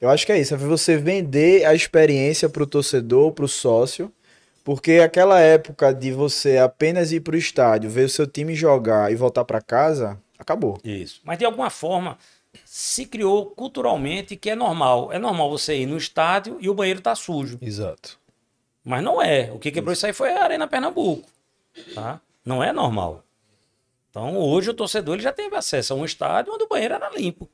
[0.00, 0.54] eu acho que é isso.
[0.54, 4.12] É você vender a experiência para o torcedor, para o sócio.
[4.66, 9.12] Porque aquela época de você apenas ir para o estádio, ver o seu time jogar
[9.12, 10.80] e voltar para casa, acabou.
[10.82, 11.20] Isso.
[11.22, 12.18] Mas de alguma forma
[12.64, 15.12] se criou culturalmente que é normal.
[15.12, 17.60] É normal você ir no estádio e o banheiro tá sujo.
[17.62, 18.18] Exato.
[18.84, 19.52] Mas não é.
[19.52, 21.28] O que quebrou isso aí foi a Arena Pernambuco.
[21.94, 22.20] Tá?
[22.44, 23.22] Não é normal.
[24.10, 27.08] Então hoje o torcedor ele já teve acesso a um estádio onde o banheiro era
[27.10, 27.48] limpo.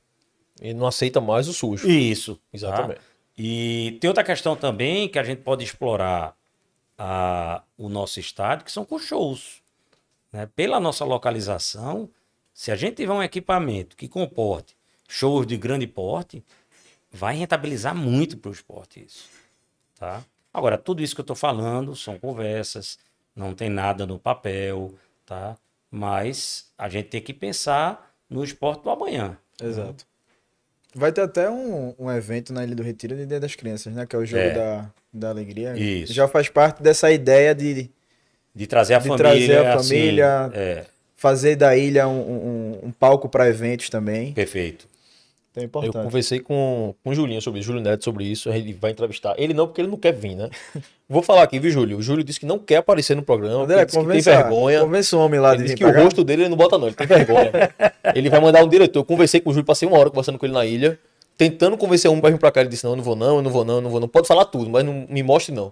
[0.63, 1.87] E não aceita mais o sujo.
[1.87, 2.41] Isso.
[2.51, 3.01] Exatamente.
[3.01, 3.05] Tá?
[3.37, 6.35] E tem outra questão também que a gente pode explorar
[7.05, 9.61] a, o nosso estádio, que são com shows.
[10.33, 10.49] Né?
[10.55, 12.09] Pela nossa localização,
[12.55, 14.77] se a gente tiver um equipamento que comporte
[15.09, 16.45] shows de grande porte,
[17.11, 19.29] vai rentabilizar muito para o esporte isso.
[19.99, 20.23] Tá?
[20.55, 23.01] Agora, tudo isso que eu estou falando são conversas,
[23.35, 24.95] não tem nada no papel,
[25.27, 25.57] tá?
[25.91, 29.37] mas a gente tem que pensar no esporte do amanhã.
[29.61, 30.07] Exato.
[30.95, 34.05] Vai ter até um, um evento na Ilha do Retiro de Dia das Crianças, né?
[34.07, 34.51] Que é o jogo É.
[34.55, 35.75] da, da alegria.
[35.77, 36.13] Isso.
[36.13, 37.91] Já faz parte dessa ideia de
[38.55, 39.31] De trazer a De família.
[39.31, 40.51] trazer a assim, família.
[40.55, 40.85] é,
[41.17, 44.33] fazer da ilha um, um, um palco para eventos também.
[44.33, 44.87] perfeito.
[45.53, 46.03] Então é Eu importante.
[46.05, 49.35] conversei com, com o Julinho sobre isso, Júlio Neto sobre isso, ele vai entrevistar.
[49.37, 50.49] Ele não, porque ele não quer vir, né?
[51.09, 51.99] Vou falar aqui, viu, Júlio?
[51.99, 54.81] O Júlio disse que não quer aparecer no programa, André, que tem vergonha.
[54.81, 56.79] convença o homem lá Ele de disse que pra o rosto dele ele não bota
[56.79, 57.53] não, ele tem vergonha.
[58.15, 59.01] ele vai mandar um diretor.
[59.01, 60.99] Eu conversei com o Júlio, passei uma hora conversando com ele na ilha,
[61.37, 62.61] tentando convencer um pra vir pra cá.
[62.63, 64.09] Ele disse, não, eu não vou não, eu não vou não, eu não vou não.
[64.09, 65.71] Pode falar tudo, mas não me mostre não.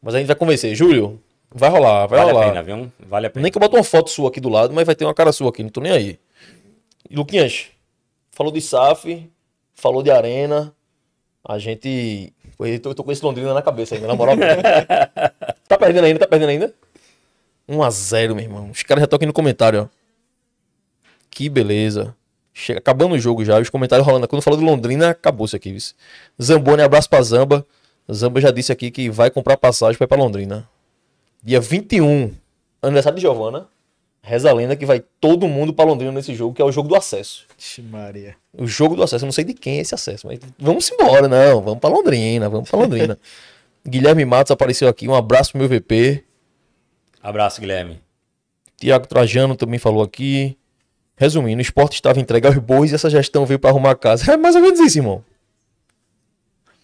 [0.00, 0.74] Mas a gente vai convencer.
[0.74, 1.20] Júlio,
[1.54, 2.48] vai rolar, vai Vale a rolar.
[2.48, 2.92] pena, viu?
[3.06, 3.42] Vale a pena.
[3.42, 5.32] Nem que eu bote uma foto sua aqui do lado, mas vai ter uma cara
[5.32, 6.18] sua aqui, não tô nem aí.
[7.10, 7.66] E Luquinhas,
[8.38, 9.28] falou de SAF,
[9.74, 10.72] falou de Arena.
[11.44, 12.32] A gente.
[12.60, 14.36] Eu tô, eu tô com esse Londrina na cabeça ainda, na moral.
[15.66, 16.20] tá perdendo ainda?
[16.20, 16.72] Tá perdendo ainda?
[17.68, 18.70] 1x0, meu irmão.
[18.70, 19.98] Os caras já estão aqui no comentário, ó.
[21.30, 22.14] Que beleza.
[22.54, 24.28] Chega, acabando o jogo já, os comentários rolando.
[24.28, 25.80] Quando falou do Londrina, acabou isso aqui, viu?
[26.40, 27.66] Zamboni, abraço pra Zamba.
[28.12, 30.68] Zamba já disse aqui que vai comprar passagem pra ir pra Londrina.
[31.42, 32.34] Dia 21,
[32.82, 33.68] aniversário de Giovana.
[34.28, 36.86] Reza a lenda que vai todo mundo pra Londrina nesse jogo, que é o jogo
[36.86, 37.46] do acesso.
[37.58, 38.36] Ixi, Maria.
[38.52, 41.26] O jogo do acesso, eu não sei de quem é esse acesso, mas vamos embora,
[41.26, 41.62] não.
[41.62, 43.18] Vamos pra Londrina, vamos pra Londrina.
[43.88, 46.22] Guilherme Matos apareceu aqui, um abraço pro meu VP.
[47.22, 48.02] Abraço, Guilherme.
[48.76, 50.58] Tiago Trajano também falou aqui.
[51.16, 54.30] Resumindo, o esporte estava entregue aos bois e essa gestão veio pra arrumar a casa.
[54.30, 55.24] É mais ou menos isso, irmão.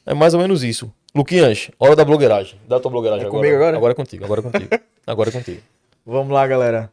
[0.07, 0.91] É mais ou menos isso.
[1.15, 2.59] Luquinhas, hora da blogueiragem.
[2.67, 3.41] Dá a tua blogueiragem É agora.
[3.43, 3.77] comigo agora?
[3.77, 4.71] Agora é contigo, agora é contigo.
[5.07, 5.61] agora é contigo.
[6.07, 6.91] Vamos lá, galera.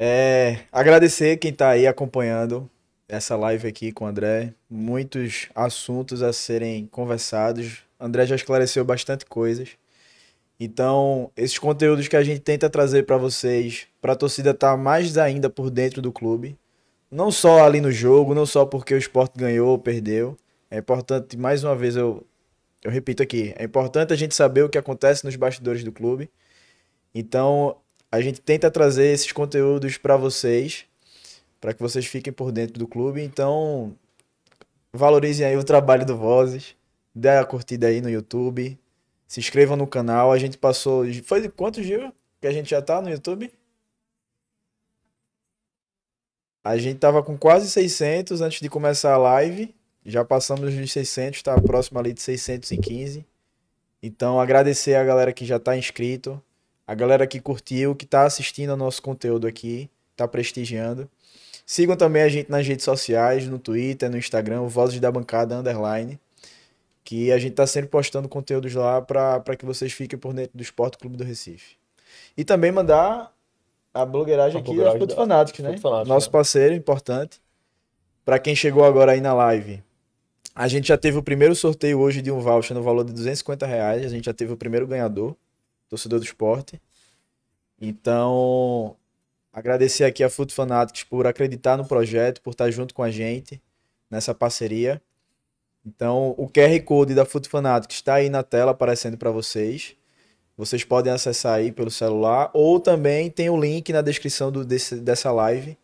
[0.00, 2.70] É, agradecer quem tá aí acompanhando
[3.08, 4.54] essa live aqui com o André.
[4.70, 7.78] Muitos assuntos a serem conversados.
[7.98, 9.70] André já esclareceu bastante coisas.
[10.60, 15.18] Então, esses conteúdos que a gente tenta trazer para vocês, para a torcida estar mais
[15.18, 16.56] ainda por dentro do clube,
[17.10, 20.38] não só ali no jogo, não só porque o esporte ganhou ou perdeu.
[20.70, 22.24] É importante, mais uma vez eu,
[22.84, 26.30] eu repito aqui, é importante a gente saber o que acontece nos bastidores do clube.
[27.12, 27.76] Então,
[28.10, 30.86] a gente tenta trazer esses conteúdos para vocês,
[31.60, 33.22] para que vocês fiquem por dentro do clube.
[33.22, 33.94] Então,
[34.92, 36.74] valorizem aí o trabalho do Vozes,
[37.14, 38.78] dê a curtida aí no YouTube,
[39.26, 40.32] se inscrevam no canal.
[40.32, 41.04] A gente passou.
[41.24, 42.10] Foi de quantos dias
[42.40, 43.52] que a gente já tá no YouTube?
[46.64, 49.74] A gente tava com quase 600 antes de começar a live.
[50.04, 53.26] Já passamos dos 600, tá próximo ali de 615.
[54.02, 56.42] Então, agradecer a galera que já tá inscrito,
[56.88, 61.06] a galera que curtiu, que tá assistindo ao nosso conteúdo aqui, tá prestigiando.
[61.66, 66.18] Sigam também a gente nas redes sociais, no Twitter, no Instagram, Vozes da Bancada Underline.
[67.04, 70.62] Que a gente tá sempre postando conteúdos lá para que vocês fiquem por dentro do
[70.62, 71.76] Esporte Clube do Recife.
[72.34, 73.34] E também mandar
[73.92, 75.16] a blogueiragem A aqui blogueiragem Foot da-
[75.62, 75.76] né?
[76.08, 76.32] Nosso né?
[76.32, 77.38] parceiro importante.
[78.24, 79.82] Para quem chegou agora aí na live,
[80.54, 83.66] a gente já teve o primeiro sorteio hoje de um voucher no valor de 250
[83.66, 84.06] reais.
[84.06, 85.36] A gente já teve o primeiro ganhador,
[85.88, 86.80] torcedor do esporte.
[87.80, 88.96] Então,
[89.52, 93.60] agradecer aqui a Foot Fanatics por acreditar no projeto, por estar junto com a gente
[94.10, 95.00] nessa parceria.
[95.84, 99.96] Então, o QR Code da Foot Fanatics está aí na tela aparecendo para vocês.
[100.56, 104.96] Vocês podem acessar aí pelo celular ou também tem o link na descrição do, desse,
[104.96, 105.78] dessa live,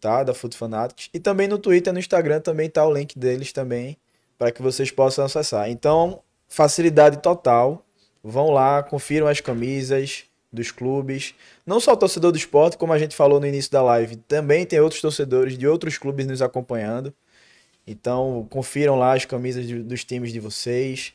[0.00, 0.22] tá?
[0.22, 1.10] Da Foot Fanatics.
[1.12, 3.98] E também no Twitter no Instagram também tá o link deles também
[4.38, 5.68] para que vocês possam acessar.
[5.70, 7.85] Então, facilidade total.
[8.28, 11.32] Vão lá, confiram as camisas dos clubes.
[11.64, 14.66] Não só o torcedor do esporte, como a gente falou no início da live, também
[14.66, 17.14] tem outros torcedores de outros clubes nos acompanhando.
[17.86, 21.12] Então, confiram lá as camisas de- dos times de vocês.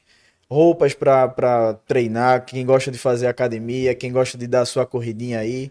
[0.49, 5.69] Roupas para treinar, quem gosta de fazer academia, quem gosta de dar sua corridinha aí.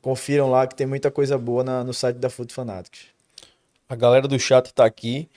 [0.00, 3.08] Confiram lá que tem muita coisa boa na- no site da Foot Fanatics.
[3.86, 5.28] A galera do chat tá aqui.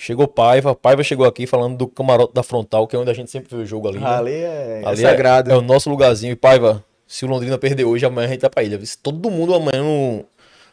[0.00, 0.76] Chegou Paiva.
[0.76, 3.62] Paiva chegou aqui falando do camarote da frontal, que é onde a gente sempre vê
[3.64, 3.98] o jogo ali.
[3.98, 4.06] né?
[4.06, 5.50] Ali é, é Ali sagrado.
[5.50, 6.32] É, o nosso lugarzinho.
[6.32, 8.78] E Paiva, se o Londrina perder hoje, amanhã a gente vai pra ilha.
[9.02, 10.24] Todo mundo amanhã no,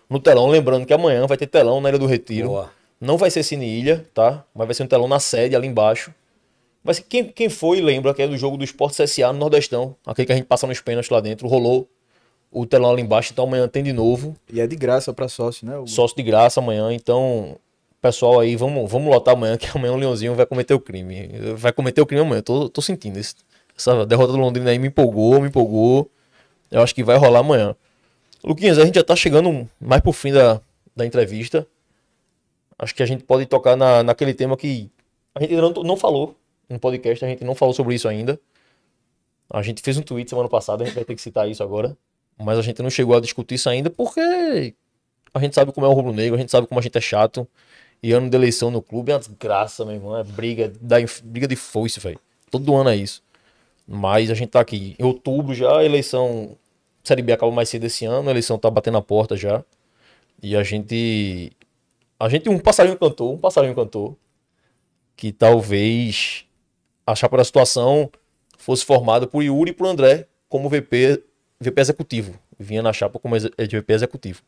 [0.07, 0.47] no telão.
[0.47, 2.49] Lembrando que amanhã vai ter telão na Ilha do Retiro.
[2.49, 2.69] Boa.
[3.01, 4.45] Não vai ser Cine Ilha, tá?
[4.53, 6.13] Mas vai ser um telão na sede, ali embaixo.
[6.83, 9.95] Vai ser, quem, quem foi, lembra que é do jogo do Esporte CSA no Nordestão.
[10.05, 11.47] Aquele que a gente passa nos pênaltis lá dentro.
[11.47, 11.89] Rolou
[12.51, 13.31] o telão ali embaixo.
[13.33, 14.35] Então amanhã tem de novo.
[14.53, 15.75] E é de graça para sócio, né?
[15.77, 15.87] Hugo?
[15.87, 16.93] Sócio de graça amanhã.
[16.93, 17.57] Então,
[18.05, 21.27] pessoal aí, vamos, vamos lotar amanhã, que amanhã o Leãozinho vai cometer o crime.
[21.55, 22.39] Vai cometer o crime amanhã.
[22.39, 23.35] Tô, tô sentindo isso.
[23.75, 26.11] Essa derrota do Londrina aí me empolgou, me empolgou.
[26.69, 27.75] Eu acho que vai rolar amanhã.
[28.43, 30.61] Luquinhas, a gente já tá chegando mais pro fim da,
[30.95, 31.65] da entrevista.
[32.77, 34.87] Acho que a gente pode tocar na, naquele tema que
[35.33, 36.35] a gente não, não falou
[36.69, 38.39] no podcast, a gente não falou sobre isso ainda.
[39.49, 41.97] A gente fez um tweet semana passada, a gente vai ter que citar isso agora.
[42.37, 44.75] Mas a gente não chegou a discutir isso ainda porque
[45.33, 47.47] a gente sabe como é o rubro-negro, a gente sabe como a gente é chato.
[48.01, 50.17] E ano de eleição no clube é uma desgraça, meu irmão.
[50.17, 52.19] É briga, da, briga de foice, velho.
[52.51, 53.23] Todo ano é isso.
[53.87, 54.95] Mas a gente tá aqui.
[54.99, 56.57] Em outubro já, a eleição.
[57.03, 59.63] Série B acaba mais cedo esse ano, a eleição tá batendo a porta já.
[60.41, 61.51] E a gente.
[62.19, 64.17] A gente, um passarinho cantou, um passarinho cantou.
[65.15, 66.45] Que talvez
[67.05, 68.09] a chapa da situação
[68.57, 71.23] fosse formada por Yuri e por André como VP,
[71.59, 72.39] VP executivo.
[72.57, 74.41] Vinha na chapa como de VP executivo.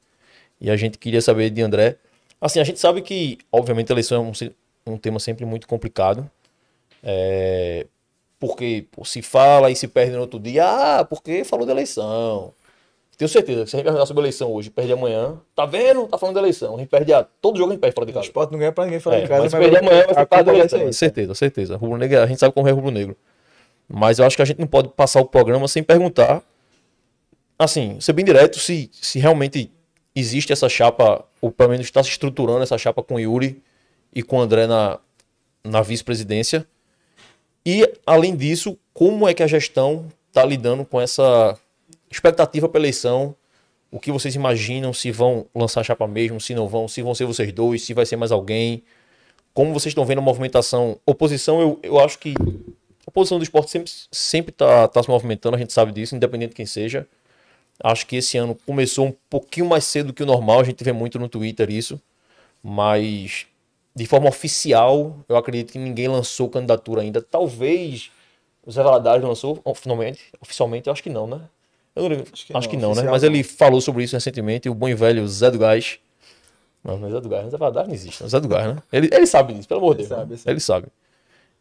[0.60, 1.98] E a gente queria saber de André.
[2.40, 6.30] Assim, a gente sabe que, obviamente, a eleição é um, um tema sempre muito complicado.
[7.04, 7.86] É,
[8.40, 10.66] porque pô, se fala e se perde no outro dia.
[11.00, 12.54] Ah, porque falou da eleição.
[13.18, 15.42] Tenho certeza que se a gente sobre a eleição hoje, perde amanhã.
[15.56, 16.06] Tá vendo?
[16.08, 16.76] Tá falando da eleição.
[16.76, 17.24] A gente perde a...
[17.24, 18.28] todo jogo a gente perde fora de O casa.
[18.28, 19.42] esporte não ganha pra ninguém fora É, de casa.
[19.42, 20.94] mas se perder amanhã vai por causa da eleição.
[20.94, 21.78] Certeza, certeza.
[21.78, 23.18] Rubro negro, a gente sabe como é rubro negro.
[23.90, 26.44] Mas eu acho que a gente não pode passar o programa sem perguntar,
[27.58, 29.72] assim, ser bem direto, se, se realmente
[30.20, 31.24] existe essa chapa,
[31.56, 33.62] pelo menos está se estruturando essa chapa com o Yuri
[34.14, 35.00] e com o André na,
[35.64, 36.66] na vice-presidência.
[37.66, 41.58] E, além disso, como é que a gestão está lidando com essa
[42.10, 43.36] expectativa para eleição?
[43.92, 44.94] O que vocês imaginam?
[44.94, 47.94] Se vão lançar a chapa mesmo, se não vão, se vão ser vocês dois, se
[47.94, 48.84] vai ser mais alguém?
[49.54, 51.00] Como vocês estão vendo a movimentação?
[51.06, 52.34] Oposição, eu, eu acho que
[53.06, 56.50] a posição do esporte sempre, sempre tá, tá se movimentando, a gente sabe disso, independente
[56.50, 57.08] de quem seja.
[57.84, 60.92] Acho que esse ano começou um pouquinho mais cedo que o normal, a gente vê
[60.92, 62.02] muito no Twitter isso,
[62.64, 63.46] mas
[63.96, 67.22] de forma oficial, eu acredito que ninguém lançou candidatura ainda.
[67.22, 68.12] Talvez
[68.66, 71.42] o Zé Valadares lançou finalmente, oficialmente, eu acho que não, né?
[71.96, 73.10] Eu não, acho que, que não, não, né?
[73.10, 73.30] Mas não.
[73.30, 76.00] ele falou sobre isso recentemente, o bom e velho Zé do Gás.
[76.84, 78.30] Não, mas Zé do Gás, Zé Valadares não existe, não.
[78.30, 78.84] Zé do Gás, né?
[78.92, 80.10] Ele, ele sabe disso, pelo amor de Deus.
[80.10, 80.28] sabe, né?
[80.30, 80.52] ele sabe.
[80.52, 80.88] Ele sabe.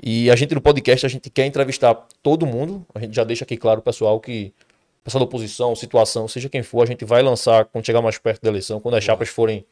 [0.02, 2.84] E a gente no podcast, a gente quer entrevistar todo mundo.
[2.94, 4.52] A gente já deixa aqui claro, pessoal, que
[5.06, 8.42] pessoal da oposição, situação, seja quem for, a gente vai lançar quando chegar mais perto
[8.42, 9.64] da eleição, quando as chapas forem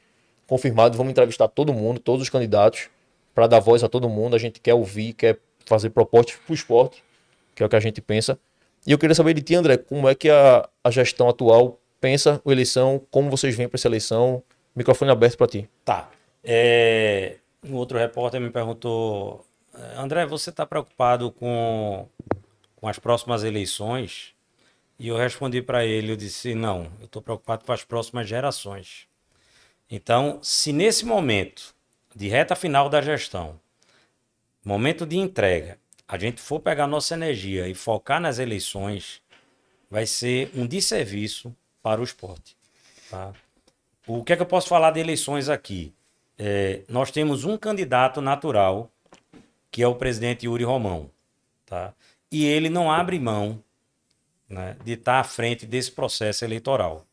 [0.47, 2.89] confirmadas, vamos entrevistar todo mundo, todos os candidatos,
[3.35, 4.37] para dar voz a todo mundo.
[4.37, 7.03] A gente quer ouvir, quer fazer propostas para o esporte,
[7.53, 8.39] que é o que a gente pensa.
[8.87, 12.41] E eu queria saber de ti, André, como é que a, a gestão atual pensa
[12.47, 14.41] a eleição, como vocês vêm para essa eleição.
[14.77, 15.69] Microfone aberto para ti.
[15.85, 16.11] Tá.
[16.45, 19.45] É, um outro repórter me perguntou,
[19.75, 22.07] "Eh, André, você está preocupado com,
[22.77, 24.34] com as próximas eleições?
[25.05, 29.07] E eu respondi para ele, eu disse, não, eu estou preocupado com as próximas gerações.
[29.91, 31.75] Então, se nesse momento
[32.17, 33.61] de reta final da gestão,
[34.65, 35.79] momento de entrega,
[36.09, 39.21] a gente for pegar nossa energia e focar nas eleições,
[39.91, 42.57] vai ser um desserviço para o esporte.
[43.11, 43.35] Tá?
[44.07, 45.93] O que é que eu posso falar de eleições aqui?
[46.39, 48.91] É, nós temos um candidato natural,
[49.71, 51.11] que é o presidente Yuri Romão.
[51.67, 51.93] Tá?
[52.33, 53.63] E ele não abre mão
[54.55, 57.05] né, de estar à frente desse processo eleitoral.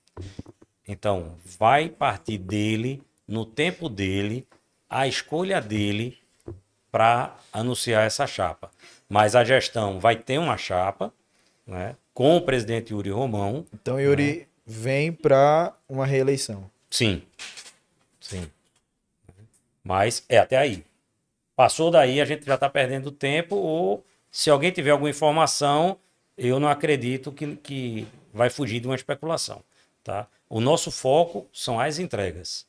[0.87, 4.47] Então, vai partir dele, no tempo dele,
[4.89, 6.17] a escolha dele
[6.91, 8.69] para anunciar essa chapa.
[9.09, 11.11] Mas a gestão vai ter uma chapa,
[11.65, 13.65] né, com o presidente Yuri Romão.
[13.73, 14.45] Então, Yuri né?
[14.65, 16.69] vem para uma reeleição.
[16.89, 17.23] Sim.
[18.19, 18.49] Sim.
[19.83, 20.85] Mas é até aí.
[21.55, 25.97] Passou daí, a gente já está perdendo tempo, ou se alguém tiver alguma informação,
[26.47, 29.63] eu não acredito que, que vai fugir de uma especulação.
[30.03, 30.27] Tá?
[30.49, 32.65] O nosso foco são as entregas.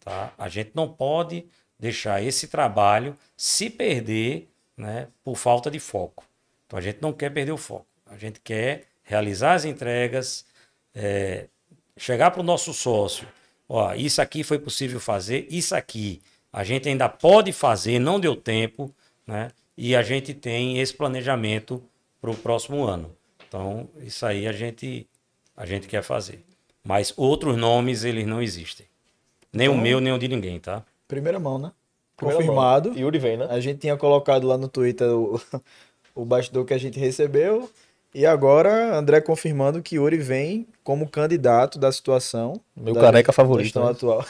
[0.00, 0.32] Tá?
[0.36, 1.46] A gente não pode
[1.78, 6.24] deixar esse trabalho se perder né, por falta de foco.
[6.66, 7.86] Então a gente não quer perder o foco.
[8.06, 10.44] A gente quer realizar as entregas,
[10.94, 11.48] é,
[11.96, 13.26] chegar para o nosso sócio,
[13.68, 18.36] ó, isso aqui foi possível fazer, isso aqui a gente ainda pode fazer, não deu
[18.36, 18.94] tempo,
[19.26, 19.50] né?
[19.76, 21.82] E a gente tem esse planejamento
[22.22, 23.10] para o próximo ano.
[23.48, 25.08] Então, isso aí a gente,
[25.56, 26.44] a gente quer fazer.
[26.84, 28.86] Mas outros nomes, eles não existem.
[29.52, 30.84] Nem então, o meu, nem o de ninguém, tá?
[31.08, 31.72] Primeira mão, né?
[32.16, 32.90] Primeira Confirmado.
[32.90, 32.98] Mão.
[32.98, 33.48] Yuri vem, né?
[33.50, 35.40] A gente tinha colocado lá no Twitter o,
[36.14, 37.68] o bastidor que a gente recebeu.
[38.14, 42.60] E agora, André confirmando que Yuri vem como candidato da situação.
[42.76, 43.74] Meu da careca favorito.
[43.74, 43.90] Da gestão né?
[43.90, 44.26] atual.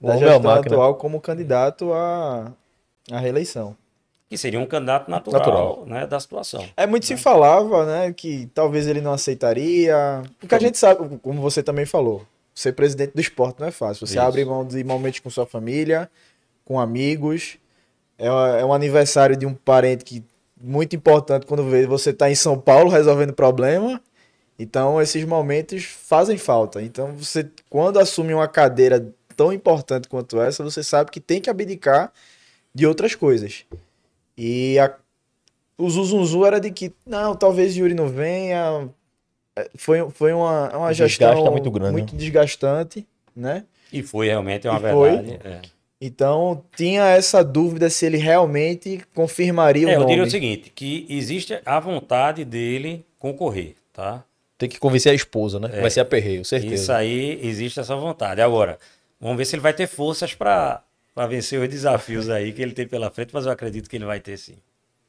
[0.00, 2.52] da gestão atual como candidato à,
[3.10, 3.76] à reeleição.
[4.34, 5.84] Que seria um candidato natural, natural.
[5.86, 6.66] Né, da situação.
[6.76, 10.24] É muito se falava, né, que talvez ele não aceitaria.
[10.40, 14.04] Porque a gente sabe, como você também falou, ser presidente do esporte não é fácil.
[14.04, 14.20] Você Isso.
[14.20, 16.10] abre mão de momentos com sua família,
[16.64, 17.58] com amigos.
[18.18, 20.24] É, é um aniversário de um parente que
[20.60, 24.02] muito importante quando você está em São Paulo resolvendo problema.
[24.58, 26.82] Então, esses momentos fazem falta.
[26.82, 31.48] Então, você, quando assume uma cadeira tão importante quanto essa, você sabe que tem que
[31.48, 32.12] abdicar
[32.74, 33.64] de outras coisas.
[34.36, 34.94] E a,
[35.78, 38.88] o Zuzunzu era de que, não, talvez Yuri não venha.
[39.56, 43.64] É, foi, foi uma, uma gestão muito, grande, muito desgastante, né?
[43.92, 45.40] E foi realmente uma e verdade.
[45.44, 45.60] É.
[46.00, 50.04] Então, tinha essa dúvida se ele realmente confirmaria é, o nome.
[50.04, 54.24] Eu diria o seguinte, que existe a vontade dele concorrer, tá?
[54.58, 55.70] Tem que convencer a esposa, né?
[55.72, 56.74] É, vai ser aperreio, certeza.
[56.74, 58.40] Isso aí, existe essa vontade.
[58.40, 58.78] Agora,
[59.20, 60.82] vamos ver se ele vai ter forças para
[61.28, 64.20] vencer os desafios aí que ele tem pela frente, mas eu acredito que ele vai
[64.20, 64.56] ter sim.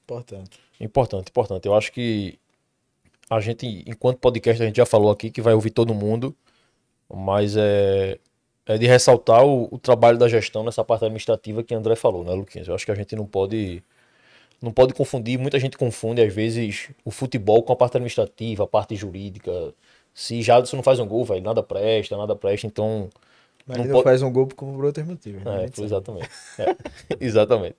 [0.04, 0.60] Importante.
[0.80, 1.66] Importante, importante.
[1.66, 2.38] Eu acho que
[3.30, 6.36] a gente, enquanto podcast, a gente já falou aqui que vai ouvir todo mundo,
[7.10, 8.20] mas é,
[8.66, 12.34] é de ressaltar o, o, trabalho da gestão nessa parte administrativa que André falou, né,
[12.34, 12.68] Luquinhas?
[12.68, 13.84] Eu acho que a gente não pode
[14.62, 18.68] não pode confundir, muita gente confunde às vezes o futebol com a parte administrativa, a
[18.68, 19.52] parte jurídica.
[20.14, 23.10] Se Jadson não faz um gol, vai nada presta, nada presta, então
[23.66, 24.04] mas não, ele pode...
[24.04, 25.44] faz um gol por outros motivos.
[25.44, 25.66] Né?
[25.66, 26.30] É, exatamente.
[26.60, 26.76] É,
[27.20, 27.76] exatamente.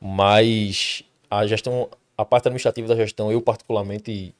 [0.00, 4.34] Mas a gestão, a parte administrativa da gestão, eu particularmente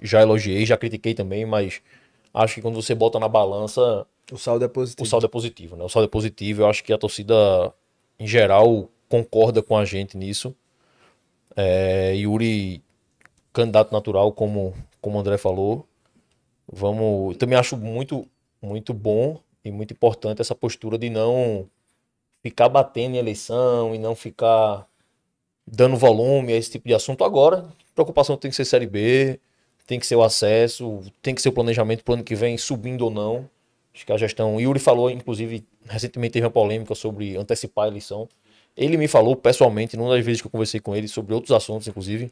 [0.00, 1.80] já elogiei, já critiquei também, mas
[2.32, 5.02] acho que quando você bota na balança, o saldo é positivo.
[5.02, 5.84] O saldo é positivo, né?
[5.84, 6.62] O saldo é positivo.
[6.62, 7.34] Eu acho que a torcida,
[8.18, 10.54] em geral, concorda com a gente nisso.
[11.56, 12.82] É, Yuri,
[13.52, 15.86] candidato natural, como, como o André falou.
[16.70, 17.36] Vamos.
[17.36, 18.28] Também acho muito,
[18.60, 21.68] muito bom e muito importante essa postura de não
[22.42, 24.86] ficar batendo em eleição e não ficar
[25.66, 27.66] dando volume a esse tipo de assunto agora.
[27.94, 29.40] Preocupação tem que ser Série B,
[29.86, 32.56] tem que ser o acesso, tem que ser o planejamento para o ano que vem,
[32.56, 33.48] subindo ou não.
[33.92, 34.60] Acho que a gestão.
[34.60, 38.28] Yuri falou, inclusive, recentemente teve uma polêmica sobre antecipar a eleição.
[38.76, 41.88] Ele me falou pessoalmente, numa das vezes que eu conversei com ele sobre outros assuntos,
[41.88, 42.30] inclusive.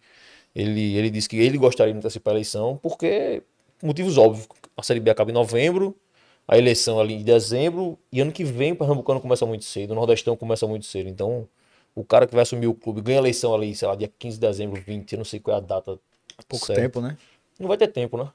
[0.55, 3.43] Ele, ele disse que ele gostaria de antecipar a eleição, porque
[3.83, 4.47] motivos óbvios.
[4.77, 5.97] A Série B acaba em novembro,
[6.47, 9.95] a eleição ali em dezembro, e ano que vem o Pernambucano começa muito cedo, o
[9.95, 11.09] Nordestão começa muito cedo.
[11.09, 11.49] Então,
[11.95, 14.37] o cara que vai assumir o clube ganha a eleição ali, sei lá, dia 15
[14.37, 15.99] de dezembro, 20, eu não sei qual é a data.
[16.49, 16.81] Pouco certo.
[16.81, 17.17] tempo, né?
[17.59, 18.29] Não vai ter tempo, né?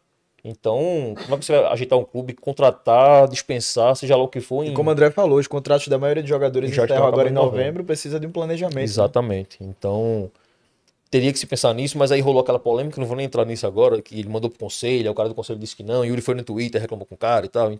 [0.43, 4.39] Então, como é que você vai ajeitar um clube, contratar, dispensar, seja lá o que
[4.39, 4.63] for?
[4.63, 4.71] Em...
[4.71, 7.33] E como o André falou, os contratos da maioria de jogadores já estão agora em
[7.33, 8.77] novembro, novembro, precisa de um planejamento.
[8.77, 8.83] Né?
[8.83, 9.61] Exatamente.
[9.61, 9.69] Né?
[9.69, 10.31] Então,
[11.09, 13.65] teria que se pensar nisso, mas aí rolou aquela polêmica, não vou nem entrar nisso
[13.65, 16.35] agora, que ele mandou pro conselho, o cara do conselho disse que não, Yuri foi
[16.35, 17.71] no Twitter, reclamou com o cara e tal.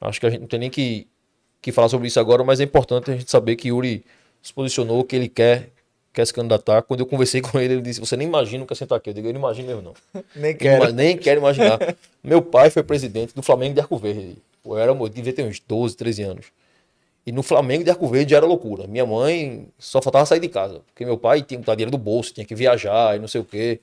[0.00, 1.06] Acho que a gente não tem nem que,
[1.60, 4.04] que falar sobre isso agora, mas é importante a gente saber que Yuri
[4.42, 5.70] se posicionou, que ele quer
[6.12, 6.82] quer se candidatar.
[6.82, 9.10] Quando eu conversei com ele, ele disse: Você nem imagina o que é sentar aqui.
[9.10, 9.94] Eu digo: Eu não imagino mesmo, não.
[10.36, 10.92] nem quero.
[10.92, 11.78] nem quero imaginar.
[12.22, 14.36] Meu pai foi presidente do Flamengo de Arco Verde.
[14.64, 16.46] Eu era, eu devia ter uns 12, 13 anos.
[17.24, 18.86] E no Flamengo de Arco Verde já era loucura.
[18.86, 20.80] Minha mãe só faltava sair de casa.
[20.86, 23.40] Porque meu pai tinha que dar dinheiro do bolso, tinha que viajar e não sei
[23.40, 23.80] o quê.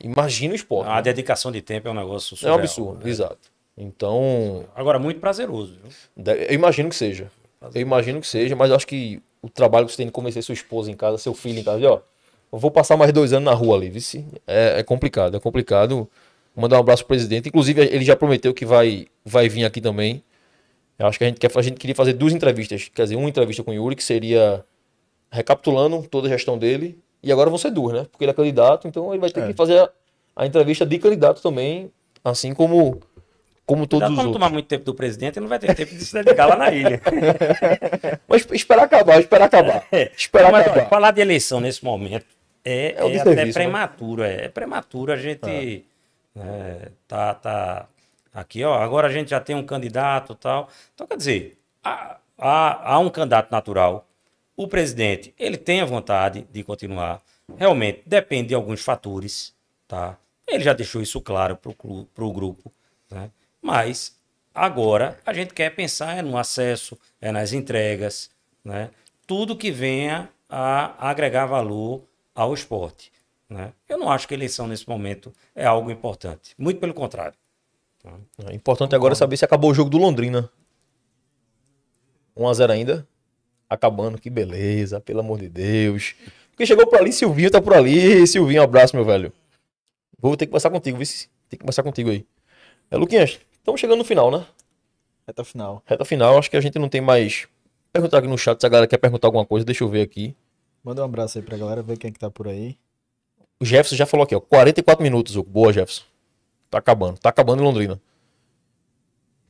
[0.00, 0.88] Imagina o esporte.
[0.88, 1.02] A né?
[1.02, 2.56] dedicação de tempo é um negócio surreal.
[2.56, 3.10] É um absurdo, né?
[3.10, 3.52] exato.
[3.76, 5.78] Então, Agora, muito prazeroso.
[5.82, 6.34] viu?
[6.34, 7.30] eu imagino que seja.
[7.74, 10.52] Eu imagino que seja, mas acho que o trabalho que você tem de convencer sua
[10.52, 12.00] esposa em casa, seu filho em casa, de, ó,
[12.52, 14.24] eu vou passar mais dois anos na rua ali, vice.
[14.46, 16.08] É, é complicado, é complicado.
[16.54, 17.48] Mandar um abraço pro presidente.
[17.48, 20.22] Inclusive, ele já prometeu que vai, vai vir aqui também.
[20.98, 22.88] Eu acho que a gente, quer, a gente queria fazer duas entrevistas.
[22.94, 24.64] Quer dizer, uma entrevista com o Yuri, que seria
[25.30, 26.98] recapitulando toda a gestão dele.
[27.22, 28.06] E agora vão ser duas, né?
[28.10, 29.46] Porque ele é candidato, então ele vai ter É.
[29.48, 29.90] que fazer a,
[30.36, 31.90] a entrevista de candidato também,
[32.22, 33.00] assim como,
[33.66, 34.32] como todos os outros.
[34.34, 36.70] tomar muito tempo do presidente, ele não vai ter tempo de se dedicar lá na
[36.70, 37.00] ilha.
[38.28, 39.86] Mas esperar acabar, esperar acabar.
[40.16, 40.88] Esperar Mas, olha, acabar.
[40.90, 42.26] falar de eleição nesse momento
[42.64, 43.52] é, É é até né?
[43.52, 44.22] prematuro.
[44.22, 45.84] É, é prematuro a gente
[46.36, 47.88] é, tá, tá
[48.34, 48.74] aqui, ó.
[48.74, 50.68] Agora a gente já tem um candidato tal.
[50.92, 54.06] Então, quer dizer, há, há, há um candidato natural.
[54.56, 57.22] O presidente, ele tem a vontade de continuar.
[57.56, 59.54] Realmente, depende de alguns fatores,
[59.86, 60.18] tá?
[60.46, 62.72] Ele já deixou isso claro para o grupo,
[63.10, 63.30] né?
[63.62, 64.16] Mas
[64.54, 68.30] agora a gente quer pensar é no acesso, é nas entregas,
[68.64, 68.90] né?
[69.26, 72.02] Tudo que venha a agregar valor
[72.34, 73.10] ao esporte,
[73.48, 73.72] né?
[73.88, 76.54] Eu não acho que eleição nesse momento é algo importante.
[76.58, 77.34] Muito pelo contrário.
[78.04, 80.50] O importante agora é saber se acabou o jogo do Londrina.
[82.36, 83.08] 1x0 ainda.
[83.68, 86.14] Acabando, que beleza, pelo amor de Deus.
[86.50, 88.26] Porque chegou por ali, Silvinho tá por ali.
[88.26, 89.32] Silvinho, um abraço, meu velho.
[90.18, 91.28] Vou ter que conversar contigo, vice.
[91.48, 92.26] Tem que conversar contigo aí.
[92.90, 94.46] É, Luquinhas, estamos chegando no final, né?
[95.26, 95.82] Reta final.
[95.86, 97.48] Reta final, acho que a gente não tem mais.
[97.92, 100.36] Perguntar aqui no chat se a galera quer perguntar alguma coisa, deixa eu ver aqui.
[100.82, 102.76] Manda um abraço aí pra galera, ver quem é que tá por aí.
[103.60, 104.40] O Jefferson já falou aqui, ó.
[104.40, 105.48] 44 minutos, Hugo.
[105.48, 106.04] Boa, Jefferson.
[106.70, 107.18] Tá acabando.
[107.18, 108.00] Tá acabando em Londrina.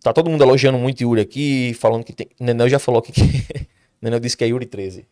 [0.02, 2.28] Tá todo mundo elogiando muito Yuri aqui, falando que tem.
[2.38, 3.22] Nenel já falou aqui que.
[4.02, 5.06] Nenel disse que é Yuri 13.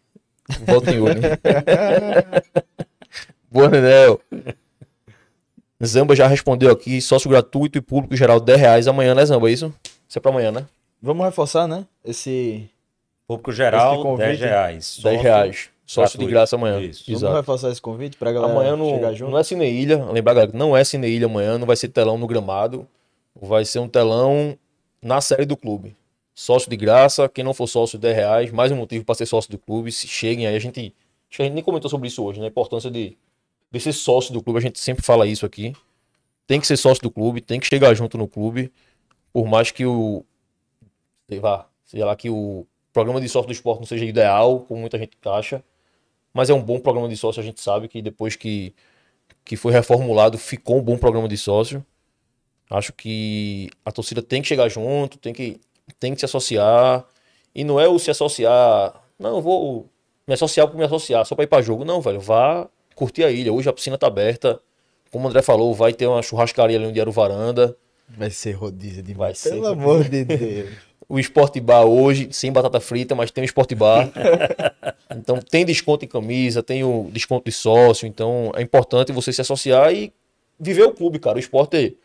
[0.67, 1.21] Volta em Yuri.
[3.51, 4.21] Boa, Nenel.
[5.85, 9.49] Zamba já respondeu aqui, sócio gratuito e público geral 10 reais amanhã, né, Zamba?
[9.49, 9.75] É isso?
[10.09, 10.67] Isso é pra amanhã, né?
[11.01, 11.85] Vamos reforçar, né?
[12.05, 12.69] Esse.
[13.27, 14.75] Público Esse geral, convite, 10 reais.
[14.75, 15.71] 10 Sócio reais.
[15.93, 16.81] Sócio de graça amanhã.
[16.81, 17.05] Isso.
[17.07, 17.37] Vamos Exato.
[17.37, 19.31] reforçar esse convite pra galera Amanhã não, chegar junto.
[19.31, 20.05] não é Cine Ilha.
[20.07, 22.89] Lembrar, galera, não é Cine Ilha amanhã, não vai ser telão no gramado.
[23.39, 24.57] Vai ser um telão
[25.03, 25.95] na série do clube.
[26.35, 28.51] Sócio de graça, quem não for sócio, 10 reais.
[28.51, 29.93] Mais um motivo para ser sócio do clube.
[29.93, 30.95] Se cheguem aí, a gente.
[31.29, 32.47] Acho que a gente nem comentou sobre isso hoje, né?
[32.47, 33.19] A importância de,
[33.71, 34.59] de ser sócio do clube.
[34.59, 35.75] A gente sempre fala isso aqui.
[36.47, 38.73] Tem que ser sócio do clube, tem que chegar junto no clube.
[39.31, 40.25] Por mais que o.
[41.29, 44.81] Sei lá, sei lá, que o programa de sócio do esporte não seja ideal, como
[44.81, 45.63] muita gente acha.
[46.33, 48.75] Mas é um bom programa de sócio, a gente sabe que depois que,
[49.45, 51.85] que foi reformulado, ficou um bom programa de sócio.
[52.71, 55.61] Acho que a torcida tem que chegar junto, tem que,
[56.01, 57.05] tem que se associar.
[57.55, 59.89] E não é o se associar, não, eu vou
[60.27, 61.85] me associar por me associar, só pra ir pra jogo.
[61.85, 63.53] Não, velho, vá curtir a ilha.
[63.53, 64.61] Hoje a piscina tá aberta.
[65.11, 67.77] Como o André falou, vai ter uma churrascaria ali onde era o varanda.
[68.09, 69.39] Vai ser rodízio Vai demais.
[69.39, 70.71] ser Pelo amor de Deus.
[71.13, 74.11] O Sport Bar hoje, sem batata frita, mas tem o Sport Bar.
[75.15, 78.07] então tem desconto em camisa, tem o desconto de sócio.
[78.07, 80.11] Então é importante você se associar e
[80.59, 81.37] viver o clube, cara.
[81.37, 81.99] O esporte,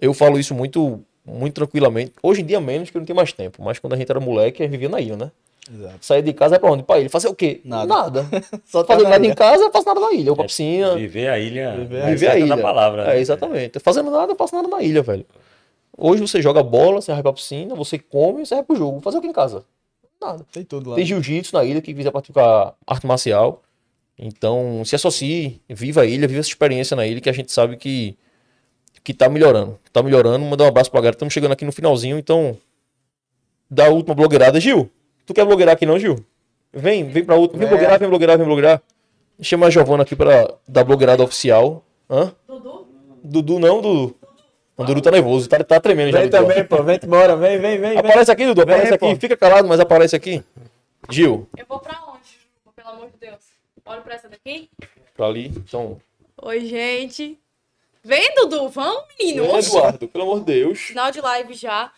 [0.00, 2.12] eu falo isso muito, muito tranquilamente.
[2.22, 3.60] Hoje em dia menos, que eu não tenho mais tempo.
[3.64, 5.32] Mas quando a gente era moleque, a gente vivia na ilha, né?
[5.68, 5.98] Exato.
[6.00, 6.84] Sair de casa é pra onde?
[6.84, 7.10] Pra ilha.
[7.10, 7.60] Fazer o quê?
[7.64, 7.86] Nada.
[7.86, 8.26] Nada.
[8.64, 10.28] Só tá Fazendo na nada em casa, eu faço nada na ilha.
[10.28, 10.94] Eu pra piscina.
[10.94, 11.74] Viver a ilha.
[11.78, 12.54] Viver a Viver a ilha.
[12.54, 13.02] da palavra.
[13.02, 13.20] É, né?
[13.20, 13.80] exatamente.
[13.80, 15.26] Fazendo nada, eu faço nada na ilha, velho.
[15.96, 19.00] Hoje você joga bola, você vai pra piscina, você come e você vai pro jogo.
[19.00, 19.64] Fazer o que em casa?
[20.20, 20.44] Nada.
[20.52, 20.96] Tem tudo lá.
[20.96, 23.62] Tem jiu-jitsu na ilha, quem quiser praticar arte marcial.
[24.18, 27.76] Então, se associe, viva a ilha, viva essa experiência na ilha, que a gente sabe
[27.76, 28.16] que,
[29.02, 29.78] que tá melhorando.
[29.92, 30.44] Tá melhorando.
[30.44, 31.14] Mandar um abraço pra galera.
[31.14, 32.56] Estamos chegando aqui no finalzinho, então.
[33.70, 34.60] Da última blogueirada.
[34.60, 34.88] Gil,
[35.26, 36.24] tu quer blogueirar aqui não, Gil?
[36.72, 37.58] Vem, vem pra última.
[37.58, 37.70] Vem É.
[37.70, 38.82] blogueirar, vem blogueirar, vem blogueirar.
[39.40, 41.82] Chama a Giovana aqui pra dar blogueirada oficial.
[42.08, 42.32] Hã?
[42.46, 42.86] Dudu?
[43.24, 44.14] Dudu não, Dudu.
[44.76, 46.20] O Dudu tá nervoso, tá, tá tremendo já.
[46.20, 46.82] Vem também, pô.
[46.82, 47.36] Vem embora.
[47.36, 47.90] Vem, vem, vem.
[47.90, 47.98] vem.
[47.98, 49.06] Aparece aqui, Dudu, Vem, aparece aqui.
[49.14, 49.16] pô.
[49.16, 50.42] Fica calado, mas aparece aqui.
[51.10, 52.72] Gil, Eu vou pra onde, Ju?
[52.74, 53.40] Pelo amor de Deus.
[53.84, 54.70] Olha pra essa daqui.
[55.14, 55.46] pra ali.
[55.48, 56.00] Então.
[56.40, 57.38] Oi, gente.
[58.02, 58.68] Vem, Dudu.
[58.70, 59.44] Vamos, menino.
[59.46, 59.58] Vem.
[59.58, 60.78] Eduardo, pelo amor de Deus.
[60.80, 61.92] Final de live já.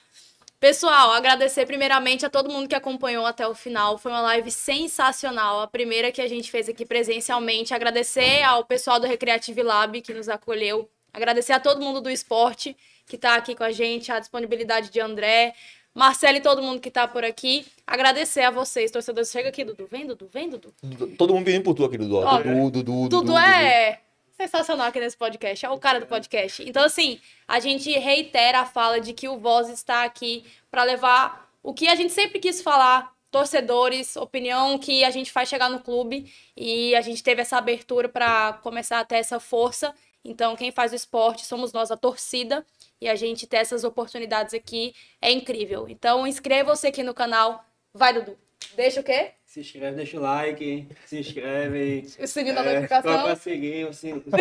[0.58, 3.98] Pessoal, agradecer primeiramente a todo mundo que acompanhou até o final.
[3.98, 5.60] Foi uma live sensacional.
[5.60, 7.72] A primeira que a gente fez aqui presencialmente.
[7.74, 10.88] Agradecer ao pessoal do Recreative Lab que nos acolheu.
[11.14, 12.76] Agradecer a todo mundo do esporte
[13.06, 15.54] que tá aqui com a gente, a disponibilidade de André,
[15.94, 17.64] Marcelo e todo mundo que tá por aqui.
[17.86, 19.30] Agradecer a vocês, torcedores.
[19.30, 19.86] Chega aqui, Dudu.
[19.86, 20.28] Vem, Dudu.
[20.32, 20.74] Vem, Dudu.
[21.16, 22.16] Todo mundo pedindo por tu aqui, Dudu.
[22.16, 22.38] ó.
[22.42, 23.08] Dudu, Dudu.
[23.08, 24.00] Dudu é
[24.36, 26.68] sensacional aqui nesse podcast, é o cara do podcast.
[26.68, 31.48] Então, assim, a gente reitera a fala de que o Voz está aqui para levar
[31.62, 35.80] o que a gente sempre quis falar, torcedores, opinião que a gente faz chegar no
[35.80, 39.94] clube e a gente teve essa abertura para começar a ter essa força.
[40.24, 42.64] Então, quem faz o esporte somos nós, a torcida.
[43.00, 45.86] E a gente ter essas oportunidades aqui é incrível.
[45.88, 47.62] Então, inscreva-se aqui no canal.
[47.92, 48.38] Vai, Dudu.
[48.74, 49.32] Deixa o quê?
[49.44, 52.06] Se inscreve, deixa o like, se inscreve.
[52.18, 53.22] O sininho da É, notificação.
[53.22, 54.24] Pra seguir, o sininho.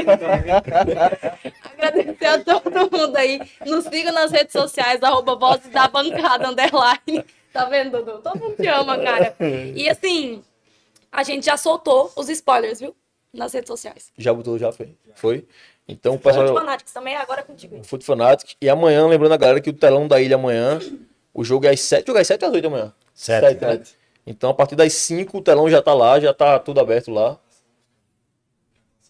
[1.63, 3.41] Agradecer a todo mundo aí.
[3.65, 7.25] Nos siga nas redes sociais, arroba Vozes da Bancada, underline.
[7.51, 8.21] Tá vendo, Dudu?
[8.21, 9.35] Todo mundo te ama, cara.
[9.75, 10.43] E assim,
[11.11, 12.95] a gente já soltou os spoilers, viu?
[13.31, 14.11] Nas redes sociais.
[14.17, 14.95] Já botou, já foi.
[15.15, 15.47] Foi?
[15.87, 16.53] Então, o Fute pessoal.
[16.55, 17.75] Fanatics também, agora é contigo.
[17.75, 17.83] aí.
[17.83, 18.55] Foot Fanatics.
[18.61, 20.79] E amanhã, lembrando a galera que o telão da ilha amanhã,
[21.33, 22.93] o jogo é às 7, jogo é às 7 ou às 8 da manhã?
[23.13, 23.61] Sete.
[23.61, 23.81] né?
[24.25, 27.37] Então, a partir das 5, o telão já tá lá, já tá tudo aberto lá.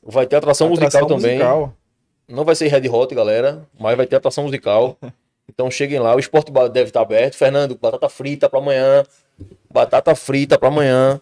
[0.02, 1.36] Vai ter atração, Atração musical também.
[1.38, 1.74] musical.
[2.28, 4.98] Não vai ser Red Hot, galera, mas vai ter atração musical.
[5.48, 7.36] Então cheguem lá, o Esporte deve estar aberto.
[7.36, 9.04] Fernando, batata frita pra amanhã.
[9.72, 11.20] Batata frita pra amanhã.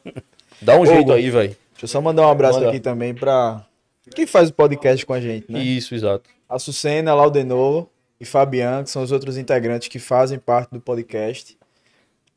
[0.62, 1.50] Dá um jeito aí, velho.
[1.72, 2.70] Deixa eu só mandar um abraço Manda.
[2.70, 3.66] aqui também pra
[4.10, 5.60] quem faz o podcast com a gente, né?
[5.60, 6.30] Isso, exato.
[6.50, 7.88] A Sucena, Laudenor
[8.20, 11.58] e Fabian, que são os outros integrantes que fazem parte do podcast.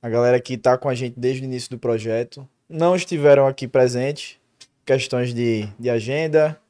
[0.02, 2.46] A galera que tá com a gente desde o início do projeto.
[2.68, 4.38] Não estiveram aqui presentes,
[4.84, 6.60] questões de, de agenda,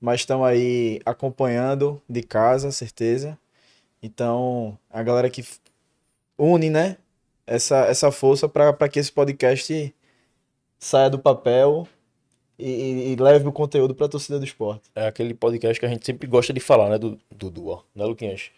[0.00, 3.38] mas estão aí acompanhando de casa, certeza.
[4.02, 5.44] Então, a galera que
[6.38, 6.96] une, né,
[7.46, 9.94] essa, essa força para que esse podcast
[10.78, 11.86] saia do papel
[12.60, 14.82] e, e- leve o conteúdo para a torcida do esporte.
[14.94, 18.04] É aquele podcast que a gente sempre gosta de falar, né, do Dudu, ó, né,
[18.04, 18.50] Luquinhas?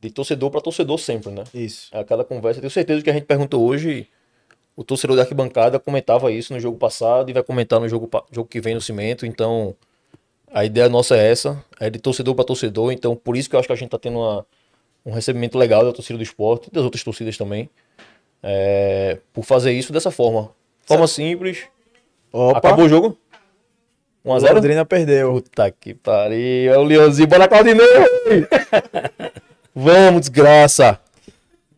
[0.00, 1.44] De torcedor pra torcedor sempre, né?
[1.54, 1.88] Isso.
[1.92, 2.60] É aquela conversa.
[2.60, 4.08] Tenho certeza que a gente perguntou hoje,
[4.74, 8.48] o torcedor da arquibancada comentava isso no jogo passado e vai comentar no jogo, jogo
[8.48, 9.24] que vem no Cimento.
[9.24, 9.76] Então,
[10.52, 12.90] a ideia nossa é essa, é de torcedor para torcedor.
[12.92, 14.44] Então, por isso que eu acho que a gente tá tendo uma-
[15.06, 17.70] um recebimento legal da torcida do esporte e das outras torcidas também.
[18.42, 20.50] É, por fazer isso dessa forma.
[20.84, 21.64] Forma simples.
[22.32, 23.16] Opa, Acabou o jogo?
[24.24, 24.54] 1x0?
[24.54, 25.32] Londrina perdeu.
[25.34, 26.72] Puta que pariu.
[26.72, 27.28] É o Leãozinho.
[27.28, 27.86] Bora, Claudinei!
[29.74, 30.98] Vamos, desgraça.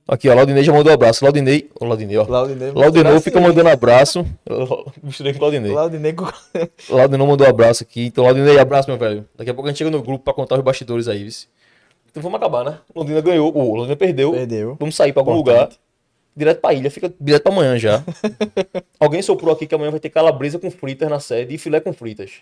[0.06, 0.34] Aqui, ó.
[0.34, 1.24] Laudinei já mandou um abraço.
[1.24, 1.70] Laudinei.
[1.80, 2.26] Ô, Laudinei, ó.
[2.28, 4.26] Laudinei, Laudinei fica mandando abraço.
[4.44, 5.72] Eu Misturei com o Laudinei.
[5.72, 6.26] Laudinei com...
[6.90, 8.04] Laudinei mandou um abraço aqui.
[8.06, 9.26] Então, Laudinei, abraço, meu velho.
[9.34, 11.46] Daqui a pouco a gente chega no grupo pra contar os bastidores aí, vice.
[12.10, 12.78] Então vamos acabar, né?
[12.94, 13.50] Londrina ganhou.
[13.56, 14.32] O Londrina perdeu.
[14.32, 14.76] Perdeu.
[14.78, 15.60] Vamos sair pra algum Importante.
[15.62, 15.83] lugar.
[16.36, 16.90] Direto pra ilha.
[16.90, 18.02] Fica direto pra amanhã já.
[18.98, 21.92] Alguém soprou aqui que amanhã vai ter calabresa com fritas na sede e filé com
[21.92, 22.32] fritas.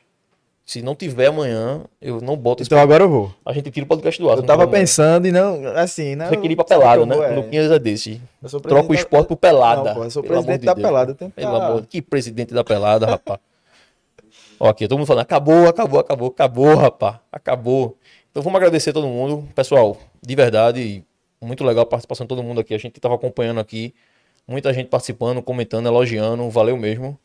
[0.64, 3.34] Se não tiver amanhã, eu não boto Então agora eu vou.
[3.44, 4.36] A gente tira o podcast do ar.
[4.36, 6.28] Eu tava pensando e não, assim, né?
[6.28, 7.16] Você queria ir pra pelada, né?
[7.16, 7.34] é.
[7.34, 8.20] Luquinhas é desse.
[8.62, 9.90] Troca o esporte por pelada.
[9.90, 10.86] Não, pô, eu sou presidente de da Deus.
[10.86, 13.40] pelada, que Pelo amor Que presidente da pelada, rapaz.
[14.58, 17.16] Ó, aqui, todo mundo falando, acabou, acabou, acabou, acabou, rapaz.
[17.32, 17.96] Acabou.
[18.30, 19.48] Então vamos agradecer a todo mundo.
[19.56, 21.04] Pessoal, de verdade,
[21.42, 22.74] muito legal a participação de todo mundo aqui.
[22.74, 23.94] A gente tava acompanhando aqui.
[24.46, 26.48] Muita gente participando, comentando, elogiando.
[26.50, 27.18] Valeu mesmo.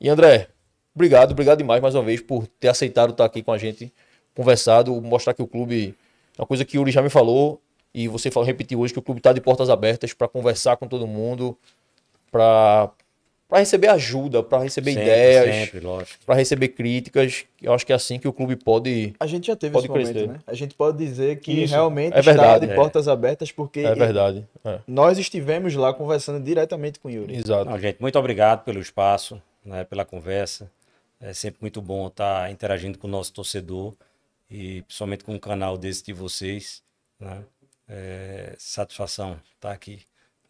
[0.00, 0.48] E André,
[0.94, 3.92] obrigado, obrigado demais mais uma vez por ter aceitado estar aqui com a gente,
[4.34, 5.94] conversado, mostrar que o clube.
[6.38, 7.60] Uma coisa que o Yuri já me falou.
[7.94, 10.88] E você falou, repetiu hoje que o clube está de portas abertas para conversar com
[10.88, 11.56] todo mundo,
[12.30, 12.90] para
[13.52, 15.70] para receber ajuda, para receber Sempre, ideias,
[16.24, 17.44] para receber críticas.
[17.60, 19.12] Eu acho que é assim que o clube pode.
[19.20, 20.26] A gente já teve Pode esse momento, crescer.
[20.26, 20.40] né?
[20.46, 22.74] A gente pode dizer que Isso, realmente é está verdade, de é.
[22.74, 24.48] portas abertas, porque É verdade.
[24.64, 27.36] É, nós estivemos lá conversando diretamente com o Yuri.
[27.36, 27.66] exato.
[27.68, 30.70] Não, gente, muito obrigado pelo espaço, né, pela conversa.
[31.20, 33.92] É sempre muito bom estar interagindo com o nosso torcedor
[34.50, 36.82] e principalmente com um canal desse de vocês.
[37.20, 37.42] Né?
[37.86, 40.00] É, satisfação estar aqui.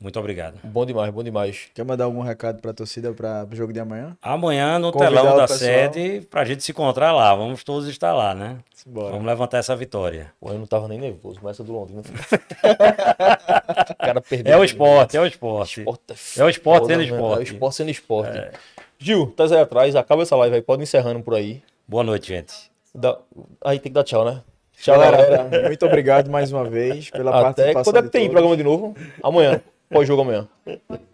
[0.02, 0.58] Muito obrigado.
[0.64, 1.68] Bom demais, bom demais.
[1.72, 4.16] Quer mandar algum recado para a torcida para o jogo de amanhã?
[4.20, 5.58] Amanhã no Convidar telão da pessoal.
[5.60, 7.32] sede para a gente se encontrar lá.
[7.36, 8.58] Vamos todos estar lá, né?
[8.84, 9.10] Bora.
[9.12, 10.32] Vamos levantar essa vitória.
[10.40, 12.02] Pô, eu não tava nem nervoso, mas essa do Londrina.
[13.90, 14.52] o cara perdeu.
[14.54, 15.80] É o esporte, é o esporte.
[15.80, 17.04] Esporte É o esporte sendo né?
[17.04, 17.36] esporte.
[17.36, 18.50] É o esporte sendo esporte.
[18.98, 21.62] Gil, tá aí atrás, acaba essa live aí, pode ir encerrando por aí.
[21.86, 22.52] Boa noite, gente.
[22.94, 23.18] Dá-
[23.64, 24.42] Aí tem que dar tchau, né?
[24.80, 27.84] Tchau, Galera, muito obrigado mais uma vez pela Até participação.
[27.92, 28.32] quando é que tem todos.
[28.32, 28.96] programa de novo?
[29.22, 29.60] Amanhã.
[29.92, 30.48] Pós-jogo amanhã.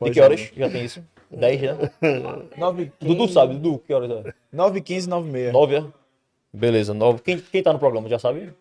[0.03, 0.51] De que horas?
[0.57, 1.05] Já tem isso?
[1.31, 1.77] 10 já?
[2.57, 4.33] 9 Dudu sabe, Dudu, que horas é?
[4.53, 5.53] 9 15 9 meia.
[5.53, 5.85] 9 é?
[6.53, 7.21] Beleza, 9.
[7.23, 8.53] Quem, quem tá no programa, já sabe?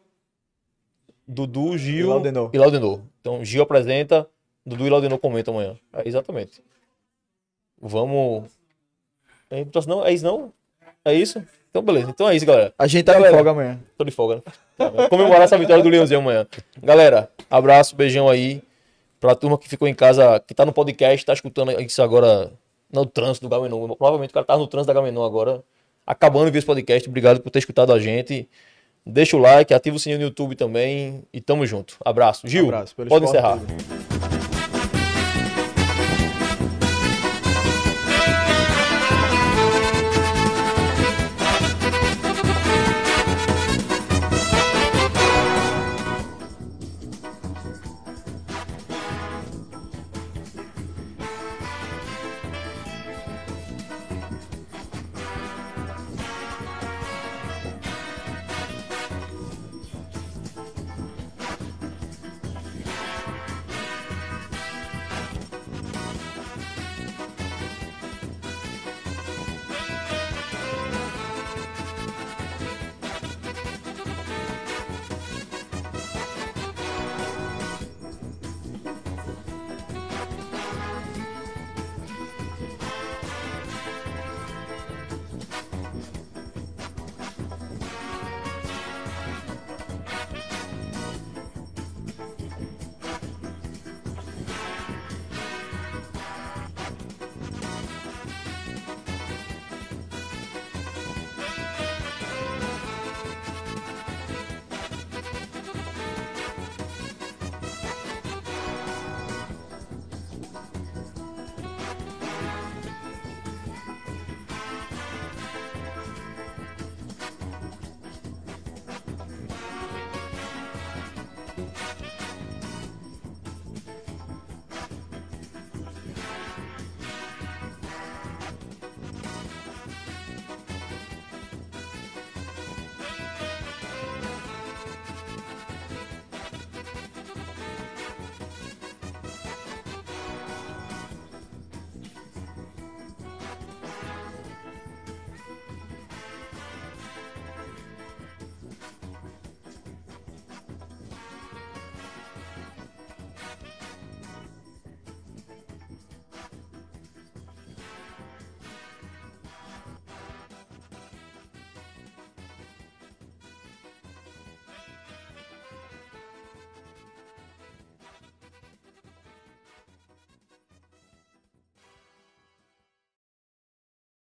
[1.28, 2.50] Dudu, Gil E Laudenor.
[2.54, 3.00] e Laudenor.
[3.22, 4.28] Então, Gil apresenta,
[4.66, 5.76] Dudu e Laudenor comentam amanhã.
[5.94, 6.62] É, exatamente.
[7.80, 8.46] Vamos...
[9.50, 10.54] É, não, é isso não?
[11.06, 11.42] É isso?
[11.70, 12.10] Então, beleza.
[12.10, 12.74] Então é isso, galera.
[12.78, 13.36] A gente tá de Galera.
[13.36, 13.80] folga amanhã.
[13.98, 14.42] Tô de folga, né?
[14.78, 16.46] Tá, Comemorar essa vitória do Leãozinho amanhã.
[16.82, 18.62] Galera, abraço, beijão aí.
[19.20, 22.52] Pra turma que ficou em casa, que tá no podcast, tá escutando isso agora
[22.92, 23.88] no trânsito do Gamenon.
[23.96, 25.64] Provavelmente o cara tá no trânsito da Gamenon agora,
[26.06, 27.10] acabando de ver esse podcast.
[27.10, 28.48] Obrigado por ter escutado a gente.
[29.06, 31.98] Deixa o like, ativa o sininho no YouTube também e tamo junto.
[32.04, 32.48] Abraço.
[32.48, 32.96] Gil, Abraço.
[32.96, 33.56] Pelo pode encerrar.
[33.56, 33.97] vivo.